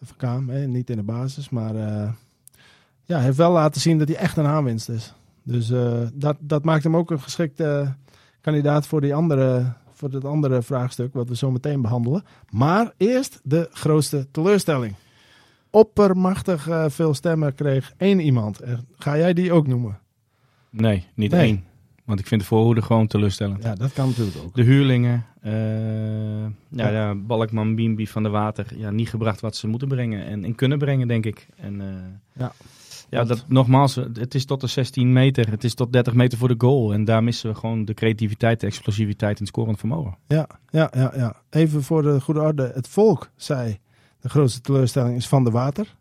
Van 0.01 0.17
Kaam, 0.17 0.49
hè, 0.49 0.67
niet 0.67 0.89
in 0.89 0.97
de 0.97 1.03
basis. 1.03 1.49
Maar 1.49 1.75
ja, 3.05 3.15
hij 3.15 3.23
heeft 3.23 3.37
wel 3.37 3.51
laten 3.51 3.81
zien 3.81 3.97
dat 3.97 4.07
hij 4.07 4.17
echt 4.17 4.37
een 4.37 4.45
aanwinst 4.45 4.89
is. 4.89 5.13
Dus 5.43 5.71
dat, 6.13 6.37
dat 6.39 6.63
maakt 6.63 6.83
hem 6.83 6.95
ook 6.95 7.11
een 7.11 7.21
geschikte 7.21 7.93
kandidaat 8.41 8.87
voor 8.87 9.01
die 9.01 9.15
andere 9.15 9.73
voor 9.99 10.09
het 10.09 10.25
andere 10.25 10.61
vraagstuk 10.61 11.13
wat 11.13 11.29
we 11.29 11.35
zo 11.35 11.51
meteen 11.51 11.81
behandelen. 11.81 12.23
Maar 12.49 12.93
eerst 12.97 13.39
de 13.43 13.67
grootste 13.71 14.27
teleurstelling. 14.31 14.95
Oppermachtig 15.69 16.67
uh, 16.67 16.85
veel 16.87 17.13
stemmen 17.13 17.55
kreeg 17.55 17.93
één 17.97 18.19
iemand. 18.19 18.59
Ga 18.97 19.17
jij 19.17 19.33
die 19.33 19.51
ook 19.51 19.67
noemen? 19.67 19.99
Nee, 20.69 21.05
niet 21.13 21.31
nee. 21.31 21.41
één. 21.41 21.63
Want 22.05 22.19
ik 22.19 22.27
vind 22.27 22.41
de 22.41 22.47
voorhoede 22.47 22.81
gewoon 22.81 23.07
teleurstellend. 23.07 23.63
Ja, 23.63 23.75
dat 23.75 23.93
kan 23.93 24.07
natuurlijk 24.07 24.37
ook. 24.37 24.55
De 24.55 24.63
huurlingen, 24.63 25.25
uh, 25.43 25.51
ja, 26.69 26.89
ja. 26.89 27.15
Balkman, 27.15 27.75
Bimbi 27.75 28.07
van 28.07 28.23
de 28.23 28.29
Water, 28.29 28.65
ja, 28.75 28.91
niet 28.91 29.09
gebracht 29.09 29.39
wat 29.39 29.55
ze 29.55 29.67
moeten 29.67 29.87
brengen 29.87 30.25
en, 30.25 30.43
en 30.43 30.55
kunnen 30.55 30.77
brengen, 30.77 31.07
denk 31.07 31.25
ik. 31.25 31.47
En, 31.55 31.73
uh, 31.73 31.87
ja. 32.33 32.51
Ja, 33.09 33.23
dat, 33.23 33.45
nogmaals, 33.47 33.95
het 33.95 34.35
is 34.35 34.45
tot 34.45 34.61
de 34.61 34.67
16 34.67 35.13
meter. 35.13 35.49
Het 35.49 35.63
is 35.63 35.73
tot 35.73 35.93
30 35.93 36.13
meter 36.13 36.37
voor 36.37 36.47
de 36.47 36.55
goal. 36.57 36.93
En 36.93 37.05
daar 37.05 37.23
missen 37.23 37.49
we 37.49 37.55
gewoon 37.55 37.85
de 37.85 37.93
creativiteit, 37.93 38.59
de 38.59 38.67
explosiviteit 38.67 39.37
en 39.37 39.39
het 39.39 39.47
scorend 39.47 39.79
vermogen. 39.79 40.17
Ja, 40.27 40.47
ja, 40.69 40.91
ja, 40.95 41.11
ja. 41.15 41.35
Even 41.49 41.83
voor 41.83 42.01
de 42.01 42.21
goede 42.21 42.41
orde. 42.41 42.71
Het 42.73 42.87
volk 42.87 43.29
zei, 43.35 43.79
de 44.21 44.29
grootste 44.29 44.61
teleurstelling 44.61 45.15
is 45.15 45.27
van 45.27 45.43
de 45.43 45.51
water. 45.51 45.95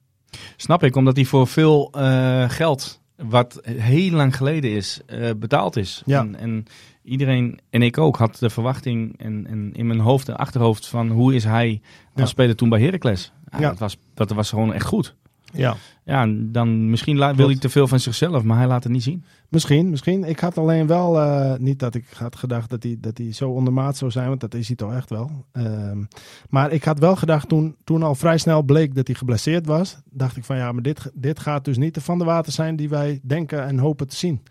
Snap 0.56 0.82
ik, 0.82 0.96
omdat 0.96 1.14
die 1.14 1.28
voor 1.28 1.46
veel 1.46 1.92
uh, 1.96 2.50
geld, 2.50 3.00
wat 3.16 3.60
heel 3.64 4.10
lang 4.10 4.36
geleden 4.36 4.70
is, 4.70 5.00
uh, 5.06 5.30
betaald 5.36 5.76
is. 5.76 6.02
Ja. 6.06 6.20
En, 6.20 6.36
en, 6.36 6.64
iedereen, 7.02 7.58
en 7.70 7.82
ik 7.82 7.98
ook, 7.98 8.16
had 8.16 8.38
de 8.38 8.50
verwachting 8.50 9.18
en, 9.18 9.46
en 9.46 9.72
in 9.72 9.86
mijn 9.86 10.00
hoofd 10.00 10.28
en 10.28 10.36
achterhoofd 10.36 10.86
van 10.86 11.08
hoe 11.08 11.34
is 11.34 11.44
hij 11.44 11.80
als 11.82 12.10
ja. 12.14 12.26
speler 12.26 12.56
toen 12.56 12.68
bij 12.68 12.80
Heracles. 12.80 13.32
Ja, 13.50 13.60
ja. 13.60 13.68
Dat, 13.68 13.78
was, 13.78 13.98
dat 14.14 14.30
was 14.30 14.48
gewoon 14.48 14.72
echt 14.72 14.86
goed. 14.86 15.16
Ja. 15.52 15.76
Ja, 16.08 16.26
dan 16.38 16.90
misschien 16.90 17.16
wil 17.36 17.46
hij 17.46 17.56
te 17.56 17.68
veel 17.68 17.88
van 17.88 18.00
zichzelf, 18.00 18.42
maar 18.42 18.56
hij 18.56 18.66
laat 18.66 18.82
het 18.82 18.92
niet 18.92 19.02
zien. 19.02 19.24
Misschien, 19.48 19.90
misschien. 19.90 20.24
Ik 20.24 20.38
had 20.40 20.58
alleen 20.58 20.86
wel, 20.86 21.16
uh, 21.16 21.54
niet 21.58 21.78
dat 21.78 21.94
ik 21.94 22.04
had 22.14 22.36
gedacht 22.36 22.70
dat 22.70 22.82
hij, 22.82 22.96
dat 23.00 23.18
hij 23.18 23.32
zo 23.32 23.50
ondermaat 23.50 23.96
zou 23.96 24.10
zijn, 24.10 24.28
want 24.28 24.40
dat 24.40 24.54
is 24.54 24.66
hij 24.66 24.76
toch 24.76 24.94
echt 24.94 25.10
wel. 25.10 25.30
Um, 25.52 26.08
maar 26.48 26.72
ik 26.72 26.84
had 26.84 26.98
wel 26.98 27.16
gedacht, 27.16 27.48
toen, 27.48 27.76
toen 27.84 28.02
al 28.02 28.14
vrij 28.14 28.38
snel 28.38 28.62
bleek 28.62 28.94
dat 28.94 29.06
hij 29.06 29.16
geblesseerd 29.16 29.66
was, 29.66 29.98
dacht 30.10 30.36
ik 30.36 30.44
van 30.44 30.56
ja, 30.56 30.72
maar 30.72 30.82
dit, 30.82 31.10
dit 31.14 31.38
gaat 31.38 31.64
dus 31.64 31.76
niet 31.76 31.94
de 31.94 32.00
Van 32.00 32.18
de 32.18 32.24
Water 32.24 32.52
zijn 32.52 32.76
die 32.76 32.88
wij 32.88 33.20
denken 33.22 33.66
en 33.66 33.78
hopen 33.78 34.08
te 34.08 34.16
zien. 34.16 34.42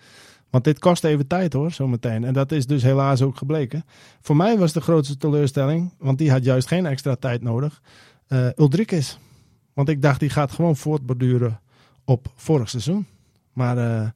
Want 0.50 0.64
dit 0.64 0.80
kost 0.80 1.04
even 1.04 1.28
tijd 1.28 1.54
hoor, 1.54 1.72
zometeen. 1.72 2.24
En 2.24 2.34
dat 2.34 2.52
is 2.52 2.66
dus 2.66 2.84
helaas 2.84 3.22
ook 3.22 3.38
gebleken. 3.38 3.84
Voor 4.22 4.36
mij 4.36 4.58
was 4.58 4.74
de 4.74 4.82
grootste 4.82 5.18
teleurstelling, 5.18 5.94
want 6.00 6.18
die 6.18 6.32
had 6.32 6.44
juist 6.44 6.68
geen 6.68 6.86
extra 6.86 7.16
tijd 7.16 7.42
nodig, 7.42 7.82
uh, 8.28 8.48
Ulrikes. 8.56 9.20
Want 9.78 9.90
ik 9.90 10.02
dacht, 10.02 10.20
die 10.20 10.30
gaat 10.30 10.52
gewoon 10.52 10.76
voortborduren 10.76 11.60
op 12.06 12.32
vorig 12.36 12.70
seizoen. 12.70 13.06
Maar 13.54 13.78
uh, 13.78 14.10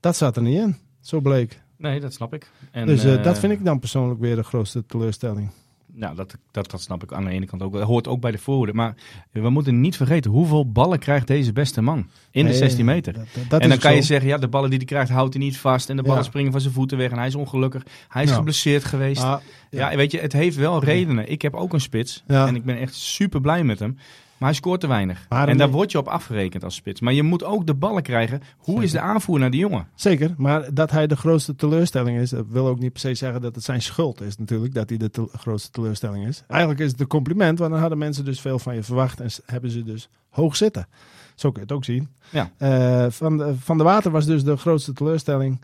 dat 0.00 0.16
zat 0.16 0.36
er 0.36 0.42
niet 0.42 0.58
in, 0.58 0.76
zo 1.00 1.20
bleek. 1.20 1.62
Nee, 1.76 2.00
dat 2.00 2.12
snap 2.12 2.34
ik. 2.34 2.50
En, 2.70 2.86
dus 2.86 3.04
uh, 3.04 3.12
uh, 3.12 3.22
dat 3.22 3.38
vind 3.38 3.52
ik 3.52 3.64
dan 3.64 3.78
persoonlijk 3.78 4.20
weer 4.20 4.36
de 4.36 4.42
grootste 4.42 4.86
teleurstelling. 4.86 5.50
Nou, 5.86 6.16
dat, 6.16 6.36
dat, 6.50 6.70
dat 6.70 6.80
snap 6.80 7.02
ik 7.02 7.12
aan 7.12 7.24
de 7.24 7.30
ene 7.30 7.46
kant 7.46 7.62
ook. 7.62 7.72
Dat 7.72 7.82
hoort 7.82 8.08
ook 8.08 8.20
bij 8.20 8.30
de 8.30 8.38
voorhoede. 8.38 8.72
Maar 8.72 8.94
we 9.32 9.50
moeten 9.50 9.80
niet 9.80 9.96
vergeten, 9.96 10.30
hoeveel 10.30 10.70
ballen 10.70 10.98
krijgt 10.98 11.26
deze 11.26 11.52
beste 11.52 11.80
man 11.80 12.08
in 12.30 12.46
de 12.46 12.54
16 12.54 12.84
meter? 12.84 13.12
Dat, 13.12 13.26
dat 13.48 13.60
en 13.60 13.68
dan 13.68 13.78
kan 13.78 13.90
zo. 13.90 13.96
je 13.96 14.02
zeggen, 14.02 14.28
ja, 14.28 14.38
de 14.38 14.48
ballen 14.48 14.70
die 14.70 14.78
hij 14.78 14.86
krijgt 14.86 15.10
houdt 15.10 15.34
hij 15.34 15.42
niet 15.42 15.58
vast. 15.58 15.90
En 15.90 15.96
de 15.96 16.02
ballen 16.02 16.22
ja. 16.22 16.28
springen 16.28 16.52
van 16.52 16.60
zijn 16.60 16.72
voeten 16.72 16.98
weg 16.98 17.10
en 17.10 17.18
hij 17.18 17.26
is 17.26 17.34
ongelukkig. 17.34 17.82
Hij 18.08 18.22
is 18.22 18.30
ja. 18.30 18.36
geblesseerd 18.36 18.84
geweest. 18.84 19.22
Ah, 19.22 19.40
ja. 19.70 19.90
ja. 19.90 19.96
weet 19.96 20.10
je, 20.10 20.18
het 20.18 20.32
heeft 20.32 20.56
wel 20.56 20.84
redenen. 20.84 21.30
Ik 21.30 21.42
heb 21.42 21.54
ook 21.54 21.72
een 21.72 21.80
spits 21.80 22.24
en 22.26 22.54
ik 22.54 22.64
ben 22.64 22.78
echt 22.78 22.94
super 22.94 23.40
blij 23.40 23.64
met 23.64 23.78
hem. 23.78 23.96
Maar 24.38 24.48
hij 24.48 24.58
scoort 24.58 24.80
te 24.80 24.86
weinig. 24.86 25.26
Maar 25.28 25.48
en 25.48 25.56
daar 25.56 25.70
word 25.70 25.92
je 25.92 25.98
op 25.98 26.08
afgerekend 26.08 26.64
als 26.64 26.74
spits. 26.74 27.00
Maar 27.00 27.12
je 27.12 27.22
moet 27.22 27.44
ook 27.44 27.66
de 27.66 27.74
ballen 27.74 28.02
krijgen. 28.02 28.42
Hoe 28.56 28.66
Zeker. 28.66 28.82
is 28.82 28.92
de 28.92 29.00
aanvoer 29.00 29.38
naar 29.38 29.50
die 29.50 29.60
jongen? 29.60 29.88
Zeker, 29.94 30.34
maar 30.36 30.74
dat 30.74 30.90
hij 30.90 31.06
de 31.06 31.16
grootste 31.16 31.54
teleurstelling 31.54 32.18
is, 32.18 32.30
dat 32.30 32.46
wil 32.48 32.66
ook 32.66 32.78
niet 32.78 32.92
per 32.92 33.00
se 33.00 33.14
zeggen 33.14 33.40
dat 33.40 33.54
het 33.54 33.64
zijn 33.64 33.82
schuld 33.82 34.20
is 34.20 34.38
natuurlijk, 34.38 34.74
dat 34.74 34.88
hij 34.88 34.98
de 34.98 35.10
te 35.10 35.28
grootste 35.32 35.70
teleurstelling 35.70 36.26
is. 36.26 36.44
Eigenlijk 36.48 36.80
is 36.80 36.90
het 36.90 37.00
een 37.00 37.06
compliment, 37.06 37.58
want 37.58 37.70
dan 37.70 37.80
hadden 37.80 37.98
mensen 37.98 38.24
dus 38.24 38.40
veel 38.40 38.58
van 38.58 38.74
je 38.74 38.82
verwacht 38.82 39.20
en 39.20 39.30
hebben 39.46 39.70
ze 39.70 39.82
dus 39.82 40.08
hoog 40.30 40.56
zitten. 40.56 40.86
Zo 41.34 41.50
kun 41.50 41.60
je 41.60 41.66
het 41.66 41.76
ook 41.76 41.84
zien. 41.84 42.08
Ja. 42.30 42.50
Uh, 42.58 43.10
van, 43.10 43.38
de, 43.38 43.54
van 43.58 43.78
de 43.78 43.84
Water 43.84 44.10
was 44.10 44.26
dus 44.26 44.44
de 44.44 44.56
grootste 44.56 44.92
teleurstelling. 44.92 45.60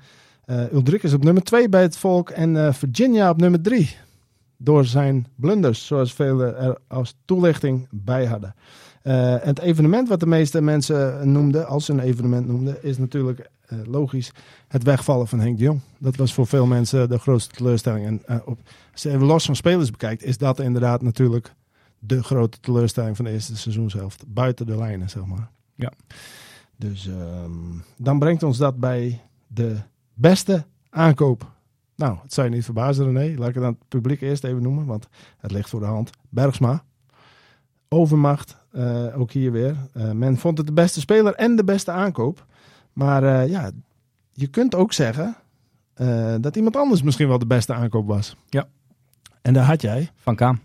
Uh, 0.47 0.73
Ulrich 0.73 1.03
is 1.03 1.13
op 1.13 1.25
nummer 1.25 1.43
2 1.43 1.69
bij 1.69 1.83
het 1.83 1.97
volk 1.97 2.31
en 2.31 2.55
uh, 2.55 2.73
Virginia 2.73 3.31
op 3.31 3.41
nummer 3.41 3.61
3 3.61 3.97
door 4.62 4.85
zijn 4.85 5.27
blunders, 5.35 5.87
zoals 5.87 6.12
velen 6.12 6.59
er 6.59 6.79
als 6.87 7.16
toelichting 7.25 7.88
bij 7.90 8.27
hadden. 8.27 8.55
Uh, 9.03 9.37
het 9.40 9.59
evenement 9.59 10.09
wat 10.09 10.20
de 10.20 10.27
meeste 10.27 10.61
mensen 10.61 11.33
noemden, 11.33 11.66
als 11.66 11.85
ze 11.85 11.92
een 11.92 12.01
evenement 12.01 12.46
noemden, 12.46 12.83
is 12.83 12.98
natuurlijk 12.98 13.51
uh, 13.68 13.79
logisch 13.87 14.33
het 14.68 14.83
wegvallen 14.83 15.29
van 15.29 15.40
Henk 15.40 15.59
de 15.59 15.64
Jong. 15.64 15.81
Dat 15.98 16.16
was 16.16 16.35
voor 16.35 16.46
veel 16.46 16.66
mensen 16.66 17.09
de 17.09 17.18
grootste 17.18 17.55
teleurstelling. 17.55 18.07
En 18.07 18.22
uh, 18.29 18.37
op, 18.44 18.59
als 18.92 19.03
je 19.03 19.11
even 19.11 19.27
los 19.27 19.44
van 19.44 19.57
spelers 19.57 19.90
bekijkt, 19.90 20.25
is 20.25 20.38
dat 20.38 20.61
inderdaad 20.61 21.03
natuurlijk 21.03 21.55
de 21.98 22.22
grote 22.22 22.61
teleurstelling 22.61 23.16
van 23.16 23.25
de 23.25 23.31
eerste 23.31 23.57
seizoenshelft. 23.57 24.25
Buiten 24.27 24.66
de 24.66 24.77
lijnen, 24.77 25.11
zeg 25.11 25.25
maar. 25.25 25.51
Ja. 25.75 25.92
Dus 26.77 27.07
um, 27.07 27.83
dan 27.96 28.18
brengt 28.18 28.42
ons 28.42 28.59
dat 28.59 28.77
bij 28.77 29.20
de 29.46 29.77
beste 30.14 30.64
aankoop 30.90 31.52
nou, 31.97 32.19
het 32.23 32.33
zou 32.33 32.49
je 32.49 32.55
niet 32.55 32.65
verbazen, 32.65 33.05
René. 33.05 33.39
Laat 33.39 33.49
ik 33.49 33.55
het 33.55 33.65
aan 33.65 33.77
het 33.79 33.89
publiek 33.89 34.21
eerst 34.21 34.45
even 34.45 34.63
noemen, 34.63 34.87
want 34.87 35.09
het 35.39 35.51
ligt 35.51 35.69
voor 35.69 35.81
de 35.81 35.87
hand. 35.87 36.11
Bergsma. 36.29 36.85
Overmacht, 37.89 38.57
uh, 38.73 39.21
ook 39.21 39.31
hier 39.31 39.53
weer. 39.53 39.77
Uh, 39.97 40.11
men 40.11 40.37
vond 40.37 40.59
het 40.59 40.67
de 40.67 40.73
beste 40.73 41.01
speler 41.01 41.35
en 41.35 41.57
de 41.57 41.65
beste 41.65 41.91
aankoop. 41.91 42.47
Maar 42.93 43.23
uh, 43.23 43.49
ja, 43.49 43.71
je 44.33 44.47
kunt 44.47 44.75
ook 44.75 44.93
zeggen 44.93 45.37
dat 46.41 46.57
iemand 46.57 46.77
anders 46.77 47.03
misschien 47.03 47.29
wel 47.29 47.39
de 47.39 47.47
beste 47.47 47.75
aankoop 47.75 48.07
was. 48.07 48.37
Ja. 48.49 48.69
En 49.43 49.53
daar 49.53 49.65
had 49.65 49.83
jij. 49.83 50.11
Van 50.15 50.37
Kaam. 50.37 50.61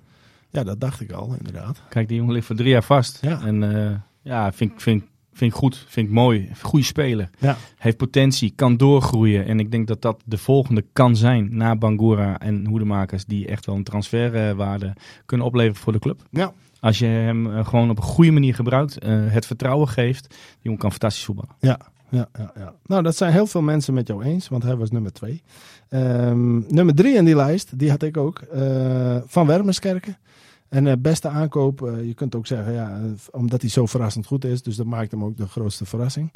Ja, 0.49 0.63
dat 0.63 0.79
dacht 0.79 1.01
ik 1.01 1.11
al, 1.11 1.33
inderdaad. 1.37 1.81
Kijk, 1.89 2.07
die 2.07 2.17
jongen 2.17 2.33
ligt 2.33 2.45
voor 2.45 2.55
drie 2.55 2.69
jaar 2.69 2.83
vast. 2.83 3.21
Ja. 3.21 3.41
En 3.41 4.03
ja, 4.21 4.51
vind, 4.51 4.81
vind, 4.81 5.03
Vind 5.37 5.51
ik 5.51 5.57
goed, 5.57 5.85
vind 5.87 6.07
ik 6.07 6.13
mooi. 6.13 6.49
Goede 6.61 6.85
speler. 6.85 7.29
Ja. 7.39 7.57
Heeft 7.77 7.97
potentie, 7.97 8.53
kan 8.55 8.77
doorgroeien. 8.77 9.45
En 9.45 9.59
ik 9.59 9.71
denk 9.71 9.87
dat 9.87 10.01
dat 10.01 10.21
de 10.25 10.37
volgende 10.37 10.85
kan 10.93 11.15
zijn 11.15 11.49
na 11.51 11.75
Bangura 11.75 12.39
en 12.39 12.67
Hoedemakers. 12.67 13.25
Die 13.25 13.47
echt 13.47 13.65
wel 13.65 13.75
een 13.75 13.83
transferwaarde 13.83 14.93
kunnen 15.25 15.47
opleveren 15.47 15.81
voor 15.81 15.93
de 15.93 15.99
club. 15.99 16.21
Ja. 16.31 16.53
Als 16.79 16.99
je 16.99 17.05
hem 17.05 17.47
uh, 17.47 17.67
gewoon 17.67 17.89
op 17.89 17.97
een 17.97 18.03
goede 18.03 18.31
manier 18.31 18.55
gebruikt, 18.55 19.05
uh, 19.05 19.31
het 19.31 19.45
vertrouwen 19.45 19.87
geeft. 19.87 20.29
Die 20.29 20.37
jongen 20.61 20.79
kan 20.79 20.91
fantastisch 20.91 21.23
voetballen. 21.23 21.55
Ja, 21.59 21.79
ja, 22.09 22.29
ja, 22.37 22.51
ja. 22.55 22.73
Nou, 22.85 23.03
dat 23.03 23.15
zijn 23.15 23.31
heel 23.31 23.47
veel 23.47 23.61
mensen 23.61 23.93
met 23.93 24.07
jou 24.07 24.23
eens, 24.23 24.47
want 24.47 24.63
hij 24.63 24.75
was 24.75 24.91
nummer 24.91 25.13
twee. 25.13 25.43
Um, 25.89 26.65
nummer 26.67 26.95
drie 26.95 27.15
in 27.15 27.25
die 27.25 27.35
lijst, 27.35 27.79
die 27.79 27.89
had 27.89 28.03
ik 28.03 28.17
ook, 28.17 28.41
uh, 28.55 29.17
van 29.25 29.47
Wermerskerken. 29.47 30.17
En 30.69 30.85
uh, 30.85 30.93
beste 30.99 31.27
aankoop, 31.27 31.81
uh, 31.81 32.05
je 32.05 32.13
kunt 32.13 32.35
ook 32.35 32.47
zeggen, 32.47 32.73
ja, 32.73 32.99
omdat 33.31 33.61
hij 33.61 33.69
zo 33.69 33.85
verrassend 33.85 34.25
goed 34.25 34.45
is. 34.45 34.61
Dus 34.61 34.75
dat 34.75 34.85
maakt 34.85 35.11
hem 35.11 35.23
ook 35.23 35.37
de 35.37 35.47
grootste 35.47 35.85
verrassing. 35.85 36.33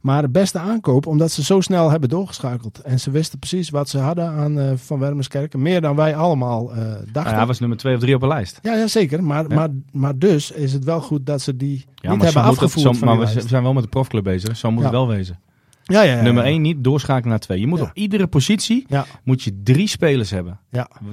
Maar 0.00 0.22
de 0.22 0.28
beste 0.28 0.58
aankoop, 0.58 1.06
omdat 1.06 1.30
ze 1.30 1.42
zo 1.42 1.60
snel 1.60 1.90
hebben 1.90 2.08
doorgeschakeld. 2.08 2.78
En 2.78 3.00
ze 3.00 3.10
wisten 3.10 3.38
precies 3.38 3.70
wat 3.70 3.88
ze 3.88 3.98
hadden 3.98 4.28
aan 4.28 4.78
Van 4.78 4.98
Wermerskerken. 4.98 5.62
Meer 5.62 5.80
dan 5.80 5.96
wij 5.96 6.16
allemaal 6.16 6.66
dachten. 7.12 7.32
Ja, 7.32 7.36
hij 7.36 7.46
was 7.46 7.60
nummer 7.60 7.78
twee 7.78 7.94
of 7.94 8.00
drie 8.00 8.14
op 8.14 8.22
een 8.22 8.28
lijst. 8.28 8.58
Ja, 8.62 8.74
ja 8.74 8.86
zeker. 8.86 9.24
Maar, 9.24 9.48
ja. 9.48 9.54
maar, 9.54 9.68
maar 9.92 10.18
dus 10.18 10.50
is 10.50 10.72
het 10.72 10.84
wel 10.84 11.00
goed 11.00 11.26
dat 11.26 11.40
ze 11.40 11.56
die 11.56 11.84
ja, 11.94 12.12
niet 12.12 12.22
hebben 12.22 12.42
afgevoerd 12.42 12.86
het, 12.86 12.96
zo, 12.96 13.04
Maar 13.04 13.18
we 13.18 13.40
zijn 13.46 13.62
wel 13.62 13.72
met 13.72 13.82
de 13.82 13.88
profclub 13.88 14.24
bezig. 14.24 14.56
Zo 14.56 14.70
moet 14.70 14.82
het 14.82 14.92
wel 14.92 15.08
wezen. 15.08 15.38
Ja, 15.86 16.02
ja, 16.02 16.16
ja, 16.16 16.22
Nummer 16.22 16.44
1 16.44 16.62
niet, 16.62 16.84
doorschakelen 16.84 17.28
naar 17.28 17.38
2. 17.38 17.60
Je 17.60 17.66
moet 17.66 17.80
op 17.80 17.90
iedere 17.94 18.26
positie 18.26 18.86
moet 19.22 19.42
je 19.42 19.60
drie 19.62 19.88
spelers 19.88 20.30
hebben. 20.30 20.60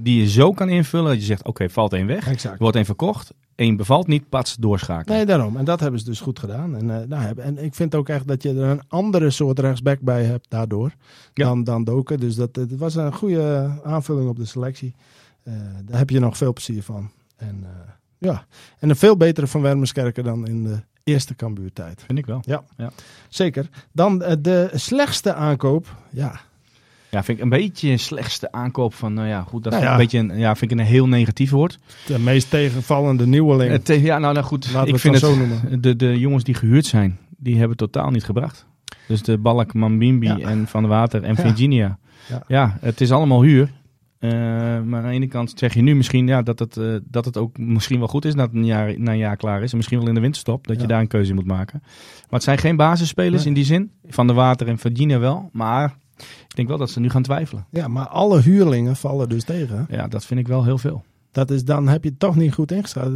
Die 0.01 0.19
je 0.19 0.29
zo 0.29 0.51
kan 0.51 0.69
invullen 0.69 1.10
dat 1.10 1.19
je 1.19 1.25
zegt, 1.25 1.47
oké, 1.47 1.69
valt 1.69 1.93
één 1.93 2.07
weg. 2.07 2.27
Exact. 2.27 2.60
Wordt 2.60 2.75
één 2.75 2.86
verkocht. 2.86 3.34
één 3.55 3.75
bevalt 3.75 4.07
niet, 4.07 4.29
pats, 4.29 4.55
doorschakelen. 4.55 5.17
Nee, 5.17 5.25
daarom. 5.25 5.57
En 5.57 5.65
dat 5.65 5.79
hebben 5.79 5.99
ze 5.99 6.05
dus 6.05 6.19
goed 6.19 6.39
gedaan. 6.39 6.75
En, 6.75 6.86
uh, 6.86 6.97
nou, 7.07 7.39
en 7.39 7.63
ik 7.63 7.75
vind 7.75 7.95
ook 7.95 8.10
echt 8.10 8.27
dat 8.27 8.43
je 8.43 8.49
er 8.49 8.69
een 8.69 8.81
andere 8.88 9.29
soort 9.29 9.60
rechtsback 9.60 9.99
bij 9.99 10.23
hebt 10.23 10.45
daardoor. 10.49 10.91
Dan, 11.34 11.63
dan 11.63 11.84
Doken. 11.84 12.19
Dus 12.19 12.36
dat, 12.36 12.55
het 12.55 12.77
was 12.77 12.95
een 12.95 13.13
goede 13.13 13.71
aanvulling 13.84 14.29
op 14.29 14.38
de 14.38 14.45
selectie. 14.45 14.95
Uh, 15.43 15.53
daar 15.86 15.97
heb 15.97 16.10
je 16.10 16.19
nog 16.19 16.38
veel 16.38 16.53
plezier 16.53 16.84
van. 16.84 17.12
En 17.38 17.60
uh, 17.63 17.69
Ja, 18.17 18.45
en 18.79 18.89
een 18.89 18.95
veel 18.95 19.17
betere 19.17 19.47
Van 19.47 19.62
Wermerskerken 19.62 20.23
dan 20.23 20.47
in 20.47 20.63
de 20.63 20.81
eerste 21.03 21.35
Cambuurtijd. 21.35 22.03
Vind 22.05 22.19
ik 22.19 22.25
wel. 22.25 22.41
Ja, 22.45 22.63
ja. 22.77 22.91
zeker. 23.29 23.69
Dan 23.91 24.21
uh, 24.21 24.31
de 24.39 24.69
slechtste 24.73 25.33
aankoop. 25.33 25.95
Ja. 26.10 26.39
Ja, 27.10 27.23
vind 27.23 27.37
ik 27.37 27.43
een 27.43 27.49
beetje 27.49 27.89
een 27.89 27.99
slechtste 27.99 28.52
aankoop 28.52 28.93
van, 28.93 29.13
nou 29.13 29.27
ja, 29.27 29.41
goed, 29.41 29.63
dat 29.63 29.73
nou 29.73 29.85
ja. 29.85 29.97
vind 29.97 30.13
ik 30.13 30.19
een 30.19 30.25
beetje 30.25 30.35
een, 30.35 30.41
ja, 30.41 30.56
vind 30.56 30.71
ik 30.71 30.79
een 30.79 30.85
heel 30.85 31.08
negatief 31.08 31.52
woord. 31.52 31.79
De 32.06 32.19
meest 32.19 32.49
tegenvallende 32.49 33.27
nieuweling. 33.27 33.89
Uh, 33.89 34.04
ja, 34.04 34.17
nou, 34.17 34.33
nou 34.33 34.45
goed, 34.45 34.71
Laten 34.73 34.93
ik 34.93 34.99
vind 34.99 35.13
het, 35.13 35.23
zo 35.23 35.35
noemen. 35.35 35.81
De, 35.81 35.95
de 35.95 36.19
jongens 36.19 36.43
die 36.43 36.56
gehuurd 36.56 36.85
zijn, 36.85 37.17
die 37.37 37.58
hebben 37.58 37.77
totaal 37.77 38.10
niet 38.10 38.23
gebracht. 38.23 38.65
Dus 39.08 39.21
de 39.21 39.37
Balk, 39.37 39.73
Mambimbi 39.73 40.29
en 40.29 40.67
Van 40.67 40.87
Water 40.87 41.23
en 41.23 41.35
Virginia. 41.35 41.97
Ja, 42.47 42.77
het 42.81 43.02
is 43.02 43.12
allemaal 43.12 43.43
huur. 43.43 43.71
Uh, 44.22 44.32
maar 44.82 45.02
aan 45.02 45.08
de 45.08 45.13
ene 45.13 45.28
kant 45.28 45.54
zeg 45.56 45.74
je 45.74 45.82
nu 45.82 45.96
misschien 45.96 46.28
ja, 46.28 46.42
dat, 46.42 46.60
het, 46.60 46.78
uh, 46.78 46.96
dat 47.04 47.26
het 47.26 47.38
ook 47.38 47.58
misschien 47.58 48.00
wel 48.00 48.08
goed 48.08 48.26
is 48.26 48.34
dat 48.34 48.48
het 48.48 48.56
een 48.56 48.65
jaar, 48.65 49.00
na 49.00 49.12
een 49.12 49.17
jaar 49.17 49.38
klaar 49.38 49.63
is. 49.63 49.72
En 49.72 49.78
misschien 49.78 50.00
wel 50.00 50.08
in 50.08 50.13
de 50.13 50.22
winterstop, 50.22 50.67
dat 50.67 50.82
je 50.82 50.88
daar 50.88 51.00
een 51.00 51.08
keuze 51.08 51.30
in 51.30 51.36
moet 51.36 51.46
maken. 51.46 51.80
Maar 51.82 52.30
het 52.30 52.44
zijn 52.44 52.58
geen 52.58 52.76
basisspelers 52.76 53.46
in 53.46 53.54
die 53.54 53.65
zin. 53.65 53.92
Van 54.08 54.28
de 54.28 54.34
Water 54.34 54.67
en 54.67 54.78
Virginia 54.78 55.19
wel. 55.19 55.50
Maar 55.54 55.96
ik 56.48 56.56
denk 56.56 56.67
wel 56.67 56.78
dat 56.78 56.90
ze 56.90 57.00
nu 57.00 57.10
gaan 57.10 57.22
twijfelen. 57.22 57.65
Ja, 57.69 57.88
maar 57.88 58.08
alle 58.08 58.42
huurlingen 58.42 58.96
vallen 58.96 59.30
dus 59.30 59.44
tegen. 59.44 59.88
Ja, 59.90 60.08
dat 60.08 60.26
vind 60.26 60.40
ik 60.40 60.48
wel 60.48 60.63
heel 60.63 60.78
veel. 60.78 61.04
Dat 61.32 61.52
is, 61.52 61.63
dan 61.63 61.88
heb 61.88 62.04
je 62.04 62.10
het 62.10 62.19
toch 62.19 62.36
niet 62.36 62.54
goed 62.54 62.72
ingeschat. 62.72 63.12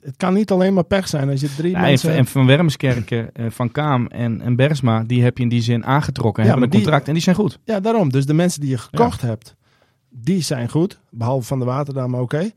Het 0.00 0.16
kan 0.16 0.34
niet 0.34 0.50
alleen 0.50 0.74
maar 0.74 0.84
pech 0.84 1.08
zijn 1.08 1.30
als 1.30 1.40
je 1.40 1.54
drie 1.56 1.72
ja, 1.72 1.80
mensen... 1.80 2.14
En 2.14 2.26
Van 2.26 2.46
Wermskerken, 2.46 3.34
eh, 3.34 3.46
Van 3.50 3.72
Kaam 3.72 4.06
en, 4.06 4.40
en 4.40 4.56
Bersma, 4.56 5.04
die 5.04 5.22
heb 5.22 5.36
je 5.36 5.42
in 5.42 5.48
die 5.48 5.62
zin 5.62 5.84
aangetrokken. 5.84 6.44
Ja, 6.44 6.50
hebben 6.50 6.68
een 6.68 6.74
contract 6.74 7.06
en 7.06 7.12
die 7.12 7.22
zijn 7.22 7.36
goed. 7.36 7.58
Ja, 7.64 7.80
daarom. 7.80 8.10
Dus 8.10 8.26
de 8.26 8.34
mensen 8.34 8.60
die 8.60 8.70
je 8.70 8.78
gekocht 8.78 9.20
hebt, 9.20 9.56
die 10.22 10.42
zijn 10.42 10.68
goed. 10.68 10.98
Behalve 11.10 11.46
van 11.46 11.58
de 11.58 11.64
Waterdame, 11.64 12.20
oké. 12.20 12.50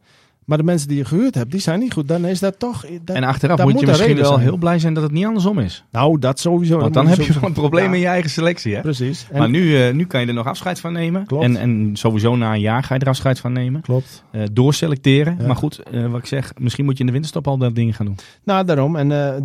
Maar 0.50 0.58
de 0.58 0.64
mensen 0.64 0.88
die 0.88 0.98
je 0.98 1.06
gehuurd 1.06 1.36
hebt, 1.36 1.52
die 1.52 1.60
zijn 1.60 1.80
niet 1.80 1.94
goed. 1.94 2.08
Dan 2.08 2.26
is 2.26 2.40
dat 2.40 2.60
toch... 2.60 2.86
Dat, 3.04 3.16
en 3.16 3.24
achteraf 3.24 3.64
moet 3.64 3.80
je 3.80 3.86
misschien 3.86 4.16
wel 4.16 4.38
heel 4.38 4.58
blij 4.58 4.80
zijn 4.80 4.94
dat 4.94 5.04
het 5.04 5.12
niet 5.12 5.26
andersom 5.26 5.60
is. 5.60 5.84
Nou, 5.92 6.20
dat 6.20 6.40
sowieso. 6.40 6.80
Want 6.80 6.94
dan 6.94 7.08
heb 7.08 7.20
je 7.20 7.34
wel 7.34 7.44
een 7.44 7.54
probleem 7.54 7.94
in 7.94 8.00
je 8.00 8.08
eigen 8.08 8.30
selectie. 8.30 8.76
Hè? 8.76 8.82
Precies. 8.82 9.28
maar 9.34 9.50
nu, 9.50 9.88
uh, 9.88 9.94
nu 9.94 10.06
kan 10.06 10.22
je 10.22 10.28
er 10.28 10.34
nog 10.34 10.48
afscheid 10.48 10.80
van 10.80 10.94
nemen. 10.94 11.26
Klopt. 11.26 11.44
En, 11.44 11.58
en 11.58 11.90
sowieso 11.94 12.36
na 12.36 12.54
een 12.54 12.60
jaar 12.60 12.84
ga 12.84 12.94
je 12.94 13.00
er 13.00 13.08
afscheid 13.08 13.40
van 13.40 13.52
nemen. 13.52 13.82
Klopt. 13.82 14.24
Uh, 14.32 14.44
doorselecteren. 14.52 15.38
Maar 15.48 15.56
goed, 15.56 15.82
uh, 15.92 16.12
wat 16.12 16.20
ik 16.20 16.26
zeg, 16.26 16.54
misschien 16.58 16.86
moet 16.86 16.94
je 16.94 17.00
in 17.00 17.06
de 17.06 17.12
winterstop 17.12 17.48
al 17.48 17.58
dat 17.58 17.76
dingen 17.76 17.94
gaan 17.94 18.06
doen. 18.06 18.18
Nou, 18.44 18.66
daarom. 18.66 18.96
En 18.96 19.10
de, 19.10 19.44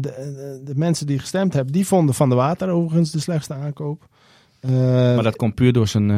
de, 0.64 0.74
mensen 0.74 1.06
die 1.06 1.18
gestemd 1.18 1.52
hebben, 1.54 1.72
die 1.72 1.86
vonden 1.86 2.14
Van 2.14 2.28
de 2.28 2.34
Water 2.34 2.68
overigens 2.68 3.10
de 3.10 3.20
slechtste 3.20 3.54
aankoop. 3.54 4.08
Maar 4.70 5.22
dat 5.22 5.36
komt 5.36 5.54
puur 5.54 5.72
door 5.72 5.88
zijn 5.88 6.10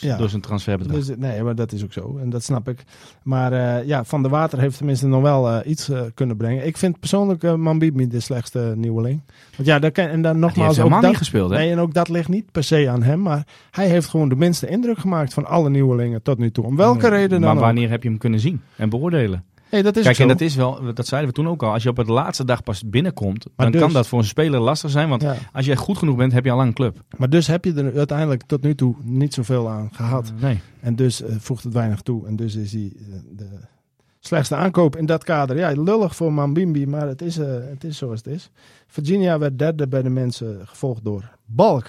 ja. 0.00 0.16
door 0.16 0.28
zijn 0.28 0.42
transferbedrag. 0.42 0.96
Dus, 0.96 1.16
nee, 1.16 1.42
maar 1.42 1.54
dat 1.54 1.72
is 1.72 1.84
ook 1.84 1.92
zo. 1.92 2.18
En 2.20 2.30
dat 2.30 2.42
snap 2.42 2.68
ik. 2.68 2.84
Maar 3.22 3.52
uh, 3.52 3.86
ja, 3.86 4.04
Van 4.04 4.22
de 4.22 4.28
Water 4.28 4.60
heeft 4.60 4.76
tenminste 4.76 5.06
nog 5.06 5.22
wel 5.22 5.50
uh, 5.50 5.58
iets 5.64 5.88
uh, 5.88 6.00
kunnen 6.14 6.36
brengen. 6.36 6.66
Ik 6.66 6.76
vind 6.76 7.00
persoonlijk 7.00 7.42
uh, 7.42 7.54
Mambibi 7.54 8.08
de 8.08 8.20
slechtste 8.20 8.72
nieuweling. 8.76 9.20
Want 9.56 9.68
ja, 9.68 9.78
daar 9.78 9.90
kan, 9.90 10.06
en 10.06 10.22
dan 10.22 10.38
nogmaals... 10.38 10.76
Ja, 10.76 10.82
ook 10.82 10.90
dat, 10.90 11.02
niet 11.02 11.16
gespeeld, 11.16 11.50
hè? 11.50 11.56
Nee, 11.56 11.70
en 11.70 11.78
ook 11.78 11.94
dat 11.94 12.08
ligt 12.08 12.28
niet 12.28 12.52
per 12.52 12.64
se 12.64 12.88
aan 12.90 13.02
hem. 13.02 13.22
Maar 13.22 13.46
hij 13.70 13.88
heeft 13.88 14.08
gewoon 14.08 14.28
de 14.28 14.36
minste 14.36 14.68
indruk 14.68 14.98
gemaakt 14.98 15.34
van 15.34 15.46
alle 15.46 15.70
nieuwelingen 15.70 16.22
tot 16.22 16.38
nu 16.38 16.50
toe. 16.50 16.64
Om 16.64 16.76
welke 16.76 17.08
reden 17.08 17.40
dan 17.40 17.54
Maar 17.54 17.64
wanneer 17.64 17.90
heb 17.90 18.02
je 18.02 18.08
hem 18.08 18.18
kunnen 18.18 18.40
zien 18.40 18.60
en 18.76 18.88
beoordelen? 18.88 19.44
Nee, 19.70 19.82
dat 19.82 19.96
is 19.96 20.04
Kijk, 20.04 20.18
en 20.18 20.28
dat 20.28 20.40
is 20.40 20.54
wel, 20.54 20.94
dat 20.94 21.06
zeiden 21.06 21.30
we 21.30 21.36
toen 21.36 21.48
ook 21.48 21.62
al. 21.62 21.72
Als 21.72 21.82
je 21.82 21.88
op 21.88 21.96
het 21.96 22.08
laatste 22.08 22.44
dag 22.44 22.62
pas 22.62 22.88
binnenkomt, 22.88 23.46
dan 23.56 23.70
dus- 23.70 23.80
kan 23.80 23.92
dat 23.92 24.06
voor 24.06 24.18
een 24.18 24.24
speler 24.24 24.60
lastig 24.60 24.90
zijn. 24.90 25.08
Want 25.08 25.24
als 25.52 25.66
je 25.66 25.76
goed 25.76 25.98
genoeg 25.98 26.16
bent, 26.16 26.32
heb 26.32 26.44
je 26.44 26.50
al 26.50 26.56
lang 26.56 26.68
een 26.68 26.74
club. 26.74 27.02
Maar 27.16 27.30
dus 27.30 27.46
heb 27.46 27.64
je 27.64 27.72
er 27.74 27.96
uiteindelijk 27.96 28.42
tot 28.46 28.62
nu 28.62 28.74
toe 28.74 28.94
niet 29.02 29.34
zoveel 29.34 29.68
aan 29.68 29.88
gehad. 29.92 30.32
Uh, 30.36 30.42
nee. 30.42 30.60
En 30.80 30.96
dus 30.96 31.22
uh, 31.22 31.28
voegt 31.38 31.64
het 31.64 31.72
weinig 31.72 32.00
toe. 32.00 32.26
En 32.26 32.36
dus 32.36 32.54
is 32.54 32.72
hij 32.72 32.92
uh, 32.96 33.14
de 33.30 33.48
slechtste 34.20 34.54
aankoop 34.54 34.96
in 34.96 35.06
dat 35.06 35.24
kader. 35.24 35.56
Ja, 35.56 35.82
lullig 35.82 36.16
voor 36.16 36.32
Mambimbi, 36.32 36.86
maar 36.86 37.08
het 37.08 37.22
is, 37.22 37.36
het 37.36 37.84
is 37.84 37.96
zoals 37.96 38.18
het 38.24 38.34
is. 38.34 38.50
Virginia 38.86 39.38
werd 39.38 39.58
derde 39.58 39.88
bij 39.88 40.02
de 40.02 40.10
mensen, 40.10 40.60
gevolgd 40.64 41.04
door 41.04 41.30
Balk. 41.46 41.86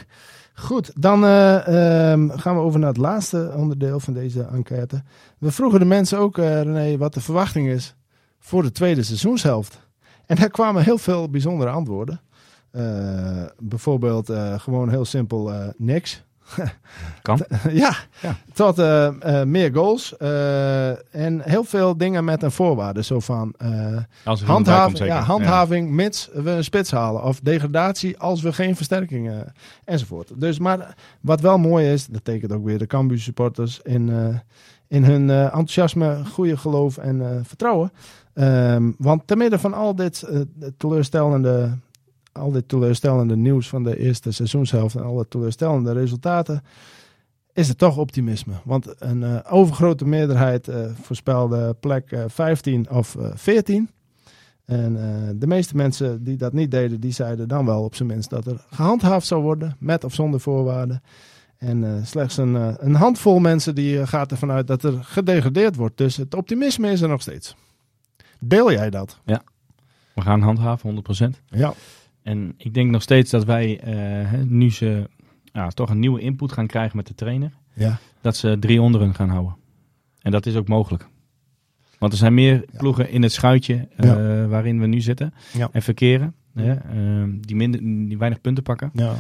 Goed, 0.60 0.92
dan 1.02 1.24
uh, 1.24 2.12
um, 2.12 2.32
gaan 2.32 2.56
we 2.56 2.62
over 2.62 2.80
naar 2.80 2.90
het 2.90 2.98
laatste 2.98 3.54
onderdeel 3.56 4.00
van 4.00 4.14
deze 4.14 4.42
enquête. 4.42 5.04
We 5.38 5.52
vroegen 5.52 5.80
de 5.80 5.86
mensen 5.86 6.18
ook, 6.18 6.38
uh, 6.38 6.62
René, 6.62 6.98
wat 6.98 7.14
de 7.14 7.22
verwachting 7.22 7.68
is 7.68 7.96
voor 8.40 8.64
de 8.64 8.72
tweede 8.72 9.04
seizoenshelft. 9.04 9.80
En 10.26 10.36
daar 10.36 10.50
kwamen 10.50 10.84
heel 10.84 10.98
veel 10.98 11.30
bijzondere 11.30 11.70
antwoorden. 11.70 12.22
Uh, 12.72 12.82
bijvoorbeeld 13.58 14.32
gewoon 14.58 14.90
heel 14.90 15.06
simpel 15.06 15.52
niks. 15.78 16.24
Kan. 17.22 17.40
ja, 17.72 17.96
ja, 18.22 18.36
tot 18.54 18.80
uh, 18.80 19.10
uh, 19.26 19.44
meer 19.44 19.74
goals. 19.74 20.14
Uh, 20.20 21.16
en 21.16 21.42
heel 21.42 21.64
veel 21.64 21.98
dingen 21.98 22.24
met 22.24 22.44
een 22.44 22.52
voorwaarde. 22.52 23.04
Zo 23.04 23.20
van 23.20 23.54
handhaving, 24.46 25.06
ja, 25.06 25.22
handhaving 25.22 25.90
mits 25.90 26.30
we 26.34 26.52
een 26.52 26.64
spits 26.64 26.92
halen. 26.92 27.24
Of 27.24 27.40
degradatie 27.40 28.18
als 28.18 28.42
we 28.42 28.54
geen 28.54 28.76
versterkingen 28.76 29.54
enzovoort. 29.86 30.32
Dus, 30.36 30.60
maar 30.60 30.96
wat 31.22 31.42
wel 31.42 31.58
mooi 31.58 31.92
is, 31.92 32.08
dat 32.08 32.24
tekent 32.24 32.52
ook 32.52 32.66
weer 32.66 32.78
de 32.78 32.88
Cambuur 32.88 33.20
supporters 33.20 33.80
in, 33.84 34.40
in 34.88 35.04
hun 35.04 35.30
enthousiasme, 35.30 36.22
goede 36.32 36.58
geloof 36.58 36.98
en 36.98 37.42
vertrouwen. 37.46 37.92
Um, 38.34 38.96
want 38.98 39.22
te 39.26 39.36
midden 39.36 39.60
van 39.60 39.74
al 39.74 39.96
dit 39.96 40.28
teleurstellende 40.78 41.78
al 42.40 42.52
dit 42.52 42.68
teleurstellende 42.68 43.36
nieuws 43.36 43.70
van 43.70 43.84
de 43.84 44.00
eerste 44.00 44.32
seizoenshelft 44.32 44.96
en 44.96 45.04
alle 45.04 45.28
teleurstellende 45.28 45.94
resultaten, 45.94 46.64
is 47.54 47.70
er 47.70 47.76
toch 47.76 47.98
optimisme. 47.98 48.54
Want 48.64 48.96
een 49.00 49.22
uh, 49.22 49.40
overgrote 49.50 50.06
meerderheid 50.06 50.68
uh, 50.68 50.76
voorspelde 51.02 51.76
plek 51.80 52.12
uh, 52.12 52.24
15 52.28 52.90
of 52.90 53.16
14. 53.34 53.90
En 54.66 54.94
de 55.40 55.48
meeste 55.48 55.76
mensen 55.76 56.24
die 56.24 56.38
dat 56.38 56.54
niet 56.54 56.72
deden, 56.72 57.00
die 57.00 57.12
zeiden 57.12 57.48
dan 57.48 57.66
wel 57.66 57.84
op 57.84 57.96
zijn 57.96 58.08
minst 58.08 58.30
dat 58.30 58.46
er 58.46 58.66
gehandhaafd 58.70 59.28
zou 59.28 59.42
worden, 59.42 59.76
met 59.80 60.04
of 60.04 60.14
zonder 60.14 60.40
voorwaarden. 60.40 61.02
En 61.58 62.06
slechts 62.06 62.38
een, 62.38 62.86
een, 62.86 62.96
handvol 62.96 63.40
mensen 63.40 63.76
die 63.76 64.08
gaat 64.08 64.32
ervan 64.32 64.52
uit 64.52 64.68
dat 64.68 64.84
er 64.84 65.04
gedegradeerd 65.04 65.76
wordt. 65.76 65.98
Dus 65.98 66.18
het 66.18 66.36
optimisme 66.36 66.92
is 66.92 67.02
er 67.02 67.10
nog 67.10 67.22
steeds. 67.22 67.56
Deel 68.40 68.72
jij 68.72 68.90
dat? 68.90 69.20
Ja, 69.26 69.42
we 70.20 70.22
gaan 70.22 70.42
handhaven, 70.42 71.04
100%. 71.34 71.44
Ja. 71.46 71.74
En 72.30 72.54
ik 72.58 72.74
denk 72.74 72.92
nog 72.92 73.02
steeds 73.02 73.32
dat 73.32 73.46
wij 73.46 73.82
uh, 73.88 74.42
nu 74.48 74.72
ze 74.72 75.10
toch 75.74 75.90
een 75.90 76.00
nieuwe 76.00 76.20
input 76.20 76.52
gaan 76.52 76.68
krijgen 76.68 76.98
met 76.98 77.08
de 77.08 77.16
trainer. 77.16 77.52
Ja. 77.74 78.00
Dat 78.22 78.36
ze 78.38 78.58
drie 78.60 78.82
onderen 78.82 79.14
gaan 79.14 79.30
houden. 79.30 79.56
En 80.22 80.32
dat 80.32 80.46
is 80.46 80.56
ook 80.56 80.68
mogelijk. 80.68 81.08
Want 82.00 82.12
er 82.12 82.18
zijn 82.18 82.34
meer 82.34 82.66
ploegen 82.78 83.10
in 83.10 83.22
het 83.24 83.32
schuitje 83.32 83.88
uh, 83.98 84.46
waarin 84.48 84.80
we 84.80 84.88
nu 84.88 85.02
zitten 85.02 85.34
en 85.72 85.82
verkeren. 85.82 86.36
Uh, 86.56 86.74
die, 87.40 87.56
minder, 87.56 87.80
die 87.80 88.18
weinig 88.18 88.42
punten 88.42 88.64
pakken. 88.64 88.90
Ja. 88.94 89.16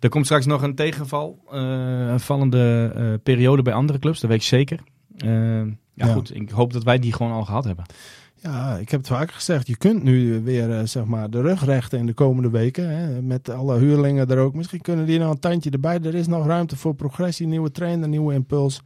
Er 0.00 0.08
komt 0.08 0.24
straks 0.24 0.46
nog 0.46 0.62
een 0.62 0.74
tegenval, 0.74 1.42
een 1.50 2.20
vallende 2.20 3.20
periode 3.22 3.62
bij 3.62 3.72
andere 3.72 3.98
clubs, 3.98 4.20
dat 4.20 4.30
weet 4.30 4.38
ik 4.38 4.46
zeker. 4.46 4.80
ja, 5.94 6.06
goed, 6.06 6.34
ik 6.34 6.50
hoop 6.50 6.72
dat 6.72 6.84
wij 6.84 6.98
die 6.98 7.12
gewoon 7.12 7.32
al 7.32 7.44
gehad 7.44 7.64
hebben. 7.64 7.84
Ja, 8.40 8.76
ik 8.76 8.90
heb 8.90 9.00
het 9.00 9.08
vaker 9.08 9.34
gezegd. 9.34 9.66
Je 9.66 9.76
kunt 9.76 10.02
nu 10.02 10.42
weer 10.42 10.68
uh, 10.68 10.80
zeg 10.84 11.04
maar 11.04 11.30
de 11.30 11.40
rug 11.40 11.64
rechten 11.64 11.98
in 11.98 12.06
de 12.06 12.12
komende 12.12 12.50
weken. 12.50 12.88
Hè, 12.90 13.22
met 13.22 13.50
alle 13.50 13.78
huurlingen 13.78 14.30
er 14.30 14.38
ook. 14.38 14.54
Misschien 14.54 14.80
kunnen 14.80 15.06
die 15.06 15.18
nog 15.18 15.30
een 15.30 15.38
tandje 15.38 15.70
erbij. 15.70 16.00
Er 16.02 16.14
is 16.14 16.26
nog 16.26 16.46
ruimte 16.46 16.76
voor 16.76 16.94
progressie, 16.94 17.46
nieuwe 17.46 17.70
trainer, 17.70 18.08
nieuwe 18.08 18.34
impuls. 18.34 18.82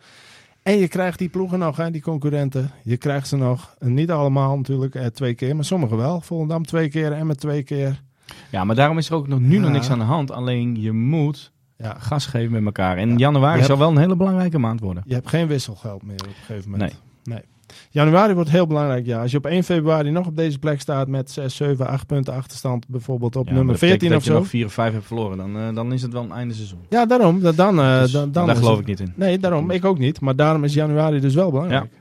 En 0.63 0.77
je 0.77 0.89
krijgt 0.89 1.19
die 1.19 1.29
ploegen 1.29 1.59
nog, 1.59 1.77
hè, 1.77 1.91
die 1.91 2.03
concurrenten. 2.03 2.71
Je 2.83 2.97
krijgt 2.97 3.29
ze 3.29 3.37
nog. 3.37 3.75
En 3.79 3.95
niet 3.95 4.11
allemaal 4.11 4.57
natuurlijk, 4.57 4.95
eh, 4.95 5.07
twee 5.07 5.35
keer. 5.35 5.55
Maar 5.55 5.65
sommigen 5.65 5.97
wel. 5.97 6.21
Volendam 6.21 6.65
twee 6.65 6.89
keer 6.89 7.13
en 7.13 7.27
met 7.27 7.41
twee 7.41 7.63
keer. 7.63 8.03
Ja, 8.51 8.65
maar 8.65 8.77
daarom 8.77 8.99
is 8.99 9.09
er 9.09 9.15
ook 9.15 9.29
nog 9.29 9.41
nu 9.41 9.59
nog 9.59 9.71
niks 9.71 9.91
aan 9.91 9.99
de 9.99 10.05
hand. 10.05 10.31
Alleen 10.31 10.81
je 10.81 10.93
moet 10.93 11.53
ja. 11.77 11.97
gas 11.99 12.27
geven 12.27 12.53
met 12.53 12.65
elkaar. 12.65 12.97
En 12.97 13.19
januari 13.19 13.63
zal 13.63 13.79
wel 13.79 13.91
een 13.91 13.99
hele 13.99 14.17
belangrijke 14.17 14.59
maand 14.59 14.81
worden. 14.81 15.03
Je 15.07 15.15
hebt 15.15 15.29
geen 15.29 15.47
wisselgeld 15.47 16.03
meer 16.03 16.21
op 16.21 16.27
een 16.27 16.35
gegeven 16.35 16.71
moment. 16.71 16.93
Nee. 17.25 17.37
nee. 17.37 17.45
Januari 17.91 18.35
wordt 18.35 18.51
heel 18.51 18.67
belangrijk, 18.67 19.07
ja. 19.07 19.21
Als 19.21 19.31
je 19.31 19.37
op 19.37 19.47
1 19.47 19.65
februari 19.65 20.11
nog 20.11 20.27
op 20.27 20.37
deze 20.37 20.59
plek 20.59 20.81
staat 20.81 21.09
met 21.09 21.31
6, 21.31 21.57
7, 21.57 21.87
8 21.87 22.07
punten 22.07 22.35
achterstand, 22.35 22.89
bijvoorbeeld 22.89 23.37
op 23.37 23.51
nummer 23.51 23.79
14 23.79 24.07
of 24.07 24.09
zo. 24.09 24.15
Als 24.15 24.25
je 24.25 24.33
nog 24.33 24.47
4 24.47 24.67
of 24.67 24.73
5 24.73 24.93
hebt 24.93 25.07
verloren, 25.07 25.37
dan, 25.37 25.57
uh, 25.57 25.75
dan 25.75 25.93
is 25.93 26.03
het 26.03 26.13
wel 26.13 26.23
een 26.23 26.33
einde 26.33 26.55
seizoen. 26.55 26.81
Ja, 26.89 27.07
daarom. 27.07 27.41
Dan, 27.41 27.55
dan, 27.55 27.79
uh, 27.79 28.01
dus, 28.01 28.13
dan, 28.13 28.33
dan 28.33 28.47
daar 28.47 28.57
geloof 28.57 28.79
ik 28.79 28.87
niet 28.87 29.01
in. 29.01 29.13
Nee, 29.17 29.39
daarom. 29.39 29.71
Ik 29.71 29.85
ook 29.85 29.99
niet. 29.99 30.21
Maar 30.21 30.37
daarom 30.37 30.65
is 30.65 30.75
januari 30.75 31.21
dus 31.21 31.35
wel 31.35 31.51
belangrijk. 31.51 31.83
Ja. 31.83 31.99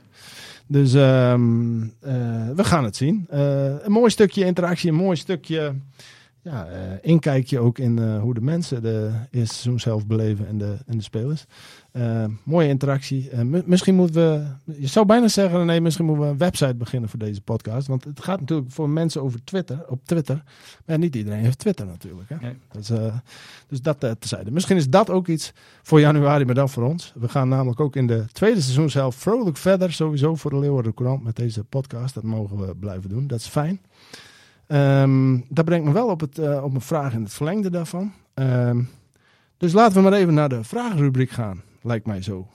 Dus 0.66 0.92
um, 0.92 1.92
we 2.56 2.64
gaan 2.64 2.84
het 2.84 2.96
zien. 2.96 3.26
een 3.28 3.92
mooi 3.92 4.10
stukje 4.10 4.44
interactie, 4.44 4.90
een 4.90 4.96
mooi 4.96 5.16
stukje 5.16 5.72
ja, 6.42 6.68
uh, 6.68 6.76
inkijkje 7.00 7.58
ook 7.58 7.78
in 7.78 7.96
uh, 7.96 8.20
hoe 8.20 8.34
de 8.34 8.40
mensen 8.40 8.82
de 8.82 9.10
eerste 9.30 9.54
seizoen 9.54 9.80
zelf 9.80 10.06
beleven 10.06 10.46
en 10.46 10.58
de, 10.58 10.76
en 10.86 10.96
de 10.96 11.02
spelers. 11.02 11.44
Uh, 11.92 12.24
mooie 12.42 12.68
interactie. 12.68 13.30
misschien 13.44 13.94
moeten 13.94 14.14
we, 14.64 14.72
je 14.80 14.86
zou 14.86 15.06
bijna 15.06 15.28
zeggen, 15.28 15.66
nee, 15.66 15.80
misschien 15.80 16.04
moeten 16.04 16.24
we 16.24 16.30
een 16.30 16.38
website 16.38 16.74
beginnen 16.74 17.08
voor 17.08 17.18
deze 17.18 17.40
podcast. 17.40 17.86
Want 17.86 18.04
het 18.04 18.22
gaat 18.22 18.40
natuurlijk 18.40 18.70
voor 18.70 18.88
mensen 18.88 19.22
over 19.22 19.44
Twitter, 19.44 19.84
op 19.88 20.04
Twitter. 20.04 20.42
Maar 20.86 20.98
niet 20.98 21.16
iedereen 21.16 21.44
heeft 21.44 21.58
Twitter 21.58 21.86
natuurlijk. 21.86 22.28
Hè? 22.28 22.36
Nee. 22.40 22.56
Dus, 22.70 22.90
dus 23.68 23.82
dat 23.82 24.06
tezijde. 24.18 24.50
Misschien 24.50 24.76
is 24.76 24.88
dat 24.88 25.10
ook 25.10 25.28
iets 25.28 25.52
voor 25.82 26.00
januari, 26.00 26.44
maar 26.44 26.54
dan 26.54 26.68
voor 26.68 26.84
ons. 26.84 27.12
We 27.16 27.28
gaan 27.28 27.48
namelijk 27.48 27.80
ook 27.80 27.96
in 27.96 28.06
de 28.06 28.24
tweede 28.32 28.60
seizoen 28.60 28.90
zelf 28.90 29.14
vrolijk 29.14 29.56
verder, 29.56 29.92
sowieso 29.92 30.34
voor 30.34 30.50
de 30.50 30.58
Leeuwarden 30.58 30.94
Courant 30.94 31.22
met 31.22 31.36
deze 31.36 31.64
podcast. 31.64 32.14
Dat 32.14 32.24
mogen 32.24 32.66
we 32.66 32.76
blijven 32.76 33.10
doen. 33.10 33.26
Dat 33.26 33.38
is 33.38 33.46
fijn. 33.46 33.80
Um, 34.72 35.44
dat 35.48 35.64
brengt 35.64 35.86
me 35.86 35.92
wel 35.92 36.08
op, 36.08 36.20
het, 36.20 36.38
uh, 36.38 36.64
op 36.64 36.74
een 36.74 36.80
vraag 36.80 37.12
in 37.12 37.22
het 37.22 37.32
verlengde 37.32 37.70
daarvan. 37.70 38.12
Um, 38.34 38.88
dus 39.56 39.72
laten 39.72 39.94
we 39.94 40.00
maar 40.00 40.12
even 40.18 40.34
naar 40.34 40.48
de 40.48 40.64
vragenrubriek 40.64 41.30
gaan. 41.30 41.62
Lijkt 41.82 42.06
mij 42.06 42.22
zo. 42.22 42.48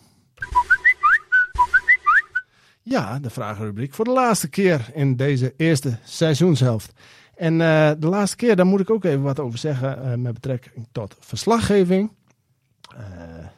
Ja, 2.82 3.20
de 3.20 3.30
vragenrubriek 3.30 3.94
voor 3.94 4.06
de 4.06 4.12
laatste 4.12 4.50
keer 4.50 4.90
in 4.94 5.16
deze 5.16 5.54
eerste 5.58 5.98
seizoenshelft. 6.04 6.94
En 7.36 7.54
uh, 7.54 7.92
de 7.98 8.08
laatste 8.08 8.36
keer, 8.36 8.56
daar 8.56 8.66
moet 8.66 8.80
ik 8.80 8.90
ook 8.90 9.04
even 9.04 9.22
wat 9.22 9.40
over 9.40 9.60
zeggen 9.60 10.06
uh, 10.06 10.14
met 10.14 10.34
betrekking 10.34 10.88
tot 10.92 11.16
verslaggeving. 11.20 12.12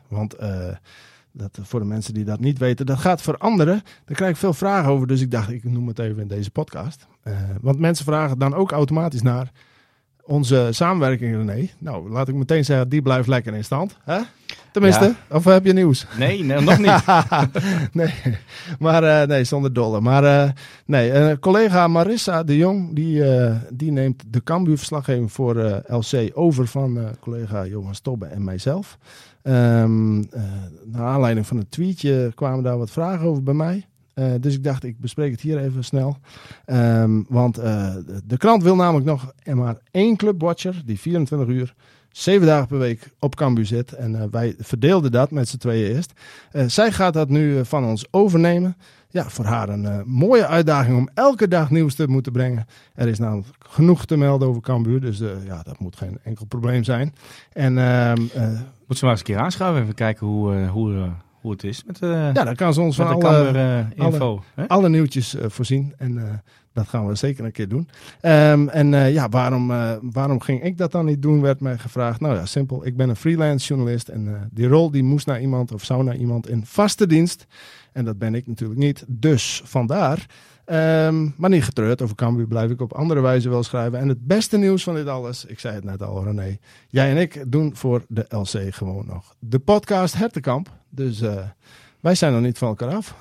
want 0.07 0.35
dat, 1.37 1.59
voor 1.61 1.79
de 1.79 1.85
mensen 1.85 2.13
die 2.13 2.23
dat 2.23 2.39
niet 2.39 2.57
weten, 2.57 2.85
dat 2.85 2.97
gaat 2.97 3.21
veranderen. 3.21 3.81
Daar 4.05 4.15
krijg 4.15 4.31
ik 4.31 4.37
veel 4.37 4.53
vragen 4.53 4.91
over, 4.91 5.07
dus 5.07 5.21
ik 5.21 5.31
dacht, 5.31 5.51
ik 5.51 5.63
noem 5.63 5.87
het 5.87 5.99
even 5.99 6.21
in 6.21 6.27
deze 6.27 6.51
podcast. 6.51 7.07
Uh, 7.23 7.33
want 7.61 7.79
mensen 7.79 8.05
vragen 8.05 8.39
dan 8.39 8.53
ook 8.53 8.71
automatisch 8.71 9.21
naar 9.21 9.51
onze 10.23 10.67
samenwerking, 10.71 11.35
René. 11.35 11.69
Nou, 11.77 12.09
laat 12.09 12.27
ik 12.27 12.35
meteen 12.35 12.65
zeggen, 12.65 12.89
die 12.89 13.01
blijft 13.01 13.27
lekker 13.27 13.53
in 13.53 13.63
stand. 13.63 13.97
Hè? 14.03 14.19
Tenminste, 14.71 15.15
of 15.29 15.43
heb 15.43 15.65
je 15.65 15.73
nieuws? 15.73 16.05
Nee, 16.17 16.43
nee 16.43 16.61
nog 16.61 16.77
niet. 16.77 17.05
nee, 18.01 18.13
maar 18.79 19.03
uh, 19.03 19.27
nee, 19.27 19.43
zonder 19.43 19.73
dolle. 19.73 20.01
Maar 20.01 20.23
uh, 20.23 20.51
nee, 20.85 21.39
collega 21.39 21.87
Marissa 21.87 22.43
de 22.43 22.57
Jong, 22.57 22.95
die, 22.95 23.23
die 23.69 23.91
neemt 23.91 24.23
de 24.27 24.43
Cambuur-verslaggeving 24.43 25.31
voor 25.31 25.83
LC 25.87 26.31
over 26.33 26.67
van 26.67 27.15
collega 27.19 27.65
Johan 27.65 27.95
Stobbe 27.95 28.25
en 28.25 28.43
mijzelf. 28.43 28.97
Um, 29.47 30.29
naar 30.85 31.05
aanleiding 31.05 31.47
van 31.47 31.57
een 31.57 31.69
tweetje 31.69 32.31
kwamen 32.35 32.63
daar 32.63 32.77
wat 32.77 32.91
vragen 32.91 33.27
over 33.27 33.43
bij 33.43 33.53
mij. 33.53 33.85
Uh, 34.15 34.31
dus 34.39 34.53
ik 34.53 34.63
dacht, 34.63 34.83
ik 34.83 34.99
bespreek 34.99 35.31
het 35.31 35.41
hier 35.41 35.59
even 35.59 35.83
snel. 35.83 36.17
Um, 36.65 37.25
want 37.29 37.59
uh, 37.59 37.95
de 38.25 38.37
krant 38.37 38.63
wil 38.63 38.75
namelijk 38.75 39.05
nog 39.05 39.33
maar 39.53 39.77
één 39.91 40.15
clubwatcher 40.15 40.81
die 40.85 40.99
24 40.99 41.47
uur, 41.47 41.73
7 42.11 42.47
dagen 42.47 42.67
per 42.67 42.77
week 42.77 43.09
op 43.19 43.35
Cambuur 43.35 43.65
zit. 43.65 43.93
En 43.93 44.31
wij 44.31 44.55
verdeelden 44.59 45.11
dat 45.11 45.31
met 45.31 45.47
z'n 45.47 45.57
tweeën 45.57 45.95
eerst. 45.95 46.13
zij 46.67 46.91
gaat 46.91 47.13
dat 47.13 47.29
nu 47.29 47.65
van 47.65 47.85
ons 47.85 48.07
overnemen. 48.11 48.77
Ja, 49.09 49.29
voor 49.29 49.45
haar 49.45 49.69
een 49.69 50.03
mooie 50.05 50.47
uitdaging 50.47 50.97
om 50.97 51.09
elke 51.13 51.47
dag 51.47 51.69
nieuws 51.69 51.95
te 51.95 52.07
moeten 52.07 52.31
brengen. 52.31 52.65
Er 52.95 53.07
is 53.07 53.19
namelijk 53.19 53.47
genoeg 53.59 54.05
te 54.05 54.17
melden 54.17 54.47
over 54.47 54.61
Cambuur, 54.61 55.01
dus 55.01 55.17
ja, 55.45 55.63
dat 55.63 55.79
moet 55.79 55.95
geen 55.95 56.19
enkel 56.23 56.45
probleem 56.45 56.83
zijn. 56.83 57.13
En 57.53 57.77
ehm, 57.77 58.21
moet 58.87 58.97
ze 58.97 59.03
maar 59.05 59.13
eens 59.13 59.19
een 59.19 59.25
keer 59.25 59.37
aanschuiven. 59.37 59.81
Even 59.81 59.93
kijken 59.93 60.27
hoe, 60.27 60.65
hoe, 60.65 61.09
hoe 61.41 61.51
het 61.51 61.63
is. 61.63 61.83
Met, 61.83 61.97
ja, 61.99 62.31
dan 62.31 62.55
kan 62.55 62.73
ze 62.73 62.81
ons 62.81 62.95
van 62.95 63.07
alle, 63.07 63.87
info, 63.95 64.43
alle, 64.55 64.67
alle, 64.67 64.89
nieuwtjes 64.89 65.35
voorzien. 65.39 65.93
En 65.97 66.43
dat 66.77 66.87
gaan 66.87 67.07
we 67.07 67.15
zeker 67.15 67.45
een 67.45 67.51
keer 67.51 67.67
doen. 67.67 67.89
Um, 68.21 68.69
en 68.69 69.11
ja, 69.11 69.29
waarom, 69.29 69.67
waarom 70.01 70.39
ging 70.39 70.63
ik 70.63 70.77
dat 70.77 70.91
dan 70.91 71.05
niet 71.05 71.21
doen, 71.21 71.41
werd 71.41 71.59
mij 71.59 71.77
gevraagd. 71.77 72.19
Nou 72.19 72.35
ja, 72.35 72.45
simpel. 72.45 72.85
Ik 72.85 72.97
ben 72.97 73.09
een 73.09 73.15
freelance 73.15 73.67
journalist. 73.67 74.07
En 74.07 74.49
die 74.51 74.67
rol 74.67 74.91
die 74.91 75.03
moest 75.03 75.25
naar 75.25 75.41
iemand 75.41 75.71
of 75.71 75.83
zou 75.83 76.03
naar 76.03 76.15
iemand 76.15 76.49
in 76.49 76.65
vaste 76.65 77.07
dienst. 77.07 77.45
En 77.91 78.05
dat 78.05 78.17
ben 78.17 78.35
ik 78.35 78.47
natuurlijk 78.47 78.79
niet. 78.79 79.05
Dus 79.07 79.61
vandaar 79.65 80.25
Um, 80.71 81.33
maar 81.37 81.49
niet 81.49 81.63
getreurd, 81.63 82.01
over 82.01 82.15
Cambuur 82.15 82.47
blijf 82.47 82.71
ik 82.71 82.81
op 82.81 82.93
andere 82.93 83.21
wijze 83.21 83.49
wel 83.49 83.63
schrijven. 83.63 83.99
En 83.99 84.07
het 84.07 84.27
beste 84.27 84.57
nieuws 84.57 84.83
van 84.83 84.95
dit 84.95 85.07
alles, 85.07 85.45
ik 85.45 85.59
zei 85.59 85.75
het 85.75 85.83
net 85.83 86.03
al 86.03 86.23
René, 86.23 86.57
jij 86.87 87.09
en 87.09 87.17
ik 87.17 87.43
doen 87.47 87.75
voor 87.75 88.05
de 88.07 88.25
LC 88.29 88.75
gewoon 88.75 89.05
nog 89.05 89.35
de 89.39 89.59
podcast 89.59 90.13
Hertenkamp. 90.13 90.69
Dus 90.89 91.19
wij 91.99 92.15
zijn 92.15 92.33
nog 92.33 92.41
niet 92.41 92.57
van 92.57 92.67
elkaar 92.67 92.95
af. 92.95 93.15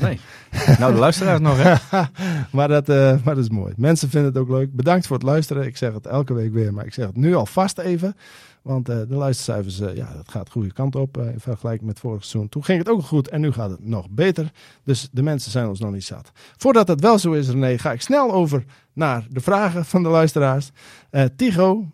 Nee, 0.00 0.20
nou 0.78 0.92
de 0.92 0.98
luisteraars 0.98 1.40
nog 1.40 1.62
hè. 1.62 1.74
maar, 2.56 2.68
dat, 2.68 2.88
uh, 2.88 2.96
maar 3.24 3.34
dat 3.34 3.44
is 3.44 3.50
mooi. 3.50 3.72
Mensen 3.76 4.10
vinden 4.10 4.32
het 4.32 4.40
ook 4.40 4.48
leuk. 4.48 4.72
Bedankt 4.72 5.06
voor 5.06 5.16
het 5.16 5.26
luisteren. 5.26 5.66
Ik 5.66 5.76
zeg 5.76 5.92
het 5.92 6.06
elke 6.06 6.34
week 6.34 6.52
weer, 6.52 6.74
maar 6.74 6.86
ik 6.86 6.94
zeg 6.94 7.06
het 7.06 7.16
nu 7.16 7.34
alvast 7.34 7.78
even. 7.78 8.16
Want 8.62 8.88
uh, 8.88 8.96
de 9.08 9.14
luistercijfers, 9.14 9.80
uh, 9.80 9.96
ja, 9.96 10.12
dat 10.16 10.28
gaat 10.28 10.46
de 10.46 10.52
goede 10.52 10.72
kant 10.72 10.96
op 10.96 11.18
in 11.18 11.40
vergelijking 11.40 11.86
met 11.86 11.98
vorig 11.98 12.24
seizoen. 12.24 12.48
Toen 12.48 12.64
ging 12.64 12.78
het 12.78 12.88
ook 12.88 13.02
goed 13.02 13.28
en 13.28 13.40
nu 13.40 13.52
gaat 13.52 13.70
het 13.70 13.86
nog 13.86 14.10
beter. 14.10 14.50
Dus 14.84 15.08
de 15.12 15.22
mensen 15.22 15.50
zijn 15.50 15.68
ons 15.68 15.80
nog 15.80 15.92
niet 15.92 16.04
zat. 16.04 16.32
Voordat 16.56 16.88
het 16.88 17.00
wel 17.00 17.18
zo 17.18 17.32
is, 17.32 17.48
René, 17.48 17.78
ga 17.78 17.92
ik 17.92 18.00
snel 18.00 18.32
over 18.32 18.64
naar 18.92 19.26
de 19.30 19.40
vragen 19.40 19.84
van 19.84 20.02
de 20.02 20.08
luisteraars. 20.08 20.70
Tigo, 21.36 21.86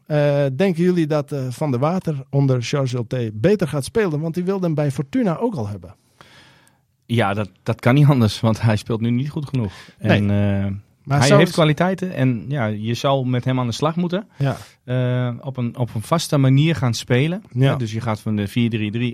denken 0.53 0.83
jullie 0.83 1.07
dat 1.07 1.35
Van 1.49 1.71
der 1.71 1.81
Water 1.81 2.25
onder 2.31 2.63
Charles 2.63 2.93
Ulte 2.93 3.31
beter 3.35 3.69
gaat 3.69 3.85
spelen? 3.85 4.21
Want 4.21 4.35
die 4.35 4.45
wilde 4.45 4.65
hem 4.65 4.75
bij 4.75 4.91
Fortuna 4.91 5.39
ook 5.39 5.55
al 5.55 5.69
hebben. 5.69 5.95
Ja, 7.15 7.35
dat, 7.35 7.51
dat 7.63 7.81
kan 7.81 7.95
niet 7.95 8.07
anders, 8.07 8.41
want 8.41 8.61
hij 8.61 8.77
speelt 8.77 9.01
nu 9.01 9.11
niet 9.11 9.31
goed 9.31 9.49
genoeg. 9.49 9.73
Nee. 9.99 10.17
En, 10.17 10.83
maar 11.05 11.29
hij 11.29 11.37
heeft 11.37 11.53
kwaliteiten 11.53 12.15
en 12.15 12.45
ja, 12.49 12.67
je 12.67 12.95
zal 12.95 13.25
met 13.25 13.45
hem 13.45 13.59
aan 13.59 13.67
de 13.67 13.73
slag 13.73 13.97
moeten. 13.97 14.27
Ja. 14.39 14.57
Uh, 14.85 15.35
op, 15.41 15.57
een, 15.57 15.77
op 15.77 15.95
een 15.95 16.03
vaste 16.03 16.39
manier 16.39 16.77
gaan 16.77 16.95
spelen. 16.95 17.43
Ja. 17.53 17.77
dus 17.77 17.93
je 17.93 18.01
gaat 18.01 18.21
van 18.21 18.37
de 18.37 18.49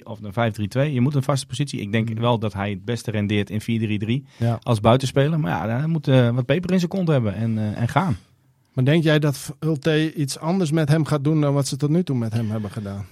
4-3-3 0.00 0.02
of 0.02 0.18
de 0.18 0.88
5-3-2. 0.88 0.92
Je 0.92 1.00
moet 1.00 1.14
een 1.14 1.22
vaste 1.22 1.46
positie. 1.46 1.80
Ik 1.80 1.92
denk 1.92 2.08
mm. 2.08 2.20
wel 2.20 2.38
dat 2.38 2.52
hij 2.52 2.70
het 2.70 2.84
beste 2.84 3.10
rendeert 3.10 3.50
in 3.50 4.20
4-3-3 4.22 4.36
ja. 4.36 4.58
als 4.62 4.80
buitenspeler. 4.80 5.40
Maar 5.40 5.68
ja, 5.68 5.78
hij 5.78 5.86
moet 5.86 6.08
uh, 6.08 6.30
wat 6.30 6.46
peper 6.46 6.72
in 6.72 6.78
zijn 6.78 6.90
kont 6.90 7.08
hebben 7.08 7.34
en, 7.34 7.56
uh, 7.56 7.80
en 7.80 7.88
gaan. 7.88 8.16
Maar 8.72 8.84
denk 8.84 9.02
jij 9.02 9.18
dat 9.18 9.54
Ulte 9.60 10.14
iets 10.14 10.38
anders 10.38 10.70
met 10.70 10.88
hem 10.88 11.04
gaat 11.04 11.24
doen 11.24 11.40
dan 11.40 11.54
wat 11.54 11.66
ze 11.66 11.76
tot 11.76 11.90
nu 11.90 12.02
toe 12.02 12.16
met 12.16 12.32
hem 12.32 12.50
hebben 12.50 12.70
gedaan? 12.70 13.04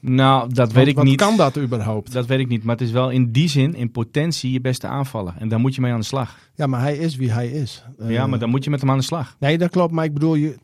Nou, 0.00 0.52
dat 0.54 0.72
weet 0.72 0.86
ik 0.86 0.96
wat 0.96 1.04
niet. 1.04 1.16
kan 1.16 1.36
dat 1.36 1.58
überhaupt? 1.58 2.12
Dat 2.12 2.26
weet 2.26 2.38
ik 2.38 2.48
niet. 2.48 2.64
Maar 2.64 2.76
het 2.76 2.84
is 2.84 2.92
wel 2.92 3.10
in 3.10 3.32
die 3.32 3.48
zin, 3.48 3.74
in 3.74 3.90
potentie, 3.90 4.52
je 4.52 4.60
beste 4.60 4.86
aanvallen. 4.86 5.34
En 5.38 5.48
daar 5.48 5.60
moet 5.60 5.74
je 5.74 5.80
mee 5.80 5.92
aan 5.92 6.00
de 6.00 6.06
slag. 6.06 6.38
Ja, 6.54 6.66
maar 6.66 6.80
hij 6.80 6.96
is 6.96 7.16
wie 7.16 7.32
hij 7.32 7.48
is. 7.48 7.84
Ja, 7.98 8.26
maar 8.26 8.38
dan 8.38 8.50
moet 8.50 8.64
je 8.64 8.70
met 8.70 8.80
hem 8.80 8.90
aan 8.90 8.98
de 8.98 9.04
slag. 9.04 9.36
Nee, 9.38 9.58
dat 9.58 9.70
klopt. 9.70 9.92
Maar 9.92 10.04
ik 10.04 10.12
bedoel, 10.12 10.34
je, 10.34 10.56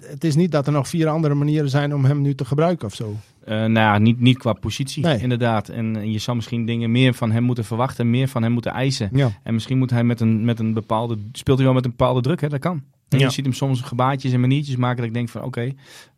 het 0.00 0.24
is 0.24 0.34
niet 0.34 0.52
dat 0.52 0.66
er 0.66 0.72
nog 0.72 0.88
vier 0.88 1.08
andere 1.08 1.34
manieren 1.34 1.70
zijn 1.70 1.94
om 1.94 2.04
hem 2.04 2.20
nu 2.20 2.34
te 2.34 2.44
gebruiken 2.44 2.86
of 2.86 2.94
zo. 2.94 3.16
Uh, 3.48 3.54
nou 3.54 3.72
ja, 3.72 3.98
niet, 3.98 4.20
niet 4.20 4.38
qua 4.38 4.52
positie, 4.52 5.02
nee. 5.02 5.20
inderdaad. 5.20 5.68
En, 5.68 6.12
je 6.12 6.18
zou 6.18 6.36
misschien 6.36 6.66
dingen 6.66 6.90
meer 6.90 7.14
van 7.14 7.30
hem 7.30 7.42
moeten 7.42 7.64
verwachten, 7.64 8.10
meer 8.10 8.28
van 8.28 8.42
hem 8.42 8.52
moeten 8.52 8.72
eisen. 8.72 9.08
Ja. 9.12 9.30
En 9.42 9.54
misschien 9.54 9.78
moet 9.78 9.90
hij 9.90 10.04
met 10.04 10.20
een, 10.20 10.44
met 10.44 10.58
een 10.58 10.72
bepaalde, 10.72 11.18
speelt 11.32 11.56
hij 11.56 11.66
wel 11.66 11.74
met 11.74 11.84
een 11.84 11.90
bepaalde 11.90 12.20
druk, 12.20 12.40
hè? 12.40 12.48
dat 12.48 12.60
kan. 12.60 12.82
En 13.08 13.18
ja. 13.18 13.24
je 13.24 13.32
ziet 13.32 13.44
hem 13.44 13.54
soms 13.54 13.80
gebaatjes 13.80 14.32
en 14.32 14.40
maniertjes 14.40 14.76
maken 14.76 14.96
dat 14.96 15.06
ik 15.06 15.14
denk 15.14 15.28
van 15.28 15.42
oké, 15.42 15.72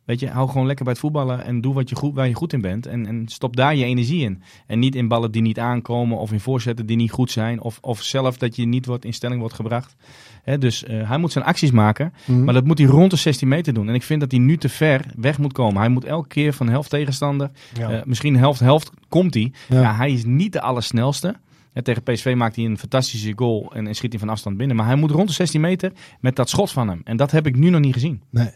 weet 0.05 0.19
je, 0.19 0.29
hou 0.29 0.49
gewoon 0.49 0.65
lekker 0.65 0.83
bij 0.83 0.93
het 0.93 1.01
voetballen 1.01 1.43
en 1.43 1.61
doe 1.61 1.73
wat 1.73 1.89
je 1.89 1.95
goed, 1.95 2.15
waar 2.15 2.27
je 2.27 2.33
goed 2.33 2.53
in 2.53 2.61
bent. 2.61 2.85
En, 2.85 3.05
en 3.05 3.27
stop 3.27 3.55
daar 3.55 3.75
je 3.75 3.85
energie 3.85 4.23
in. 4.23 4.41
En 4.67 4.79
niet 4.79 4.95
in 4.95 5.07
ballen 5.07 5.31
die 5.31 5.41
niet 5.41 5.59
aankomen 5.59 6.17
of 6.17 6.31
in 6.31 6.39
voorzetten 6.39 6.85
die 6.85 6.97
niet 6.97 7.11
goed 7.11 7.31
zijn. 7.31 7.61
Of, 7.61 7.77
of 7.81 8.01
zelf 8.01 8.37
dat 8.37 8.55
je 8.55 8.65
niet 8.65 8.85
wordt, 8.85 9.05
in 9.05 9.13
stelling 9.13 9.39
wordt 9.39 9.55
gebracht. 9.55 9.95
He, 10.43 10.57
dus 10.57 10.83
uh, 10.83 11.09
hij 11.09 11.17
moet 11.17 11.31
zijn 11.31 11.45
acties 11.45 11.71
maken, 11.71 12.13
mm. 12.25 12.43
maar 12.43 12.53
dat 12.53 12.65
moet 12.65 12.77
hij 12.77 12.87
rond 12.87 13.11
de 13.11 13.17
16 13.17 13.47
meter 13.47 13.73
doen. 13.73 13.87
En 13.87 13.93
ik 13.93 14.03
vind 14.03 14.19
dat 14.19 14.31
hij 14.31 14.39
nu 14.39 14.57
te 14.57 14.69
ver 14.69 15.05
weg 15.15 15.37
moet 15.37 15.53
komen. 15.53 15.81
Hij 15.81 15.89
moet 15.89 16.05
elke 16.05 16.27
keer 16.27 16.53
van 16.53 16.69
helft 16.69 16.89
tegenstander, 16.89 17.51
ja. 17.73 17.91
uh, 17.91 18.03
misschien 18.03 18.37
helft-helft 18.37 18.91
komt 19.07 19.33
hij. 19.33 19.51
Ja. 19.67 19.81
ja. 19.81 19.95
hij 19.95 20.11
is 20.11 20.25
niet 20.25 20.53
de 20.53 20.61
allersnelste. 20.61 21.35
Ja, 21.73 21.81
tegen 21.81 22.03
PSV 22.03 22.33
maakt 22.37 22.55
hij 22.55 22.65
een 22.65 22.77
fantastische 22.77 23.33
goal 23.35 23.71
en, 23.73 23.87
en 23.87 23.95
schiet 23.95 24.11
hij 24.11 24.19
van 24.19 24.29
afstand 24.29 24.57
binnen. 24.57 24.75
Maar 24.75 24.85
hij 24.85 24.95
moet 24.95 25.11
rond 25.11 25.27
de 25.27 25.33
16 25.33 25.61
meter 25.61 25.91
met 26.19 26.35
dat 26.35 26.49
schot 26.49 26.71
van 26.71 26.87
hem. 26.87 27.01
En 27.03 27.17
dat 27.17 27.31
heb 27.31 27.47
ik 27.47 27.55
nu 27.55 27.69
nog 27.69 27.81
niet 27.81 27.93
gezien. 27.93 28.21
Nee, 28.29 28.51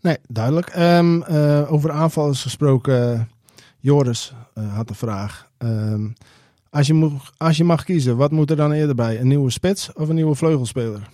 nee 0.00 0.16
duidelijk. 0.28 0.76
Um, 0.76 1.22
uh, 1.22 1.72
over 1.72 1.90
aanvallers 1.90 2.42
gesproken, 2.42 3.28
Joris 3.80 4.32
uh, 4.54 4.74
had 4.74 4.88
een 4.88 4.96
vraag. 4.96 5.50
Um, 5.58 6.12
als, 6.70 6.86
je 6.86 6.94
mag, 6.94 7.32
als 7.36 7.56
je 7.56 7.64
mag 7.64 7.84
kiezen, 7.84 8.16
wat 8.16 8.30
moet 8.30 8.50
er 8.50 8.56
dan 8.56 8.72
eerder 8.72 8.94
bij? 8.94 9.20
Een 9.20 9.28
nieuwe 9.28 9.50
spits 9.50 9.92
of 9.92 10.08
een 10.08 10.14
nieuwe 10.14 10.34
vleugelspeler? 10.34 11.08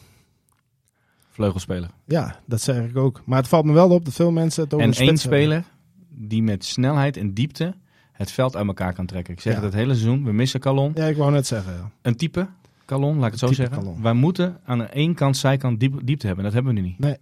Vleugelspeler. 1.31 1.91
Ja, 2.07 2.41
dat 2.47 2.61
zeg 2.61 2.85
ik 2.85 2.97
ook. 2.97 3.23
Maar 3.25 3.39
het 3.39 3.49
valt 3.49 3.65
me 3.65 3.73
wel 3.73 3.91
op 3.91 4.05
dat 4.05 4.15
veel 4.15 4.31
mensen 4.31 4.65
het 4.65 4.75
over 4.75 4.87
En 4.87 4.93
één 4.93 5.17
speler 5.17 5.65
die 6.09 6.43
met 6.43 6.65
snelheid 6.65 7.17
en 7.17 7.35
diepte 7.35 7.75
het 8.23 8.33
veld 8.33 8.57
uit 8.57 8.66
elkaar 8.66 8.95
kan 8.95 9.07
trekken. 9.07 9.35
Ik 9.35 9.41
zeg 9.41 9.55
het 9.55 9.62
het 9.62 9.75
hele 9.75 9.95
seizoen. 9.95 10.25
We 10.25 10.33
missen 10.33 10.61
Calon. 10.61 10.93
Ja, 10.95 11.07
ik 11.07 11.16
wou 11.16 11.33
net 11.33 11.47
zeggen. 11.47 11.93
Een 12.03 12.16
type 12.16 12.47
Calon, 12.87 13.16
laat 13.16 13.27
ik 13.27 13.31
het 13.31 13.41
zo 13.41 13.53
zeggen. 13.53 14.03
Wij 14.03 14.12
moeten 14.12 14.59
aan 14.64 14.79
de 14.79 14.85
één 14.85 15.14
kant, 15.14 15.37
zijkant 15.37 15.81
diep, 15.81 16.01
diepte 16.05 16.27
hebben. 16.27 16.45
Dat 16.45 16.53
hebben 16.53 16.75
we 16.75 16.81
nu 16.81 16.87
niet. 16.87 16.99
Nee. 16.99 17.16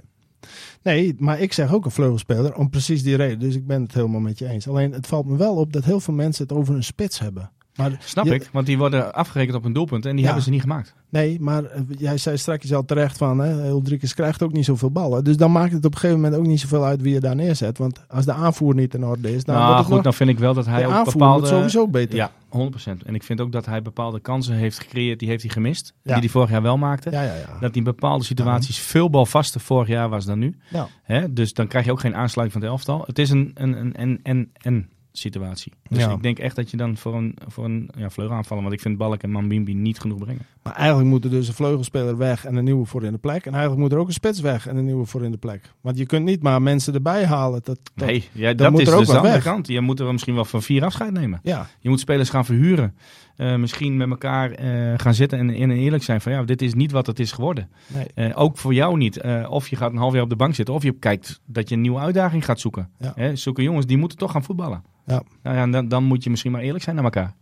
Nee, 0.83 1.15
maar 1.19 1.41
ik 1.41 1.53
zeg 1.53 1.73
ook 1.73 1.85
een 1.85 1.91
vleugelspeler 1.91 2.55
om 2.55 2.71
precies 2.71 3.03
die 3.03 3.17
reden. 3.17 3.39
Dus 3.39 3.55
ik 3.55 3.67
ben 3.67 3.83
het 3.83 3.95
helemaal 3.95 4.21
met 4.21 4.39
je 4.39 4.49
eens. 4.49 4.69
Alleen 4.69 4.93
het 4.93 5.07
valt 5.07 5.27
me 5.27 5.37
wel 5.37 5.55
op 5.55 5.73
dat 5.73 5.85
heel 5.85 6.01
veel 6.01 6.15
mensen 6.15 6.43
het 6.43 6.53
over 6.53 6.75
een 6.75 6.85
spits 6.85 7.19
hebben. 7.19 7.51
Maar 7.81 7.99
Snap 8.05 8.27
ik, 8.27 8.49
want 8.53 8.67
die 8.67 8.79
worden 8.79 9.15
afgerekend 9.15 9.57
op 9.57 9.65
een 9.65 9.73
doelpunt 9.73 10.07
en 10.07 10.17
die 10.17 10.25
hebben 10.25 10.43
ze 10.43 10.51
niet 10.51 10.61
gemaakt. 10.61 10.95
Nee, 11.09 11.41
maar 11.41 11.65
eh, 11.65 11.81
jij 11.99 12.19
zei 12.19 12.37
straks 12.37 12.73
al 12.73 12.85
terecht 12.85 13.19
van, 13.19 13.39
hè, 13.39 13.69
Ulrikes 13.69 14.15
krijgt 14.15 14.43
ook 14.43 14.53
niet 14.53 14.65
zoveel 14.65 14.91
ballen. 14.91 15.25
Dus 15.25 15.37
dan 15.37 15.53
maakt 15.53 15.73
het 15.73 15.85
op 15.85 15.93
een 15.93 15.99
gegeven 15.99 16.21
moment 16.21 16.41
ook 16.41 16.47
niet 16.47 16.61
zoveel 16.61 16.85
uit 16.85 17.03
wie 17.03 17.13
je 17.13 17.21
daar 17.21 17.35
neerzet. 17.35 17.79
Want 17.79 18.01
als 18.09 18.25
de 18.25 18.33
aanvoer 18.33 18.75
niet 18.75 18.95
in 18.95 19.05
orde 19.05 19.35
is, 19.35 19.45
dan 19.45 19.55
nou, 19.55 19.67
wordt 19.67 19.85
het 19.85 19.93
goed, 19.95 20.05
dan 20.05 20.15
vind 20.15 20.31
ik 20.31 20.39
wel 20.39 20.55
dat 20.55 20.67
hij 20.67 20.87
ook 20.87 21.05
bepaalde... 21.05 21.47
sowieso 21.47 21.89
beter. 21.89 22.17
Ja, 22.17 22.31
100%. 22.31 23.07
En 23.07 23.15
ik 23.15 23.23
vind 23.23 23.41
ook 23.41 23.53
dat 23.53 23.67
hij 23.67 23.83
bepaalde 23.83 24.21
kansen 24.21 24.55
heeft 24.55 24.79
gecreëerd, 24.79 25.19
die 25.19 25.29
heeft 25.29 25.43
hij 25.43 25.53
gemist. 25.53 25.95
Die 26.03 26.15
hij 26.15 26.29
vorig 26.29 26.51
jaar 26.51 26.63
wel 26.63 26.79
maakte. 26.79 27.11
Ja, 27.11 27.23
ja, 27.23 27.33
dat 27.33 27.61
hij 27.61 27.71
in 27.73 27.85
bepaalde 27.85 28.25
situaties 28.25 28.79
veel 28.79 29.11
balvaster 29.11 29.61
vorig 29.61 29.89
jaar 29.89 30.09
was 30.09 30.25
dan 30.25 30.39
nu. 30.39 30.57
Hè? 31.03 31.33
Dus 31.33 31.53
dan 31.53 31.67
krijg 31.67 31.85
je 31.85 31.93
ook 31.93 32.01
geen 32.01 32.17
aansluiting 32.17 32.53
van 32.53 32.71
het 32.71 32.71
elftal. 32.71 33.05
Het 33.07 33.19
is 33.19 33.31
een, 33.31 33.51
een, 33.55 33.77
een, 33.77 33.95
en, 33.95 34.21
en, 34.23 34.51
en 34.61 34.89
situatie. 35.13 35.73
Dus 35.89 36.07
ik 36.07 36.23
denk 36.23 36.39
echt 36.39 36.57
dat 36.57 36.71
je 36.71 36.77
dan 36.77 36.97
voor 36.97 37.15
een, 37.15 37.37
voor 37.47 37.65
een 37.65 37.91
ja, 37.99 38.11
vleugelaanvallen, 38.11 38.63
want 38.63 38.75
ik 38.75 38.81
vind 38.81 38.99
Balk 38.99 39.23
en 39.23 39.31
Mambimbi 39.31 39.75
niet 39.75 40.01
genoeg 40.01 40.19
brengen. 40.19 40.47
Maar 40.63 40.75
eigenlijk 40.75 41.09
moet 41.09 41.25
er 41.25 41.31
dus 41.31 41.49
een 41.49 41.55
vleugelspeler 41.55 42.17
weg 42.17 42.45
en 42.45 42.57
een 42.57 42.65
nieuwe 42.65 42.87
voor 42.87 43.05
in 43.05 43.13
de 43.13 43.19
plek. 43.19 43.47
En 43.47 43.53
eigenlijk 43.53 43.83
moet 43.83 43.93
er 43.93 43.99
ook 43.99 44.07
een 44.07 44.13
spits 44.13 44.41
weg 44.41 44.67
en 44.67 44.77
een 44.77 44.85
nieuwe 44.85 45.07
voor 45.07 45.25
in 45.25 45.31
de 45.31 45.37
plek. 45.37 45.73
Want 45.81 45.99
je 45.99 46.07
kunt 46.07 46.25
niet 46.25 46.43
maar 46.43 46.63
mensen 46.63 46.95
erbij 46.95 47.25
halen. 47.25 47.61
Dat, 47.65 47.79
dat 47.95 48.07
nee, 48.07 48.29
ja, 48.33 48.53
dat 48.53 48.71
moet 48.71 48.81
is 48.81 48.89
er 48.89 48.93
ook 48.93 49.01
dus 49.01 49.09
de 49.09 49.17
andere 49.19 49.43
kant. 49.43 49.67
Je 49.67 49.81
moet 49.81 50.01
er 50.01 50.13
misschien 50.13 50.35
wel 50.35 50.45
van 50.45 50.63
vier 50.63 50.85
afscheid 50.85 51.13
nemen. 51.13 51.41
Ja. 51.43 51.67
Je 51.81 51.89
moet 51.89 52.01
spelers 52.01 52.31
gaan 52.31 52.45
verhuren. 52.45 52.95
Uh, 53.41 53.55
misschien 53.57 53.97
met 53.97 54.11
elkaar 54.11 54.63
uh, 54.63 54.95
gaan 54.97 55.15
zitten 55.15 55.39
en, 55.39 55.51
en 55.51 55.71
eerlijk 55.71 56.03
zijn 56.03 56.21
van 56.21 56.33
ja, 56.33 56.43
dit 56.43 56.63
is 56.63 56.75
niet 56.75 56.93
wat 56.93 57.07
het 57.07 57.19
is 57.19 57.33
geworden. 57.33 57.71
Nee. 57.87 58.29
Uh, 58.29 58.41
ook 58.41 58.59
voor 58.59 58.75
jou 58.75 58.97
niet. 58.97 59.21
of 59.49 59.69
je 59.69 59.77
gaat 59.77 59.93
een 59.93 59.99
half 59.99 60.13
jaar 60.13 60.23
op 60.23 60.29
de 60.29 60.37
bank 60.37 60.55
zitten, 60.55 60.75
of 60.75 60.83
je 60.83 60.93
kijkt 60.93 61.41
dat 61.47 61.69
je 61.69 61.75
een 61.75 61.81
nieuwe 61.81 61.99
uitdaging 61.99 62.45
gaat 62.45 62.61
zoeken. 62.61 62.91
Ja. 62.99 63.35
zulke 63.35 63.63
jongens 63.63 63.87
die 63.87 63.97
moeten 63.97 64.19
toch 64.19 64.31
gaan 64.31 64.45
voetballen. 64.45 64.85
Ja. 65.07 65.23
Nou 65.43 65.57
ja, 65.57 65.67
dan, 65.67 65.89
dan 65.89 66.05
moet 66.05 66.25
je 66.25 66.31
misschien 66.31 66.53
maar 66.53 66.61
eerlijk 66.61 66.85
zijn 66.85 66.97
naar 66.97 67.05
elkaar. 67.05 67.35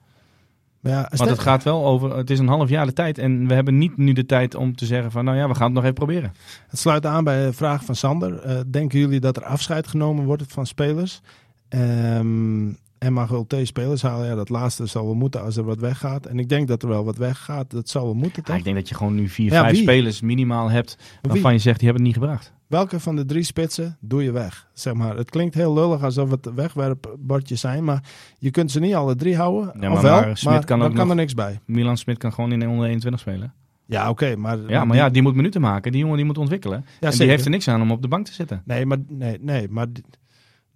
Maar 0.80 0.92
ja, 0.92 1.11
Want 1.16 1.30
het 1.30 1.38
gaat 1.38 1.62
wel 1.62 1.86
over, 1.86 2.16
het 2.16 2.30
is 2.30 2.38
een 2.38 2.49
half 2.49 2.68
jaar 2.68 2.86
de 2.86 2.92
tijd 2.92 3.18
en 3.18 3.46
we 3.46 3.55
hebben 3.55 3.78
niet 3.78 3.96
nu 3.96 4.12
de 4.12 4.26
tijd 4.26 4.55
om 4.55 4.76
te 4.76 4.86
zeggen 4.86 5.11
van 5.11 5.24
nou 5.24 5.36
ja, 5.36 5.49
we 5.49 5.55
gaan 5.55 5.64
het 5.64 5.74
nog 5.74 5.82
even 5.82 5.94
proberen. 5.94 6.32
Het 6.68 6.78
sluit 6.78 7.07
aan 7.07 7.24
bij 7.24 7.46
de 7.46 7.53
vraag 7.53 7.84
van 7.84 7.94
Sander. 7.94 8.64
Denken 8.70 8.99
jullie 8.99 9.20
dat 9.20 9.36
er 9.36 9.44
afscheid 9.44 9.86
genomen 9.86 10.24
wordt 10.24 10.44
van 10.46 10.66
spelers? 10.66 11.20
Um, 11.68 12.78
en 12.99 13.12
mag 13.12 13.28
wel 13.28 13.46
spelers 13.62 14.03
halen. 14.03 14.26
Ja, 14.26 14.34
dat 14.34 14.49
laatste 14.49 14.86
zal 14.86 15.05
wel 15.05 15.14
moeten 15.14 15.42
als 15.42 15.57
er 15.57 15.64
wat 15.64 15.80
weggaat. 15.80 16.26
En 16.26 16.38
ik 16.38 16.49
denk 16.49 16.68
dat 16.68 16.82
er 16.82 16.88
wel 16.88 17.05
wat 17.05 17.16
weggaat. 17.16 17.70
Dat 17.70 17.88
zal 17.88 18.05
wel 18.05 18.14
moeten, 18.14 18.42
toch? 18.42 18.53
Ja, 18.53 18.59
ik 18.59 18.64
denk 18.64 18.76
dat 18.76 18.88
je 18.88 18.94
gewoon 18.94 19.14
nu 19.14 19.28
vier, 19.28 19.51
vijf 19.51 19.76
spelers 19.76 20.20
minimaal 20.20 20.70
hebt 20.70 20.96
waarvan 21.22 21.53
je 21.53 21.59
zegt, 21.59 21.78
die 21.78 21.88
hebben 21.88 22.07
het 22.07 22.14
niet 22.14 22.22
gebracht. 22.24 22.53
Welke 22.66 23.01
van 23.01 23.16
de 23.16 23.24
drie 23.24 23.42
spitsen 23.42 23.96
doe 24.01 24.22
je 24.22 24.32
weg? 24.32 24.68
Zeg 24.72 24.94
maar, 24.94 25.16
het 25.16 25.30
klinkt 25.30 25.55
heel 25.55 25.74
lullig 25.74 26.03
alsof 26.03 26.30
het 26.30 26.55
wegwerpbordjes 26.55 27.61
zijn, 27.61 27.84
maar 27.84 28.03
je 28.38 28.51
kunt 28.51 28.70
ze 28.70 28.80
niet 28.80 28.94
alle 28.94 29.14
drie 29.14 29.36
houden. 29.36 29.80
Ja, 29.80 29.88
maar, 29.88 30.03
wel, 30.03 30.34
maar, 30.44 30.64
kan 30.64 30.78
dan 30.78 30.94
kan 30.94 31.11
er 31.11 31.14
niks 31.14 31.34
bij. 31.34 31.61
Milan 31.64 31.96
Smit 31.96 32.18
kan 32.18 32.32
gewoon 32.32 32.53
in 32.53 32.68
onder 32.68 32.86
21 32.86 33.20
spelen. 33.20 33.53
Ja, 33.86 34.11
oké, 34.11 34.36
maar... 34.36 34.59
Ja, 34.66 34.84
maar, 34.84 34.96
ja, 34.96 35.09
die 35.09 35.22
moet 35.22 35.34
minuten 35.34 35.61
maken. 35.61 35.92
Die 35.92 36.01
jongen 36.01 36.16
die 36.16 36.26
moet 36.26 36.38
ontwikkelen. 36.38 36.84
Ja, 37.01 37.11
en 37.11 37.18
die 37.18 37.28
heeft 37.28 37.44
er 37.44 37.51
niks 37.51 37.68
aan 37.68 37.82
om 37.82 37.90
op 37.90 38.03
de 38.03 38.09
bank 38.09 38.26
te 38.26 38.32
zitten. 38.32 38.62
Nee, 38.64 38.86
maar, 38.86 38.99
nee, 39.09 39.38
nee, 39.40 39.68
maar 39.68 39.86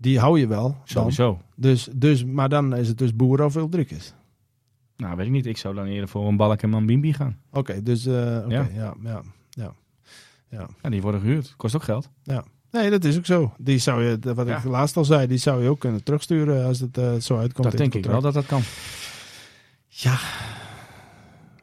die 0.02 0.18
hou 0.18 0.38
je 0.38 0.46
wel. 0.46 0.76
Sowieso. 0.84 1.40
Dus, 1.56 1.88
dus, 1.92 2.24
maar 2.24 2.48
dan 2.48 2.76
is 2.76 2.88
het 2.88 2.98
dus 2.98 3.16
boer 3.16 3.44
of 3.44 3.56
is. 3.76 4.14
Nou, 4.96 5.16
weet 5.16 5.26
ik 5.26 5.32
niet. 5.32 5.46
Ik 5.46 5.56
zou 5.56 5.74
dan 5.74 5.86
eerder 5.86 6.08
voor 6.08 6.28
een 6.28 6.36
Balk 6.36 6.62
en 6.62 6.70
Mambimbi 6.70 7.12
gaan. 7.12 7.38
Oké, 7.50 7.82
dus 7.82 8.06
uh, 8.06 8.14
ja. 8.14 8.44
ja, 8.48 8.68
ja, 8.74 8.94
ja, 9.02 9.22
ja. 10.48 10.66
Ja, 10.82 10.90
die 10.90 11.02
worden 11.02 11.20
gehuurd. 11.20 11.54
Kost 11.56 11.76
ook 11.76 11.82
geld. 11.82 12.10
Ja. 12.22 12.44
Nee, 12.70 12.90
dat 12.90 13.04
is 13.04 13.16
ook 13.16 13.26
zo. 13.26 13.52
Die 13.58 13.78
zou 13.78 14.04
je, 14.04 14.34
wat 14.34 14.48
ik 14.48 14.64
laatst 14.64 14.96
al 14.96 15.04
zei, 15.04 15.26
die 15.26 15.38
zou 15.38 15.62
je 15.62 15.68
ook 15.68 15.80
kunnen 15.80 16.02
terugsturen 16.02 16.66
als 16.66 16.80
het 16.80 16.98
uh, 16.98 17.14
zo 17.14 17.38
uitkomt. 17.38 17.70
Dat 17.70 17.76
denk 17.76 17.94
ik 17.94 18.06
wel 18.06 18.20
dat 18.20 18.34
dat 18.34 18.46
kan. 18.46 18.62
Ja, 19.88 20.18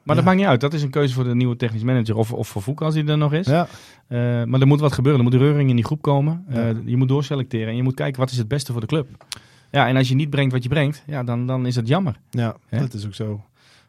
maar 0.04 0.16
dat 0.16 0.26
maakt 0.26 0.38
niet 0.38 0.46
uit. 0.46 0.62
Dat 0.62 0.74
is 0.74 0.84
een 0.84 0.90
keuze 0.90 1.14
voor 1.14 1.24
de 1.24 1.36
nieuwe 1.36 1.56
technisch 1.56 1.84
manager 1.84 2.16
of, 2.16 2.34
of 2.34 2.48
voor 2.48 2.62
Voek 2.62 2.82
als 2.82 2.94
hij 2.94 3.06
er 3.06 3.18
nog 3.18 3.34
is. 3.34 3.48
Ja. 3.48 3.68
Uh, 4.08 4.44
maar 4.44 4.62
er 4.62 4.68
moet 4.68 4.80
wat 4.80 4.94
gebeuren. 4.94 5.26
Er 5.26 5.32
moet 5.32 5.42
reuring 5.42 5.70
in 5.70 5.76
die 5.76 5.86
groep 5.86 6.02
komen. 6.02 6.46
Uh, 6.50 6.70
je 6.86 6.98
moet 6.98 7.08
doorselecteren 7.08 7.68
en 7.68 7.76
je 7.76 7.84
moet 7.84 7.94
kijken 7.94 8.20
wat 8.20 8.32
is 8.32 8.38
het 8.38 8.48
beste 8.48 8.72
voor 8.72 8.82
de 8.82 8.88
club. 8.88 9.26
Ja, 9.72 9.88
en 9.88 9.96
als 9.96 10.10
je 10.10 10.16
niet 10.16 10.30
brengt 10.30 10.52
wat 10.52 10.64
je 10.64 10.70
brengt, 10.70 11.04
ja, 11.08 11.24
dan, 11.24 11.48
dan 11.48 11.66
is 11.66 11.76
het 11.76 11.88
jammer. 11.88 12.20
Ja, 12.30 12.56
dat 12.70 12.94
is 12.94 13.06
ook 13.06 13.14
zo. 13.14 13.44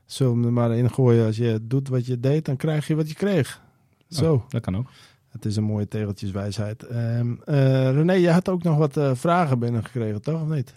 Zullen 0.04 0.40
we 0.40 0.46
er 0.46 0.52
maar 0.52 0.76
in 0.76 0.90
gooien. 0.90 1.26
Als 1.26 1.36
je 1.36 1.58
doet 1.62 1.88
wat 1.88 2.06
je 2.06 2.20
deed, 2.20 2.44
dan 2.44 2.56
krijg 2.56 2.86
je 2.86 2.94
wat 2.94 3.08
je 3.08 3.14
kreeg. 3.14 3.60
Zo. 4.08 4.32
Oh, 4.32 4.42
dat 4.48 4.60
kan 4.60 4.76
ook. 4.76 4.90
Het 5.30 5.44
is 5.44 5.56
een 5.56 5.64
mooie 5.64 5.88
tegeltjeswijsheid. 5.88 6.90
Um, 6.90 7.40
uh, 7.46 7.90
René, 7.92 8.12
je 8.12 8.30
had 8.30 8.48
ook 8.48 8.62
nog 8.62 8.76
wat 8.76 9.18
vragen 9.18 9.58
binnengekregen, 9.58 10.22
toch? 10.22 10.42
Of 10.42 10.48
niet? 10.48 10.74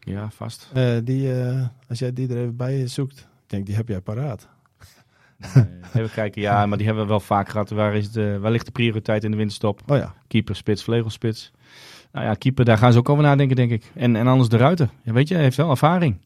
Ja, 0.00 0.30
vast. 0.30 0.70
die, 1.04 1.32
als 1.88 1.98
jij 1.98 2.12
die 2.12 2.28
er 2.28 2.36
even 2.36 2.56
bij 2.56 2.86
zoekt, 2.86 3.18
ik 3.18 3.26
denk 3.46 3.66
die 3.66 3.74
heb 3.74 3.88
jij 3.88 4.00
paraat. 4.00 4.48
Even 5.94 6.10
kijken, 6.14 6.42
ja, 6.42 6.66
maar 6.66 6.76
die 6.76 6.86
hebben 6.86 7.04
we 7.04 7.10
wel 7.10 7.20
vaak 7.20 7.48
gehad. 7.48 7.70
Waar, 7.70 7.94
is 7.94 8.10
de, 8.10 8.38
waar 8.38 8.50
ligt 8.50 8.66
de 8.66 8.72
prioriteit 8.72 9.24
in 9.24 9.30
de 9.30 9.36
winterstop? 9.36 9.80
Oh 9.86 9.96
ja. 9.96 10.14
Keeper, 10.28 10.56
spits, 10.56 10.82
vlegelspits. 10.82 11.52
Nou 12.12 12.26
ja, 12.26 12.34
keeper, 12.34 12.64
daar 12.64 12.78
gaan 12.78 12.92
ze 12.92 12.98
ook 12.98 13.08
over 13.08 13.22
nadenken, 13.22 13.56
denk 13.56 13.70
ik. 13.70 13.90
En, 13.94 14.16
en 14.16 14.26
anders 14.26 14.48
de 14.48 14.56
ruiter. 14.56 14.88
Ja, 15.02 15.12
weet 15.12 15.28
je, 15.28 15.34
hij 15.34 15.42
heeft 15.42 15.56
wel 15.56 15.70
ervaring. 15.70 16.16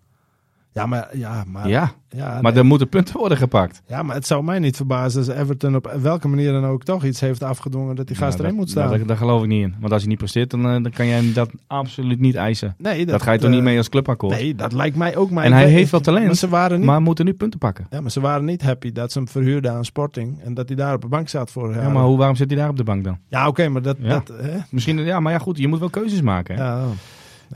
Ja, 0.73 0.87
maar, 0.87 1.09
ja, 1.13 1.45
maar, 1.47 1.69
ja, 1.69 1.93
maar 2.41 2.57
er 2.57 2.65
moeten 2.65 2.89
punten 2.89 3.19
worden 3.19 3.39
gepakt. 3.39 3.83
Ja, 3.87 4.03
maar 4.03 4.15
het 4.15 4.27
zou 4.27 4.45
mij 4.45 4.59
niet 4.59 4.77
verbazen 4.77 5.19
als 5.21 5.29
Everton 5.29 5.77
op 5.77 5.97
welke 6.03 6.29
manier 6.29 6.53
dan 6.53 6.65
ook 6.65 6.85
toch 6.85 7.05
iets 7.05 7.21
heeft 7.21 7.43
afgedwongen 7.43 7.97
dat 7.97 8.07
die 8.07 8.17
gast 8.17 8.39
erin 8.39 8.55
moet 8.55 8.71
staan. 8.71 8.91
Nou, 8.91 9.05
daar, 9.05 9.17
geloof 9.17 9.43
ik 9.43 9.49
niet 9.49 9.63
in. 9.63 9.75
Want 9.81 9.93
als 9.93 10.01
hij 10.01 10.11
niet 10.11 10.19
presteert, 10.19 10.51
dan, 10.51 10.65
eh, 10.65 10.71
dan 10.71 10.91
kan 10.91 11.07
jij 11.07 11.33
toch 11.35 11.49
absoluut 11.67 12.21
niet 12.21 12.35
eisen. 12.35 12.75
Nee, 12.79 13.07
dat, 13.07 13.23
ga 13.23 13.33
je 13.33 13.39
toch 13.39 13.51
niet 13.51 13.63
mee 13.63 13.77
als 13.77 13.89
clubakkoord? 13.89 14.35
Nee, 14.35 14.55
dat 14.55 14.73
lijkt 14.73 14.97
mij 14.97 15.17
ook. 15.17 15.31
Maar 15.31 15.45
en 15.45 15.53
hij 15.53 15.69
heeft 15.69 15.91
wel 15.91 16.01
talent, 16.01 16.27
maar, 16.27 16.35
ze 16.35 16.49
waren 16.49 16.77
niet, 16.77 16.87
maar 16.87 17.03
moeten 17.03 17.25
nu 17.25 17.33
punten 17.33 17.59
pakken. 17.59 17.87
Ja, 17.91 18.01
maar 18.01 18.11
ze 18.11 18.21
waren 18.21 18.45
niet 18.45 18.63
happy 18.63 18.93
dat 18.93 19.13
ze 19.13 19.19
hem 19.19 19.29
verhuurden 19.29 19.73
aan 19.73 19.85
Sporting 19.85 20.41
en 20.43 20.55
dat 20.55 20.69
hij 20.69 20.77
daar 20.77 20.95
op 20.95 21.01
de 21.01 21.09
bank 21.09 21.29
zat 21.29 21.51
voor. 21.51 21.75
Ja, 21.75 21.89
maar 21.89 22.05
hoe, 22.05 22.19
waarom 22.19 22.37
zit 22.37 22.51
hij 22.51 22.59
daar 22.59 22.69
op 22.69 22.77
de 22.77 22.85
bank 22.85 23.05
dan? 23.05 23.19
Ja, 23.29 23.49
oké, 23.49 23.69
maar 23.69 23.83
dat... 23.83 23.97
Ja. 24.01 24.09
dat 24.09 24.33
hè? 24.43 24.59
Misschien, 24.71 24.99
ja, 24.99 25.21
maar 25.21 25.33
ja 25.33 25.39
goed, 25.39 25.59
je 25.59 25.69
moet 25.69 25.79
wel 25.79 25.91
keuzes 25.91 26.21
maken. 26.21 26.55
Hè? 26.55 26.63
Ja, 26.63 26.85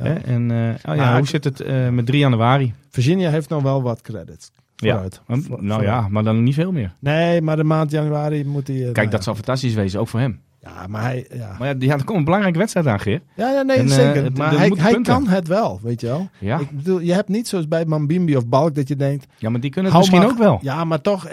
En 0.03 0.51
uh, 0.51 0.69
oh 0.89 0.97
ja, 0.97 1.17
hoe 1.17 1.27
zit 1.27 1.45
het 1.45 1.61
uh, 1.61 1.89
met 1.89 2.07
3 2.07 2.19
januari? 2.19 2.75
Virginia 2.91 3.31
heeft 3.31 3.49
nog 3.49 3.63
wel 3.63 3.83
wat 3.83 4.01
credits. 4.01 4.51
Vooruit. 4.77 5.21
Ja, 5.27 5.37
nou 5.61 5.83
ja, 5.83 6.09
maar 6.09 6.25
dan 6.25 6.43
niet 6.43 6.55
veel 6.55 6.73
meer. 6.73 6.95
Nee, 6.99 7.43
maar 7.43 7.57
de 7.57 7.65
maand 7.65 7.91
januari 7.91 8.45
moet 8.45 8.67
hij... 8.67 8.77
Uh, 8.77 8.83
Kijk, 8.83 8.97
nou 8.97 9.11
dat 9.11 9.23
zou 9.23 9.37
fantastisch 9.37 9.75
wezen, 9.75 10.01
ook 10.01 10.09
voor 10.09 10.21
hem. 10.21 10.41
Ja, 10.61 10.87
maar 10.89 11.03
hij... 11.03 11.27
Ja. 11.35 11.57
Maar 11.59 11.69
ja, 11.69 11.75
die 11.75 11.91
had, 11.91 12.05
komt 12.05 12.19
een 12.19 12.25
belangrijke 12.25 12.59
wedstrijd 12.59 12.87
aan, 12.87 13.01
Geer. 13.01 13.21
Ja, 13.35 13.51
ja 13.51 13.63
nee, 13.63 13.77
en, 13.77 13.89
zeker. 13.89 14.33
Maar 14.33 14.59
hij, 14.59 14.73
hij 14.77 15.01
kan 15.01 15.29
het 15.29 15.49
wel, 15.49 15.81
weet 15.83 16.01
je 16.01 16.07
wel. 16.07 16.29
Ja. 16.39 16.59
Ik 16.59 16.71
bedoel, 16.71 17.01
je 17.01 17.13
hebt 17.13 17.29
niet 17.29 17.49
zoals 17.49 17.69
bij 17.69 17.85
Mambimbi 17.85 18.37
of 18.37 18.47
Balk 18.47 18.75
dat 18.75 18.89
je 18.89 18.97
denkt... 18.97 19.27
Ja, 19.39 19.51
maar 19.51 19.61
die 19.61 19.71
kunnen 19.71 19.93
het 19.93 20.01
misschien 20.01 20.25
ook 20.25 20.39
wel. 20.39 20.59
Ja, 20.63 20.85
maar 20.85 21.01
toch, 21.01 21.29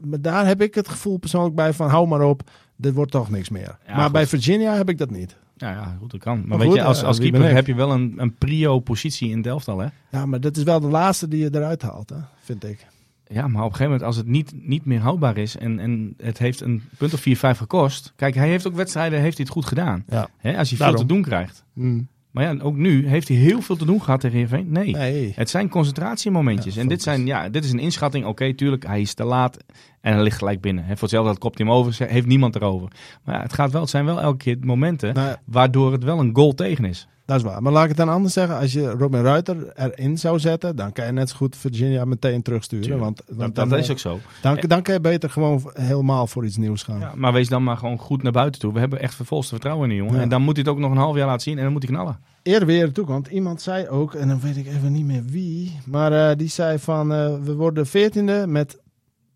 maar 0.00 0.20
daar 0.20 0.46
heb 0.46 0.62
ik 0.62 0.74
het 0.74 0.88
gevoel 0.88 1.16
persoonlijk 1.16 1.54
bij 1.54 1.72
van 1.72 1.88
hou 1.88 2.08
maar 2.08 2.22
op, 2.22 2.42
dit 2.76 2.94
wordt 2.94 3.10
toch 3.10 3.30
niks 3.30 3.48
meer. 3.48 3.78
Maar 3.86 4.02
goed. 4.02 4.12
bij 4.12 4.26
Virginia 4.26 4.74
heb 4.74 4.88
ik 4.88 4.98
dat 4.98 5.10
niet. 5.10 5.36
Ja, 5.60 5.70
ja, 5.70 5.96
goed, 6.00 6.10
dat 6.10 6.20
kan. 6.20 6.38
Maar, 6.38 6.48
maar 6.48 6.58
weet 6.58 6.66
goed, 6.66 6.76
je, 6.76 6.84
als, 6.84 7.02
als 7.02 7.18
keeper 7.18 7.54
heb 7.54 7.66
je 7.66 7.74
wel 7.74 7.92
een, 7.92 8.14
een 8.16 8.34
prio-positie 8.34 9.30
in 9.30 9.42
Delft 9.42 9.68
al, 9.68 9.78
hè? 9.78 9.88
Ja, 10.10 10.26
maar 10.26 10.40
dat 10.40 10.56
is 10.56 10.62
wel 10.62 10.80
de 10.80 10.88
laatste 10.88 11.28
die 11.28 11.40
je 11.40 11.54
eruit 11.54 11.82
haalt, 11.82 12.10
hè? 12.10 12.16
vind 12.42 12.64
ik. 12.64 12.86
Ja, 13.26 13.48
maar 13.48 13.64
op 13.64 13.70
een 13.70 13.76
gegeven 13.76 13.84
moment, 13.84 14.02
als 14.02 14.16
het 14.16 14.26
niet, 14.26 14.52
niet 14.54 14.84
meer 14.84 15.00
houdbaar 15.00 15.36
is 15.36 15.56
en, 15.56 15.78
en 15.78 16.14
het 16.16 16.38
heeft 16.38 16.60
een 16.60 16.82
punt 16.98 17.14
of 17.14 17.20
4, 17.20 17.36
5 17.36 17.58
gekost. 17.58 18.12
Kijk, 18.16 18.34
hij 18.34 18.48
heeft 18.48 18.66
ook 18.66 18.74
wedstrijden, 18.74 19.20
heeft 19.20 19.36
hij 19.36 19.44
het 19.44 19.54
goed 19.54 19.66
gedaan. 19.66 20.04
Ja. 20.08 20.28
Hè, 20.36 20.56
als 20.56 20.68
hij 20.68 20.78
veel 20.78 20.94
te 20.94 21.06
doen 21.06 21.22
krijgt. 21.22 21.64
Mm. 21.72 22.08
Maar 22.30 22.44
ja, 22.44 22.62
ook 22.62 22.76
nu 22.76 23.08
heeft 23.08 23.28
hij 23.28 23.36
heel 23.36 23.60
veel 23.60 23.76
te 23.76 23.84
doen 23.84 24.02
gehad 24.02 24.20
tegen 24.20 24.36
Heerenveen. 24.36 24.72
Nee, 24.72 24.92
nee. 24.92 25.32
het 25.36 25.50
zijn 25.50 25.68
concentratiemomentjes. 25.68 26.74
Ja, 26.74 26.80
en 26.80 26.88
dit, 26.88 27.02
zijn, 27.02 27.26
ja, 27.26 27.48
dit 27.48 27.64
is 27.64 27.72
een 27.72 27.78
inschatting. 27.78 28.24
Oké, 28.24 28.54
tuurlijk, 28.54 28.86
hij 28.86 29.00
is 29.00 29.14
te 29.14 29.24
laat 29.24 29.56
en 30.00 30.12
hij 30.12 30.22
ligt 30.22 30.38
gelijk 30.38 30.60
binnen. 30.60 30.84
He, 30.84 30.92
voor 30.92 31.02
hetzelfde 31.02 31.30
dat 31.30 31.40
kopt 31.40 31.58
hij 31.58 31.66
hem 31.66 31.76
over, 31.76 32.08
heeft 32.08 32.26
niemand 32.26 32.56
erover. 32.56 32.88
Maar 33.24 33.34
ja, 33.34 33.42
het, 33.42 33.52
gaat 33.52 33.72
wel, 33.72 33.80
het 33.80 33.90
zijn 33.90 34.04
wel 34.04 34.20
elke 34.20 34.36
keer 34.36 34.56
momenten 34.60 35.14
nou, 35.14 35.36
waardoor 35.44 35.92
het 35.92 36.04
wel 36.04 36.18
een 36.18 36.34
goal 36.34 36.54
tegen 36.54 36.84
is. 36.84 37.08
Dat 37.30 37.38
is 37.38 37.44
waar. 37.44 37.62
Maar 37.62 37.72
laat 37.72 37.82
ik 37.82 37.88
het 37.88 37.98
dan 37.98 38.08
anders 38.08 38.34
zeggen. 38.34 38.58
Als 38.58 38.72
je 38.72 38.90
Robin 38.90 39.22
Ruiter 39.22 39.72
erin 39.74 40.18
zou 40.18 40.38
zetten, 40.38 40.76
dan 40.76 40.92
kan 40.92 41.06
je 41.06 41.12
net 41.12 41.30
zo 41.30 41.36
goed 41.36 41.56
Virginia 41.56 42.04
meteen 42.04 42.42
terugsturen. 42.42 42.98
Want, 42.98 43.22
want 43.28 43.54
dat, 43.54 43.68
dan, 43.68 43.78
is 43.78 43.90
ook 43.90 43.98
zo. 43.98 44.18
Dan, 44.42 44.58
dan 44.66 44.82
kan 44.82 44.94
je 44.94 45.00
beter 45.00 45.30
gewoon 45.30 45.70
helemaal 45.72 46.26
voor 46.26 46.44
iets 46.44 46.56
nieuws 46.56 46.82
gaan. 46.82 46.98
Ja, 47.00 47.12
maar 47.14 47.32
wees 47.32 47.48
dan 47.48 47.62
maar 47.62 47.76
gewoon 47.76 47.98
goed 47.98 48.22
naar 48.22 48.32
buiten 48.32 48.60
toe. 48.60 48.72
We 48.72 48.78
hebben 48.78 49.00
echt 49.00 49.14
vervolste 49.14 49.50
vertrouwen 49.50 49.84
in 49.84 49.90
die 49.90 49.98
jongen. 49.98 50.14
Ja. 50.16 50.22
En 50.22 50.28
dan 50.28 50.42
moet 50.42 50.56
hij 50.56 50.64
het 50.64 50.72
ook 50.72 50.78
nog 50.78 50.90
een 50.90 50.96
half 50.96 51.16
jaar 51.16 51.26
laten 51.26 51.42
zien 51.42 51.56
en 51.56 51.62
dan 51.62 51.72
moet 51.72 51.82
hij 51.82 51.92
knallen. 51.92 52.20
Eerder 52.42 52.66
weer 52.66 52.92
toe, 52.92 53.06
want 53.06 53.26
iemand 53.26 53.62
zei 53.62 53.88
ook, 53.88 54.14
en 54.14 54.28
dan 54.28 54.40
weet 54.40 54.56
ik 54.56 54.66
even 54.66 54.92
niet 54.92 55.06
meer 55.06 55.24
wie, 55.24 55.78
maar 55.84 56.12
uh, 56.12 56.36
die 56.36 56.48
zei 56.48 56.78
van 56.78 57.12
uh, 57.12 57.34
we 57.42 57.54
worden 57.54 57.86
veertiende 57.86 58.46
met 58.46 58.78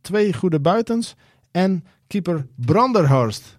twee 0.01 0.33
goede 0.33 0.61
buitens 0.61 1.15
en 1.51 1.85
keeper 2.07 2.47
Branderhorst. 2.55 3.59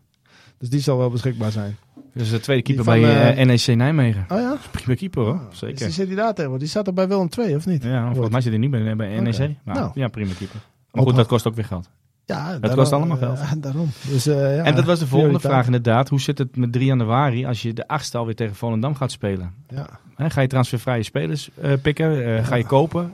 Dus 0.58 0.70
die 0.70 0.80
zal 0.80 0.98
wel 0.98 1.10
beschikbaar 1.10 1.52
zijn. 1.52 1.78
Dus 2.16 2.30
de 2.30 2.40
tweede 2.40 2.64
keeper 2.64 2.84
van, 2.84 3.02
bij 3.02 3.38
uh, 3.40 3.46
NEC 3.46 3.76
Nijmegen. 3.76 4.26
Oh 4.30 4.40
ja? 4.40 4.58
Prima 4.72 4.96
keeper 4.96 5.24
hoor, 5.24 5.40
zeker. 5.52 5.76
Dus 5.76 5.86
die 5.86 5.94
zit 5.94 6.08
hij 6.08 6.16
daar 6.16 6.34
tegen? 6.34 6.60
Die 6.60 6.68
zat 6.68 6.88
er 6.88 6.94
bij 6.94 7.08
Willem 7.08 7.30
2 7.30 7.56
of 7.56 7.66
niet? 7.66 7.84
Ja, 7.84 8.12
volgens 8.12 8.30
mij 8.30 8.42
zit 8.42 8.52
hij 8.52 8.60
niet 8.60 8.72
bij, 8.72 8.96
bij 8.96 9.20
NEC. 9.20 9.34
Okay. 9.34 9.58
Nou, 9.64 9.80
nou, 9.80 9.92
ja, 9.94 10.08
prima 10.08 10.34
keeper. 10.38 10.60
Maar 10.92 11.04
goed, 11.04 11.16
dat 11.16 11.28
kost 11.28 11.48
ook 11.48 11.56
weer 11.56 11.66
geld. 11.66 11.90
Ja, 12.26 12.58
dat 12.60 12.76
kost 12.76 12.92
allemaal 12.92 13.18
geld. 13.18 13.40
Uh, 13.40 13.52
daarom. 13.62 13.90
Dus, 14.10 14.28
uh, 14.28 14.56
ja, 14.56 14.64
en 14.64 14.76
dat 14.76 14.86
was 14.86 15.00
de 15.00 15.08
volgende 15.08 15.40
vraag 15.40 15.66
inderdaad. 15.66 16.10
Hoe 16.10 16.22
zit 16.22 16.38
het 16.38 16.58
met 16.58 16.72
3 16.72 16.86
januari 16.86 17.46
als 17.46 17.62
je 17.62 17.74
de 17.74 17.88
achtste 17.88 18.18
alweer 18.18 18.36
tegen 18.36 18.56
Volendam 18.56 18.96
gaat 18.96 19.12
spelen? 19.12 19.54
Ja. 19.68 19.88
ga 20.30 20.42
je 20.42 20.48
transfervrije 20.48 21.04
spelers 21.04 21.50
uh, 21.64 21.74
pikken? 21.82 22.44
Ga 22.46 22.56
je 22.56 22.66
kopen? 22.66 23.12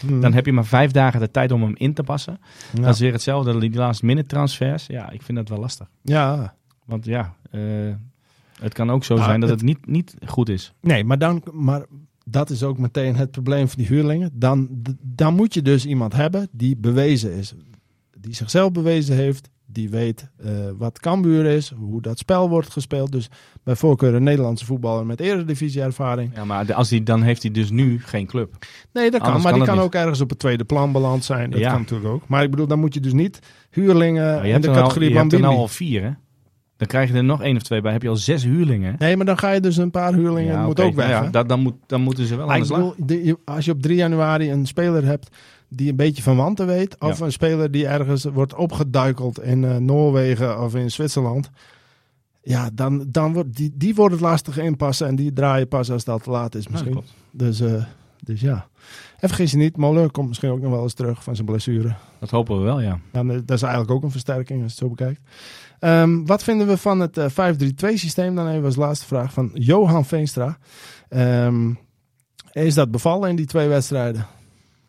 Hmm. 0.00 0.20
Dan 0.20 0.32
heb 0.32 0.46
je 0.46 0.52
maar 0.52 0.64
vijf 0.64 0.90
dagen 0.90 1.20
de 1.20 1.30
tijd 1.30 1.52
om 1.52 1.62
hem 1.62 1.74
in 1.76 1.94
te 1.94 2.02
passen. 2.02 2.40
Dat 2.80 2.94
is 2.94 3.00
weer 3.00 3.12
hetzelfde. 3.12 3.58
Die 3.58 3.74
last 3.74 4.02
minute 4.02 4.26
transfers. 4.26 4.86
Ja, 4.86 5.10
ik 5.10 5.22
vind 5.22 5.38
dat 5.38 5.48
wel 5.48 5.58
lastig. 5.58 5.86
Ja. 6.02 6.54
Want 6.84 7.04
ja, 7.04 7.34
het 8.60 8.72
kan 8.72 8.90
ook 8.90 9.04
zo 9.04 9.14
nou, 9.14 9.26
zijn 9.26 9.40
dat 9.40 9.48
het, 9.48 9.60
het, 9.60 9.68
niet, 9.68 9.86
niet 9.86 10.14
goed 10.26 10.48
is. 10.48 10.72
Nee, 10.80 11.04
maar 11.04 11.18
dan... 11.18 11.42
Maar 11.52 11.84
dat 12.24 12.50
is 12.50 12.62
ook 12.62 12.78
meteen 12.78 13.16
het 13.16 13.30
probleem 13.30 13.68
van 13.68 13.78
die 13.78 13.86
huurlingen. 13.86 14.30
Dan, 14.34 14.68
dan 15.02 15.34
moet 15.34 15.54
je 15.54 15.62
dus 15.62 15.86
iemand 15.86 16.12
hebben 16.12 16.48
die 16.52 16.76
bewezen 16.76 17.32
is 17.32 17.54
die 18.20 18.34
zichzelf 18.34 18.72
bewezen 18.72 19.16
heeft. 19.16 19.50
Die 19.72 19.90
weet 19.90 20.28
uh, 20.44 20.50
wat 20.78 21.00
Cambuur 21.00 21.44
is, 21.44 21.72
hoe 21.78 22.02
dat 22.02 22.18
spel 22.18 22.48
wordt 22.48 22.70
gespeeld. 22.70 23.12
Dus 23.12 23.28
bij 23.62 23.76
voorkeur 23.76 24.14
een 24.14 24.22
Nederlandse 24.22 24.64
voetballer 24.64 25.06
met 25.06 25.20
eredivisie-ervaring. 25.20 26.34
Ja, 26.34 26.44
maar 26.44 26.74
als 26.74 26.88
die, 26.88 27.02
dan 27.02 27.22
heeft 27.22 27.42
hij 27.42 27.50
dus 27.50 27.70
nu 27.70 28.00
geen 28.00 28.26
club. 28.26 28.66
Nee, 28.92 29.10
dat 29.10 29.22
kan. 29.22 29.42
maar 29.42 29.52
die 29.52 29.64
kan 29.64 29.78
ook 29.78 29.94
ergens 29.94 30.20
op 30.20 30.30
het 30.30 30.38
tweede 30.38 30.64
plan 30.64 30.92
beland 30.92 31.24
zijn. 31.24 31.50
Dat 31.50 31.60
kan 31.60 31.80
natuurlijk 31.80 32.10
ook. 32.10 32.28
Maar 32.28 32.42
ik 32.42 32.50
bedoel, 32.50 32.66
dan 32.66 32.78
moet 32.78 32.94
je 32.94 33.00
dus 33.00 33.12
niet 33.12 33.38
huurlingen 33.70 34.44
in 34.44 34.60
de 34.60 34.66
categorie 34.66 35.08
al, 35.08 35.14
Je 35.14 35.20
hebt 35.20 35.32
er 35.32 35.40
nou 35.40 35.56
al 35.56 35.68
vier, 35.68 36.02
hè? 36.02 36.10
Dan 36.80 36.88
krijg 36.88 37.10
je 37.10 37.16
er 37.16 37.24
nog 37.24 37.42
één 37.42 37.56
of 37.56 37.62
twee 37.62 37.80
bij. 37.80 37.92
Heb 37.92 38.02
je 38.02 38.08
al 38.08 38.16
zes 38.16 38.44
huurlingen? 38.44 38.94
Nee, 38.98 39.16
maar 39.16 39.26
dan 39.26 39.38
ga 39.38 39.50
je 39.50 39.60
dus 39.60 39.76
een 39.76 39.90
paar 39.90 40.14
huurlingen. 40.14 40.52
Ja, 40.52 40.64
moet 40.66 40.80
ook 40.80 40.94
weg. 40.94 41.08
Ja, 41.08 41.28
dat, 41.30 41.48
dan, 41.48 41.60
moet, 41.60 41.74
dan 41.86 42.00
moeten 42.00 42.26
ze 42.26 42.36
wel 42.36 42.52
aan 42.52 42.60
de 42.60 42.66
slag. 42.66 42.96
Bedoel, 42.96 43.36
als 43.44 43.64
je 43.64 43.70
op 43.70 43.82
3 43.82 43.96
januari 43.96 44.50
een 44.50 44.66
speler 44.66 45.04
hebt 45.04 45.36
die 45.68 45.90
een 45.90 45.96
beetje 45.96 46.22
van 46.22 46.36
wanten 46.36 46.66
weet. 46.66 46.98
Of 46.98 47.20
een 47.20 47.32
speler 47.32 47.70
die 47.70 47.86
ergens 47.86 48.24
wordt 48.24 48.54
opgeduikeld 48.54 49.42
in 49.42 49.62
uh, 49.62 49.76
Noorwegen 49.76 50.62
of 50.62 50.74
in 50.74 50.90
Zwitserland. 50.90 51.50
Ja, 52.42 52.70
dan, 52.72 53.04
dan 53.08 53.32
wordt 53.32 53.56
die, 53.56 53.72
die 53.74 53.94
wordt 53.94 54.12
het 54.12 54.22
lastig 54.22 54.58
inpassen 54.58 55.06
en 55.06 55.16
die 55.16 55.32
draaien 55.32 55.68
pas 55.68 55.90
als 55.90 56.04
dat 56.04 56.22
te 56.22 56.30
laat 56.30 56.54
is 56.54 56.68
misschien. 56.68 56.94
Ja, 56.94 57.00
dus, 57.30 57.60
uh, 57.60 57.84
dus 58.24 58.40
ja. 58.40 58.68
En 59.18 59.28
vergis 59.28 59.50
je 59.50 59.56
niet, 59.56 59.76
Moller 59.76 60.10
komt 60.10 60.28
misschien 60.28 60.50
ook 60.50 60.60
nog 60.60 60.70
wel 60.70 60.82
eens 60.82 60.94
terug 60.94 61.22
van 61.22 61.34
zijn 61.34 61.46
blessure. 61.46 61.94
Dat 62.18 62.30
hopen 62.30 62.56
we 62.56 62.62
wel, 62.62 62.80
ja. 62.80 62.98
Dan, 63.12 63.30
eh, 63.30 63.38
dat 63.44 63.56
is 63.56 63.62
eigenlijk 63.62 63.92
ook 63.92 64.02
een 64.02 64.10
versterking 64.10 64.62
als 64.62 64.72
je 64.72 64.84
het 64.84 64.88
zo 64.88 64.96
bekijkt. 64.96 65.20
Um, 65.80 66.26
wat 66.26 66.42
vinden 66.42 66.66
we 66.66 66.76
van 66.76 67.00
het 67.00 67.18
uh, 67.18 67.28
5-3-2 67.28 67.32
systeem? 67.94 68.34
Dan 68.34 68.48
even 68.48 68.64
als 68.64 68.76
laatste 68.76 69.06
vraag 69.06 69.32
van 69.32 69.50
Johan 69.54 70.04
Veenstra. 70.04 70.58
Um, 71.10 71.78
is 72.52 72.74
dat 72.74 72.90
bevallen 72.90 73.30
in 73.30 73.36
die 73.36 73.46
twee 73.46 73.68
wedstrijden? 73.68 74.26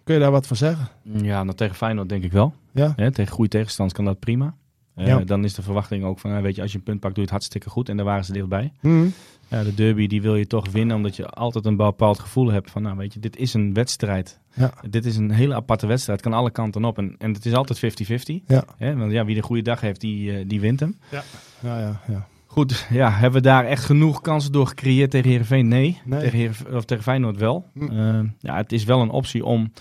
Kun 0.04 0.14
je 0.14 0.20
daar 0.20 0.32
wat 0.32 0.48
van 0.48 0.58
zeggen? 0.58 0.88
Ja, 1.04 1.44
nou, 1.44 1.56
tegen 1.56 1.76
Feyenoord 1.76 2.10
denk 2.10 2.24
ik 2.24 2.32
wel. 2.32 2.54
Ja? 2.72 2.94
tegen 2.96 3.34
goede 3.34 3.50
tegenstanders 3.50 3.98
kan 3.98 4.06
dat 4.06 4.20
prima. 4.20 4.56
Uh, 4.96 5.18
Dan 5.26 5.44
is 5.44 5.54
de 5.54 5.62
verwachting 5.62 6.04
ook 6.04 6.20
van, 6.20 6.42
weet 6.42 6.56
je, 6.56 6.62
als 6.62 6.72
je 6.72 6.78
een 6.78 6.84
punt 6.84 7.00
pakt, 7.00 7.16
doe 7.16 7.24
je 7.24 7.30
het 7.30 7.39
hartstikke 7.39 7.70
goed. 7.70 7.89
En 7.89 7.96
daar 7.96 8.06
waren 8.06 8.26
ze 8.26 8.34
dichtbij. 8.34 8.74
Mm. 8.82 9.14
Ja, 9.52 9.64
de 9.64 9.74
derby 9.74 10.08
die 10.08 10.22
wil 10.22 10.36
je 10.36 10.47
toch 10.47 10.70
winnen, 10.70 10.95
omdat 10.95 11.16
je 11.16 11.26
altijd 11.26 11.66
een 11.66 11.76
bepaald 11.76 12.20
gevoel 12.20 12.52
hebt 12.52 12.72
van, 12.72 12.82
nou 12.82 12.97
weet 12.97 13.14
je, 13.14 13.20
dit 13.20 13.38
is 13.38 13.54
een 13.54 13.74
wedstrijd. 13.74 14.39
Ja. 14.54 14.74
Dit 14.89 15.06
is 15.06 15.18
een 15.18 15.32
hele 15.32 15.56
aparte 15.56 15.88
wedstrijd, 15.88 16.22
kan 16.22 16.34
alle 16.34 16.52
kanten 16.52 16.86
op. 16.86 16.97
En, 16.97 17.16
en 17.18 17.34
het 17.34 17.45
is 17.45 17.54
altijd 17.54 18.02
50-50. 18.41 18.45
Ja. 18.47 18.66
Want 18.78 19.12
ja, 19.12 19.26
wie 19.26 19.36
de 19.36 19.41
goede 19.41 19.62
dag 19.62 19.82
heeft, 19.82 20.02
die, 20.02 20.32
uh, 20.32 20.43
die 20.47 20.60
wint 20.60 20.80
hem. 20.80 20.97
Ja, 21.12 21.24
ja, 21.60 21.80
ja. 21.80 22.02
ja. 22.08 22.28
Goed, 22.45 22.88
ja, 22.89 23.12
hebben 23.12 23.41
we 23.41 23.47
daar 23.47 23.66
echt 23.66 23.86
genoeg 23.86 24.22
kansen 24.22 24.52
door 24.52 24.68
gecreëerd 24.68 25.12
tegen 25.12 25.30
Heerenveen? 25.30 25.68
Nee, 25.68 26.02
nee. 26.06 26.20
Tegen, 26.20 26.38
Heer, 26.38 26.76
of 26.76 26.86
tegen 26.86 27.04
Feyenoord 27.04 27.38
wel. 27.38 27.70
Hm. 27.74 27.91
Uh, 27.91 28.30
ja, 28.39 28.56
het 28.56 28.72
is 28.72 28.84
wel 28.84 29.02
een 29.02 29.10
optie 29.10 29.45
om 29.45 29.72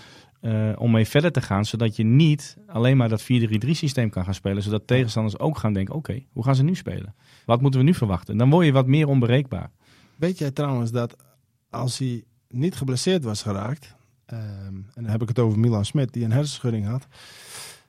uh, 0.41 0.69
om 0.77 0.91
mee 0.91 1.05
verder 1.05 1.31
te 1.31 1.41
gaan. 1.41 1.65
Zodat 1.65 1.95
je 1.95 2.03
niet 2.03 2.57
alleen 2.67 2.97
maar 2.97 3.09
dat 3.09 3.23
4-3-3 3.23 3.25
systeem 3.69 4.09
kan 4.09 4.23
gaan 4.23 4.33
spelen. 4.33 4.63
Zodat 4.63 4.87
tegenstanders 4.87 5.39
ook 5.39 5.57
gaan 5.57 5.73
denken, 5.73 5.95
oké, 5.95 6.23
hoe 6.31 6.43
gaan 6.43 6.55
ze 6.55 6.63
nu 6.63 6.75
spelen? 6.75 7.15
Wat 7.45 7.61
moeten 7.61 7.79
we 7.79 7.85
nu 7.85 7.93
verwachten? 7.93 8.37
Dan 8.37 8.49
word 8.49 8.65
je 8.65 8.71
wat 8.71 8.87
meer 8.87 9.07
onbereikbaar. 9.07 9.69
Weet 10.15 10.37
jij 10.37 10.51
trouwens 10.51 10.91
dat 10.91 11.15
als 11.69 11.97
hij 11.97 12.23
niet 12.49 12.75
geblesseerd 12.75 13.23
was 13.23 13.41
geraakt... 13.41 13.95
Um, 14.33 14.37
en 14.93 15.03
dan 15.03 15.11
heb 15.11 15.21
ik 15.21 15.27
het 15.27 15.39
over 15.39 15.59
Milan 15.59 15.85
Smit, 15.85 16.13
die 16.13 16.23
een 16.23 16.31
hersenschudding 16.31 16.85
had... 16.85 17.07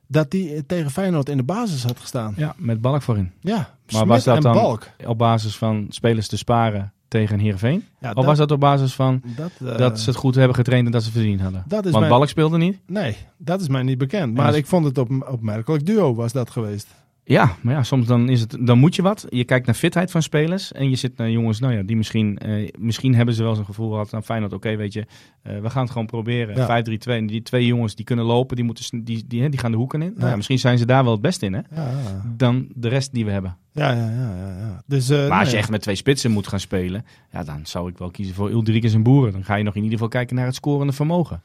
dat 0.06 0.32
hij 0.32 0.62
tegen 0.66 0.90
Feyenoord 0.90 1.28
in 1.28 1.36
de 1.36 1.42
basis 1.42 1.82
had 1.82 2.00
gestaan. 2.00 2.34
Ja, 2.36 2.54
met 2.56 2.80
Balk 2.80 3.02
voorin. 3.02 3.32
Ja, 3.40 3.56
maar 3.56 3.68
Smit 3.86 4.06
was 4.06 4.24
dat 4.24 4.42
dan 4.42 4.52
Balk. 4.52 4.88
op 5.06 5.18
basis 5.18 5.56
van 5.56 5.86
spelers 5.88 6.28
te 6.28 6.36
sparen 6.36 6.92
tegen 7.08 7.38
Heerenveen? 7.38 7.84
Ja, 8.00 8.12
of 8.12 8.24
was 8.24 8.38
dat 8.38 8.50
op 8.50 8.60
basis 8.60 8.94
van 8.94 9.22
dat, 9.36 9.78
dat, 9.78 10.00
ze 10.00 10.10
het 10.10 10.18
goed 10.18 10.34
hebben 10.34 10.56
getraind 10.56 10.86
en 10.86 10.92
dat 10.92 11.02
ze 11.02 11.10
verdiend 11.10 11.40
hadden? 11.40 11.64
Dat 11.66 11.86
is 11.86 11.92
Want 11.92 12.08
Balk 12.08 12.28
speelde 12.28 12.58
niet? 12.58 12.78
Nee, 12.86 13.16
dat 13.36 13.60
is 13.60 13.68
mij 13.68 13.82
niet 13.82 13.98
bekend. 13.98 14.34
Maar 14.34 14.54
ik 14.54 14.66
vond 14.66 14.84
het 14.84 14.98
op, 14.98 15.10
opmerkelijk 15.30 15.86
duo 15.86 16.14
was 16.14 16.32
dat 16.32 16.50
geweest. 16.50 16.88
Ja, 17.24 17.56
maar 17.60 17.74
ja, 17.74 17.82
soms 17.82 18.06
dan, 18.06 18.28
is 18.28 18.40
het, 18.40 18.56
dan 18.60 18.78
moet 18.78 18.94
je 18.94 19.02
wat. 19.02 19.26
Je 19.28 19.44
kijkt 19.44 19.66
naar 19.66 19.74
fitheid 19.74 20.10
van 20.10 20.22
spelers. 20.22 20.72
En 20.72 20.90
je 20.90 20.96
zit 20.96 21.16
naar 21.16 21.30
jongens, 21.30 21.60
nou 21.60 21.72
ja, 21.72 21.82
die 21.82 21.96
misschien, 21.96 22.38
uh, 22.46 22.68
misschien 22.78 23.14
hebben 23.14 23.34
ze 23.34 23.42
wel 23.42 23.54
zo'n 23.54 23.64
gevoel 23.64 23.90
gehad. 23.90 24.10
Nou, 24.10 24.24
fijn 24.24 24.42
dat, 24.42 24.52
oké, 24.52 24.76
weet 24.76 24.92
je, 24.92 25.00
uh, 25.00 25.60
we 25.60 25.70
gaan 25.70 25.82
het 25.82 25.90
gewoon 25.90 26.06
proberen. 26.06 26.56
Ja. 26.56 26.84
5-3-2. 26.84 26.92
En 27.04 27.26
die 27.26 27.42
twee 27.42 27.66
jongens 27.66 27.94
die 27.94 28.04
kunnen 28.04 28.24
lopen, 28.24 28.56
die, 28.56 28.64
moeten, 28.64 29.04
die, 29.04 29.24
die, 29.26 29.48
die 29.48 29.58
gaan 29.58 29.70
de 29.70 29.76
hoeken 29.76 30.02
in. 30.02 30.12
Nou 30.16 30.30
ja. 30.30 30.36
Misschien 30.36 30.58
zijn 30.58 30.78
ze 30.78 30.86
daar 30.86 31.04
wel 31.04 31.12
het 31.12 31.20
beste 31.20 31.46
in, 31.46 31.52
hè? 31.52 31.60
Ja, 31.74 32.22
dan 32.36 32.68
de 32.74 32.88
rest 32.88 33.12
die 33.12 33.24
we 33.24 33.30
hebben. 33.30 33.56
Ja, 33.72 33.92
ja, 33.92 34.10
ja. 34.10 34.36
ja, 34.36 34.58
ja. 34.58 34.82
Dus, 34.86 35.10
uh, 35.10 35.28
maar 35.28 35.40
als 35.40 35.50
je 35.50 35.56
echt 35.56 35.70
met 35.70 35.82
twee 35.82 35.94
spitsen 35.94 36.30
moet 36.30 36.46
gaan 36.46 36.60
spelen, 36.60 37.04
ja, 37.32 37.44
dan 37.44 37.60
zou 37.62 37.90
ik 37.90 37.98
wel 37.98 38.10
kiezen 38.10 38.34
voor 38.34 38.50
Ulrikes 38.50 38.94
en 38.94 39.02
Boeren. 39.02 39.32
Dan 39.32 39.44
ga 39.44 39.54
je 39.54 39.64
nog 39.64 39.74
in 39.74 39.82
ieder 39.82 39.98
geval 39.98 40.12
kijken 40.12 40.36
naar 40.36 40.46
het 40.46 40.54
scorende 40.54 40.92
vermogen. 40.92 41.42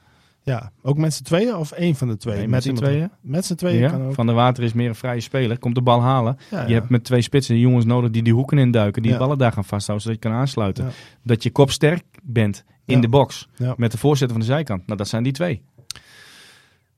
Ja, 0.47 0.71
ook 0.81 0.97
met 0.97 1.13
z'n 1.13 1.23
tweeën 1.23 1.55
of 1.55 1.71
één 1.71 1.95
van 1.95 2.07
de 2.07 2.17
twee? 2.17 2.39
met, 2.39 2.49
met 2.49 2.63
z'n 2.63 2.73
tweeën. 2.73 3.11
Met 3.21 3.45
z'n 3.45 3.55
tweeën 3.55 3.79
ja, 3.79 3.89
kan 3.89 4.01
ook. 4.01 4.13
Van 4.13 4.25
de 4.25 4.33
Water 4.33 4.63
is 4.63 4.73
meer 4.73 4.89
een 4.89 4.95
vrije 4.95 5.19
speler. 5.19 5.59
Komt 5.59 5.75
de 5.75 5.81
bal 5.81 6.01
halen. 6.01 6.37
je 6.49 6.73
hebt 6.73 6.89
met 6.89 7.03
twee 7.03 7.21
spitsen 7.21 7.59
jongens 7.59 7.85
nodig 7.85 8.09
die 8.09 8.23
die 8.23 8.33
hoeken 8.33 8.57
induiken. 8.57 9.01
Die 9.01 9.11
de 9.11 9.17
ballen 9.17 9.37
daar 9.37 9.51
gaan 9.51 9.65
vasthouden, 9.65 10.07
zodat 10.07 10.23
je 10.23 10.29
kan 10.29 10.39
aansluiten. 10.39 10.91
Dat 11.23 11.43
je 11.43 11.51
kopsterk 11.51 12.03
bent 12.23 12.63
in 12.85 13.01
de 13.01 13.09
box. 13.09 13.49
Met 13.77 13.91
de 13.91 13.97
voorzetten 13.97 14.37
van 14.37 14.47
de 14.47 14.53
zijkant. 14.53 14.85
Nou, 14.85 14.97
dat 14.97 15.07
zijn 15.07 15.23
die 15.23 15.33
twee. 15.33 15.61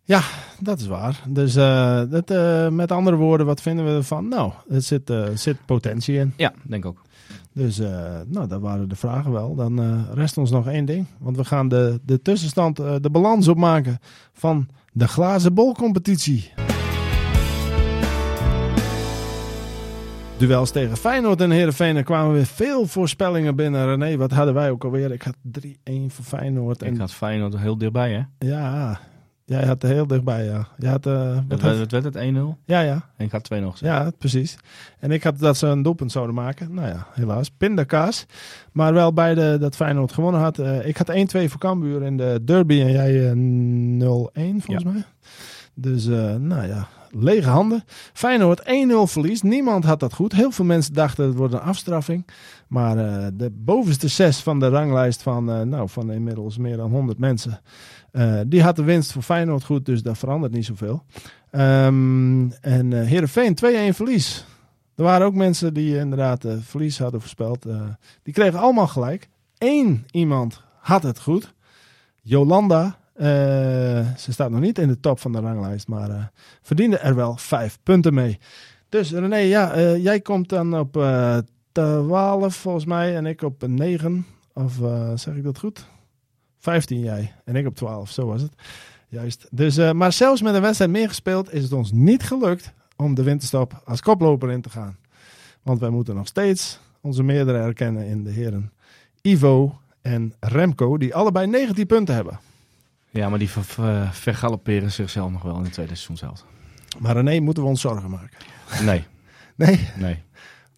Ja, 0.03 0.21
dat 0.59 0.79
is 0.79 0.87
waar. 0.87 1.21
Dus 1.27 1.55
uh, 1.55 2.01
dat, 2.09 2.31
uh, 2.31 2.69
met 2.69 2.91
andere 2.91 3.15
woorden, 3.15 3.45
wat 3.45 3.61
vinden 3.61 3.85
we 3.85 3.91
ervan? 3.91 4.27
Nou, 4.27 4.51
er 4.69 4.81
zit, 4.81 5.09
uh, 5.09 5.27
zit 5.33 5.65
potentie 5.65 6.17
in. 6.17 6.33
Ja, 6.37 6.53
denk 6.63 6.85
ook. 6.85 7.01
Dus 7.59 7.79
uh, 7.79 7.87
nou, 8.27 8.47
dat 8.47 8.61
waren 8.61 8.89
de 8.89 8.95
vragen 8.95 9.31
wel. 9.31 9.55
Dan 9.55 9.81
uh, 9.81 10.01
rest 10.13 10.37
ons 10.37 10.51
nog 10.51 10.67
één 10.67 10.85
ding. 10.85 11.05
Want 11.17 11.37
we 11.37 11.45
gaan 11.45 11.67
de, 11.67 11.99
de 12.03 12.21
tussenstand, 12.21 12.79
uh, 12.79 12.95
de 13.01 13.09
balans 13.09 13.47
opmaken 13.47 13.99
van 14.33 14.67
de 14.91 15.07
glazen 15.07 15.53
bol 15.53 15.73
competitie. 15.73 16.51
Duels 20.37 20.71
tegen 20.71 20.97
Feyenoord 20.97 21.41
en 21.41 21.51
Heerenveen. 21.51 21.95
Er 21.95 22.03
kwamen 22.03 22.33
weer 22.33 22.45
veel 22.45 22.87
voorspellingen 22.87 23.55
binnen. 23.55 23.85
René, 23.85 24.17
wat 24.17 24.31
hadden 24.31 24.53
wij 24.53 24.71
ook 24.71 24.83
alweer? 24.83 25.11
Ik 25.11 25.21
had 25.21 25.35
3-1 25.61 25.67
voor 26.07 26.25
Feyenoord. 26.25 26.81
En... 26.81 26.93
Ik 26.93 26.99
had 26.99 27.11
Feyenoord 27.11 27.57
heel 27.57 27.77
dichtbij, 27.77 28.11
hè? 28.11 28.47
Ja, 28.47 28.99
Jij 29.49 29.65
had 29.65 29.83
er 29.83 29.89
heel 29.89 30.07
dichtbij, 30.07 30.45
ja. 30.45 30.67
Je 30.77 30.87
had, 30.87 31.07
uh, 31.07 31.37
wat 31.47 31.61
het, 31.61 31.91
werd 31.91 32.03
het 32.03 32.15
1-0? 32.15 32.19
Ja, 32.65 32.79
ja. 32.79 33.09
En 33.17 33.25
ik 33.25 33.31
had 33.31 33.43
2 33.43 33.61
nog. 33.61 33.79
Ja, 33.79 34.11
precies. 34.17 34.57
En 34.99 35.11
ik 35.11 35.23
had 35.23 35.39
dat 35.39 35.57
ze 35.57 35.67
een 35.67 35.81
doelpunt 35.81 36.11
zouden 36.11 36.35
maken. 36.35 36.73
Nou 36.73 36.87
ja, 36.87 37.07
helaas. 37.13 37.49
Pindakaas. 37.49 38.25
Maar 38.71 38.93
wel 38.93 39.13
bij 39.13 39.35
de, 39.35 39.57
dat 39.59 39.75
Feyenoord 39.75 40.11
gewonnen 40.11 40.41
had. 40.41 40.59
Uh, 40.59 40.87
ik 40.87 40.97
had 40.97 41.11
1-2 41.11 41.13
voor 41.23 41.59
Cambuur 41.59 42.03
in 42.03 42.17
de 42.17 42.41
derby 42.43 42.81
en 42.81 42.91
jij 42.91 43.13
uh, 43.13 43.31
0-1 43.31 43.35
volgens 44.03 44.63
ja. 44.65 44.91
mij. 44.91 45.03
Dus, 45.73 46.05
nou 46.39 46.67
ja, 46.67 46.87
lege 47.11 47.49
handen. 47.49 47.83
Feyenoord 48.13 48.61
1-0 48.61 48.65
verlies. 49.03 49.41
Niemand 49.41 49.83
had 49.83 49.99
dat 49.99 50.13
goed. 50.13 50.31
Heel 50.31 50.51
veel 50.51 50.65
mensen 50.65 50.93
dachten 50.93 51.25
het 51.25 51.35
wordt 51.35 51.53
een 51.53 51.59
afstraffing. 51.59 52.27
Maar 52.67 52.95
de 53.33 53.51
bovenste 53.53 54.07
zes 54.07 54.39
van 54.39 54.59
de 54.59 54.69
ranglijst 54.69 55.21
van, 55.21 55.69
nou, 55.69 55.89
van 55.89 56.11
inmiddels 56.11 56.57
meer 56.57 56.77
dan 56.77 56.91
100 56.91 57.17
mensen. 57.17 57.61
Uh, 58.11 58.39
die 58.47 58.63
had 58.63 58.75
de 58.75 58.83
winst 58.83 59.11
voor 59.11 59.21
Feyenoord 59.21 59.63
goed, 59.63 59.85
dus 59.85 60.01
dat 60.01 60.17
verandert 60.17 60.53
niet 60.53 60.65
zoveel. 60.65 61.03
Um, 61.51 62.51
en 62.51 62.91
uh, 62.91 63.07
Heerenveen 63.07 63.57
2-1 63.91 63.95
verlies. 63.95 64.45
Er 64.95 65.03
waren 65.03 65.27
ook 65.27 65.33
mensen 65.33 65.73
die 65.73 65.97
inderdaad 65.97 66.45
uh, 66.45 66.53
verlies 66.61 66.99
hadden 66.99 67.21
voorspeld. 67.21 67.65
die 68.23 68.33
kregen 68.33 68.59
allemaal 68.59 68.87
gelijk. 68.87 69.29
Eén 69.57 70.05
iemand 70.11 70.61
had 70.79 71.03
het 71.03 71.19
goed. 71.19 71.53
Jolanda. 72.21 72.97
ze 74.17 74.31
staat 74.31 74.51
nog 74.51 74.59
niet 74.59 74.79
in 74.79 74.87
de 74.87 74.99
top 74.99 75.19
van 75.19 75.31
de 75.31 75.39
ranglijst, 75.39 75.87
maar 75.87 76.31
verdiende 76.61 76.97
er 76.97 77.15
wel 77.15 77.37
vijf 77.37 77.79
punten 77.83 78.13
mee. 78.13 78.39
Dus 78.89 79.11
René, 79.11 79.37
ja, 79.37 79.95
jij 79.95 80.19
komt 80.19 80.49
dan 80.49 80.79
op 80.79 80.91
12 81.71 82.55
volgens 82.55 82.85
mij 82.85 83.15
en 83.15 83.25
ik 83.25 83.41
op 83.41 83.67
9. 83.67 84.25
Of 84.53 84.79
zeg 85.15 85.35
ik 85.35 85.43
dat 85.43 85.59
goed? 85.59 85.87
15 86.59 86.99
jij 86.99 87.33
en 87.45 87.55
ik 87.55 87.67
op 87.67 87.75
12, 87.75 88.09
zo 88.09 88.25
was 88.25 88.41
het. 88.41 88.51
Juist. 89.07 89.47
Dus, 89.51 89.77
uh, 89.77 89.91
maar 89.91 90.13
zelfs 90.13 90.41
met 90.41 90.55
een 90.55 90.61
wedstrijd 90.61 90.91
meer 90.91 91.07
gespeeld 91.07 91.53
is 91.53 91.63
het 91.63 91.73
ons 91.73 91.91
niet 91.91 92.23
gelukt 92.23 92.73
om 92.95 93.13
de 93.15 93.23
winterstop 93.23 93.81
als 93.85 94.01
koploper 94.01 94.51
in 94.51 94.61
te 94.61 94.69
gaan. 94.69 94.97
Want 95.61 95.79
wij 95.79 95.89
moeten 95.89 96.15
nog 96.15 96.27
steeds 96.27 96.79
onze 97.01 97.23
meerdere 97.23 97.57
herkennen 97.57 98.05
in 98.05 98.23
de 98.23 98.31
heren 98.31 98.71
Ivo 99.21 99.79
en 100.01 100.33
Remco, 100.39 100.97
die 100.97 101.15
allebei 101.15 101.47
19 101.47 101.85
punten 101.85 102.15
hebben. 102.15 102.39
Ja, 103.09 103.29
maar 103.29 103.39
die 103.39 103.49
ver, 103.49 104.09
vergalopperen 104.13 104.91
zichzelf 104.91 105.31
nog 105.31 105.41
wel 105.41 105.55
in 105.55 105.63
het 105.63 105.73
tweede 105.73 105.95
seizoen 105.95 106.17
zelf. 106.17 106.45
Maar 106.99 107.15
René, 107.15 107.39
moeten 107.39 107.63
we 107.63 107.69
ons 107.69 107.81
zorgen 107.81 108.09
maken? 108.09 108.37
Nee. 108.83 109.03
Nee? 109.55 109.87
Nee. 109.97 110.23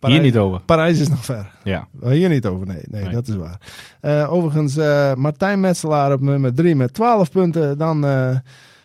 Parijs, 0.02 0.22
hier 0.22 0.32
niet 0.32 0.38
over. 0.38 0.62
Parijs 0.66 1.00
is 1.00 1.10
nog 1.10 1.26
ver. 1.26 1.52
Ja. 1.64 1.88
Hier 2.02 2.30
niet 2.30 2.46
over, 2.46 2.68
nee. 2.68 2.84
Nee, 2.90 3.10
dat 3.10 3.28
is 3.28 3.36
waar. 3.36 3.58
Uh, 4.02 4.34
overigens, 4.34 4.78
uh, 4.78 5.14
Martijn 5.14 5.60
Metselaar 5.60 6.14
op 6.14 6.22
nummer 6.22 6.54
3 6.54 6.76
met 6.76 6.94
12 6.94 7.32
punten. 7.32 7.78
Dan 7.78 8.06
uh, 8.06 8.36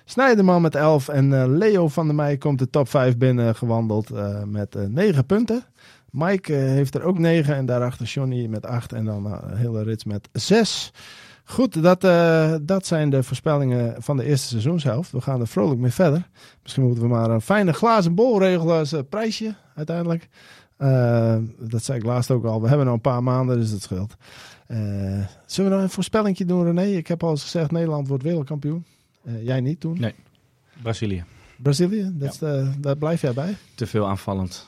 Snijderman 0.05 0.63
met 0.63 0.75
11. 0.75 1.09
En 1.09 1.57
Leo 1.57 1.89
van 1.89 2.07
der 2.07 2.15
Meij 2.15 2.37
komt 2.37 2.59
de 2.59 2.71
top 2.71 2.89
5 2.89 3.17
binnen 3.17 3.55
gewandeld 3.55 4.11
met 4.47 4.77
9 4.89 5.27
punten. 5.27 5.65
Mike 6.11 6.53
heeft 6.53 6.95
er 6.95 7.03
ook 7.03 7.19
9 7.19 7.55
en 7.55 7.67
daarachter 7.67 8.07
Johnny 8.07 8.47
met 8.47 8.67
8 8.67 8.93
en 8.93 9.05
dan 9.05 9.27
een 9.27 9.57
hele 9.57 9.83
rits 9.83 10.05
met 10.05 10.29
6. 10.33 10.93
Goed, 11.49 11.83
dat, 11.83 12.05
uh, 12.05 12.55
dat 12.63 12.87
zijn 12.87 13.11
de 13.11 13.23
voorspellingen 13.23 13.95
van 13.99 14.17
de 14.17 14.25
eerste 14.25 14.49
seizoenshelft. 14.49 15.13
We 15.13 15.21
gaan 15.21 15.41
er 15.41 15.47
vrolijk 15.47 15.81
mee 15.81 15.91
verder. 15.91 16.29
Misschien 16.63 16.85
moeten 16.85 17.03
we 17.03 17.09
maar 17.09 17.31
een 17.31 17.41
fijne 17.41 17.73
glazen 17.73 18.15
bol 18.15 18.39
regelen 18.39 18.79
als 18.79 18.93
uh, 18.93 19.01
prijsje 19.09 19.55
uiteindelijk. 19.75 20.29
Uh, 20.79 21.37
dat 21.59 21.85
zei 21.85 21.99
ik 21.99 22.05
laatst 22.05 22.31
ook 22.31 22.45
al. 22.45 22.61
We 22.61 22.69
hebben 22.69 22.87
nog 22.87 22.95
een 22.95 23.01
paar 23.01 23.23
maanden, 23.23 23.59
dus 23.59 23.71
dat 23.71 23.83
scheelt. 23.83 24.17
zullen 25.47 25.71
we 25.71 25.77
nog 25.77 25.83
een 25.83 25.91
voorspellingje 25.91 26.45
doen, 26.45 26.65
René? 26.65 26.85
Ik 26.85 27.07
heb 27.07 27.23
al 27.23 27.31
eens 27.31 27.43
gezegd, 27.43 27.71
Nederland 27.71 28.09
wordt 28.09 28.23
wereldkampioen. 28.23 28.85
jij 29.41 29.61
niet 29.61 29.81
toen? 29.81 30.01
Nee, 30.01 30.15
Brazilië. 30.83 31.25
Brazilië, 31.57 32.11
dat, 32.15 32.39
ja. 32.41 32.73
daar 32.79 32.97
blijf 32.97 33.21
jij 33.21 33.33
bij? 33.33 33.57
Te 33.75 33.87
veel 33.87 34.09
aanvallend 34.09 34.67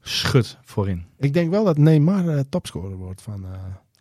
schut 0.00 0.58
voorin. 0.64 1.04
Ik 1.18 1.32
denk 1.32 1.50
wel 1.50 1.64
dat 1.64 1.78
Neymar 1.78 2.48
topscorer 2.48 2.96
wordt 2.96 3.22
van... 3.22 3.46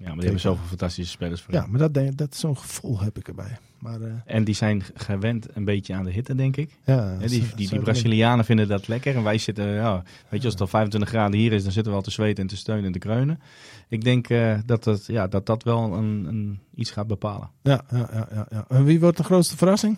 Ja, 0.04 0.10
maar 0.10 0.18
die 0.18 0.24
hebben 0.24 0.42
zoveel 0.42 0.68
fantastische 0.68 1.12
spelers 1.12 1.42
voor. 1.42 1.54
Ja, 1.54 1.66
maar 1.68 1.80
dat, 1.80 1.94
denk, 1.94 2.18
dat 2.18 2.36
zo'n 2.36 2.58
gevoel 2.58 3.00
heb 3.00 3.18
ik 3.18 3.28
erbij. 3.28 3.58
Maar, 3.80 4.02
uh, 4.02 4.14
en 4.26 4.44
die 4.44 4.56
zijn 4.56 4.84
gewend 4.94 5.56
een 5.56 5.66
beetje 5.66 5.94
aan 5.94 6.04
de 6.04 6.12
hitte, 6.12 6.36
denk 6.36 6.58
ik. 6.58 6.78
Ja, 6.86 7.18
die, 7.18 7.28
die, 7.28 7.56
die, 7.56 7.70
die 7.70 7.80
Brazilianen 7.80 8.46
vinden 8.46 8.68
dat 8.68 8.88
lekker. 8.88 9.16
En 9.16 9.24
wij 9.24 9.38
zitten, 9.38 9.68
ja, 9.68 10.04
weet 10.30 10.40
je, 10.40 10.44
als 10.44 10.54
het 10.54 10.62
al 10.62 10.68
25 10.68 11.10
graden 11.10 11.40
hier 11.40 11.52
is, 11.52 11.64
dan 11.64 11.72
zitten 11.72 11.92
we 11.92 11.98
al 11.98 12.04
te 12.04 12.12
zweten 12.12 12.44
en 12.44 12.50
te 12.50 12.58
steunen 12.58 12.86
en 12.86 12.92
te 12.92 13.00
kreunen. 13.00 13.40
Ik 13.88 14.04
denk 14.04 14.30
uh, 14.30 14.60
dat, 14.66 14.84
dat, 14.84 15.06
ja, 15.06 15.28
dat 15.28 15.46
dat 15.46 15.64
wel 15.64 15.94
een, 15.94 16.26
een, 16.26 16.60
iets 16.76 16.92
gaat 16.92 17.08
bepalen. 17.08 17.50
Ja, 17.62 17.86
ja, 17.90 18.10
ja, 18.14 18.28
ja, 18.34 18.48
ja. 18.50 18.66
En 18.70 18.84
wie 18.84 19.00
wordt 19.00 19.18
de 19.18 19.24
grootste 19.24 19.58
verrassing? 19.58 19.98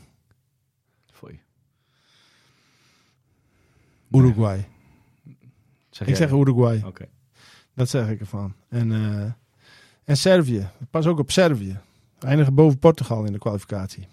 Voor 1.12 1.32
je. 1.32 1.38
Uruguay. 4.12 4.68
Zeg 5.90 6.08
ik 6.08 6.16
zeg 6.16 6.32
Uruguay. 6.32 6.78
Oké. 6.78 6.88
Okay. 6.88 7.10
Dat 7.74 7.90
zeg 7.90 8.10
ik 8.10 8.20
ervan. 8.20 8.54
En... 8.70 8.92
Uh, 8.92 9.26
en 10.06 10.18
Servië. 10.18 10.68
Pas 10.90 11.08
ook 11.08 11.20
op 11.20 11.32
Servië. 11.32 11.80
Eindigen 12.20 12.54
boven 12.54 12.80
Portugal 12.80 13.26
in 13.26 13.32
de 13.32 13.40
kwalificatie. 13.40 14.08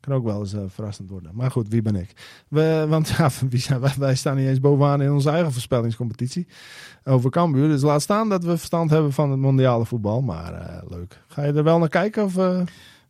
Kan 0.00 0.14
ook 0.14 0.24
wel 0.24 0.40
eens 0.40 0.54
uh, 0.54 0.62
verrassend 0.66 1.10
worden. 1.10 1.30
Maar 1.34 1.50
goed, 1.50 1.68
wie 1.68 1.82
ben 1.82 1.96
ik? 1.96 2.12
We, 2.48 2.86
want 2.88 3.08
ja, 3.08 3.30
wie 3.50 3.60
zijn, 3.60 3.80
wij, 3.80 3.92
wij, 3.98 4.14
staan 4.14 4.36
niet 4.36 4.46
eens 4.46 4.60
bovenaan 4.60 5.02
in 5.02 5.12
onze 5.12 5.30
eigen 5.30 5.52
voorspellingscompetitie. 5.52 6.46
Over 7.04 7.30
Cambuur. 7.30 7.68
Dus 7.68 7.82
laat 7.82 8.02
staan 8.02 8.28
dat 8.28 8.44
we 8.44 8.56
verstand 8.56 8.90
hebben 8.90 9.12
van 9.12 9.30
het 9.30 9.40
mondiale 9.40 9.86
voetbal. 9.86 10.22
Maar 10.22 10.52
uh, 10.52 10.90
leuk. 10.90 11.20
Ga 11.26 11.44
je 11.44 11.52
er 11.52 11.64
wel 11.64 11.78
naar 11.78 11.88
kijken? 11.88 12.24
Of, 12.24 12.36
uh... 12.36 12.60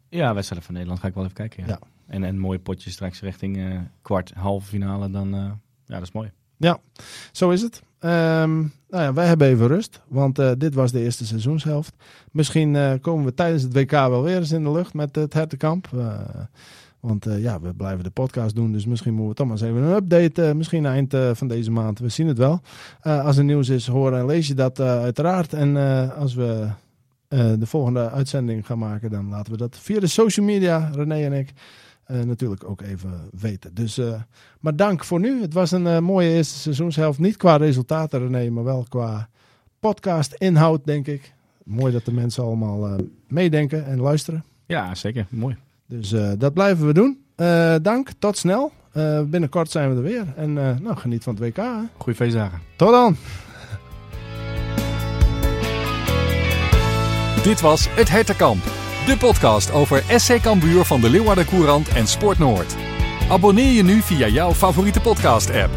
Ja, 0.08 0.34
wedstrijden 0.34 0.66
van 0.66 0.74
Nederland 0.74 1.00
ga 1.00 1.08
ik 1.08 1.14
wel 1.14 1.24
even 1.24 1.36
kijken. 1.36 1.66
Ja. 1.66 1.68
ja. 1.68 1.78
En, 2.06 2.24
en 2.24 2.38
mooie 2.38 2.58
potjes 2.58 2.92
straks 2.92 3.20
richting 3.20 3.80
kwart, 4.02 4.32
halve 4.34 4.66
finale. 4.66 5.10
Dan, 5.10 5.30
ja, 5.30 5.58
dat 5.86 6.02
is 6.02 6.12
mooi. 6.12 6.30
Ja, 6.56 6.78
zo 7.32 7.50
is 7.50 7.62
het. 7.62 7.82
Um, 8.04 8.72
nou 8.88 9.04
ja, 9.04 9.12
wij 9.12 9.26
hebben 9.26 9.46
even 9.46 9.66
rust, 9.66 10.00
want 10.08 10.38
uh, 10.38 10.50
dit 10.58 10.74
was 10.74 10.92
de 10.92 11.00
eerste 11.00 11.26
seizoenshelft. 11.26 11.94
Misschien 12.30 12.74
uh, 12.74 12.92
komen 13.00 13.24
we 13.24 13.34
tijdens 13.34 13.62
het 13.62 13.72
WK 13.72 13.90
wel 13.90 14.22
weer 14.22 14.36
eens 14.36 14.52
in 14.52 14.64
de 14.64 14.70
lucht 14.70 14.94
met 14.94 15.16
het 15.16 15.32
hertenkamp. 15.32 15.88
Uh, 15.94 16.18
want 17.00 17.26
ja, 17.38 17.60
we 17.60 17.74
blijven 17.74 18.04
de 18.04 18.10
podcast 18.10 18.54
doen, 18.54 18.72
dus 18.72 18.86
misschien 18.86 19.12
moeten 19.14 19.28
we 19.28 19.34
toch 19.34 19.46
maar 19.46 19.56
eens 19.56 19.66
even 19.66 19.82
een 19.82 19.96
update. 19.96 20.54
misschien 20.54 20.86
eind 20.86 21.14
van 21.32 21.48
deze 21.48 21.70
maand, 21.70 21.98
we 21.98 22.08
zien 22.08 22.26
het 22.26 22.38
wel. 22.38 22.60
als 23.02 23.36
er 23.36 23.44
nieuws 23.44 23.68
is, 23.68 23.86
hoor 23.86 24.12
en 24.12 24.26
lees 24.26 24.46
je 24.46 24.54
dat 24.54 24.80
uiteraard. 24.80 25.52
En 25.52 25.76
als 26.16 26.34
we 26.34 26.68
de 27.28 27.66
volgende 27.66 28.10
uitzending 28.10 28.66
gaan 28.66 28.78
maken, 28.78 29.10
dan 29.10 29.28
laten 29.28 29.52
we 29.52 29.58
dat 29.58 29.78
via 29.78 30.00
de 30.00 30.06
social 30.06 30.46
media, 30.46 30.90
René 30.94 31.24
en 31.24 31.32
ik... 31.32 31.52
Uh, 32.10 32.20
natuurlijk 32.20 32.64
ook 32.64 32.80
even 32.80 33.28
weten. 33.40 33.74
Dus, 33.74 33.98
uh, 33.98 34.14
maar 34.60 34.76
dank 34.76 35.04
voor 35.04 35.20
nu. 35.20 35.40
Het 35.40 35.52
was 35.52 35.70
een 35.70 35.86
uh, 35.86 35.98
mooie 35.98 36.28
eerste 36.28 36.58
seizoenshelft. 36.58 37.18
Niet 37.18 37.36
qua 37.36 37.56
resultaten, 37.56 38.20
René, 38.20 38.50
maar 38.50 38.64
wel 38.64 38.86
qua 38.88 39.28
podcast 39.80 40.32
inhoud, 40.32 40.84
denk 40.84 41.06
ik. 41.06 41.32
Mooi 41.64 41.92
dat 41.92 42.04
de 42.04 42.12
mensen 42.12 42.44
allemaal 42.44 42.96
meedenken 43.28 43.86
en 43.86 44.00
luisteren. 44.00 44.44
Ja, 44.66 44.94
zeker. 44.94 45.26
Mooi. 45.28 45.56
Dus 45.86 46.14
dat 46.38 46.52
blijven 46.52 46.86
we 46.86 46.92
doen. 46.92 47.18
dank, 47.82 48.10
tot 48.18 48.36
snel. 48.36 48.72
binnenkort 49.26 49.70
zijn 49.70 49.90
we 49.90 49.96
er 49.96 50.02
weer. 50.02 50.32
En 50.36 50.52
nou, 50.52 50.96
geniet 50.96 51.22
van 51.22 51.34
het 51.34 51.42
WK. 51.42 51.56
Hè. 51.56 51.80
Goeie 51.96 52.18
feestdagen. 52.18 52.60
Tot 52.76 52.90
dan. 52.90 53.16
Dit 57.42 57.60
was 57.60 57.86
Het 57.94 58.08
Hertenkamp. 58.08 58.83
De 59.06 59.16
podcast 59.16 59.70
over 59.72 60.02
SC 60.16 60.40
Cambuur 60.40 60.84
van 60.84 61.00
de 61.00 61.10
Leeuwarden 61.10 61.44
Courant 61.44 61.88
en 61.88 62.06
Sport 62.06 62.38
Noord. 62.38 62.76
Abonneer 63.28 63.72
je 63.72 63.82
nu 63.82 64.00
via 64.02 64.28
jouw 64.28 64.52
favoriete 64.52 65.00
podcast 65.00 65.50
app. 65.50 65.70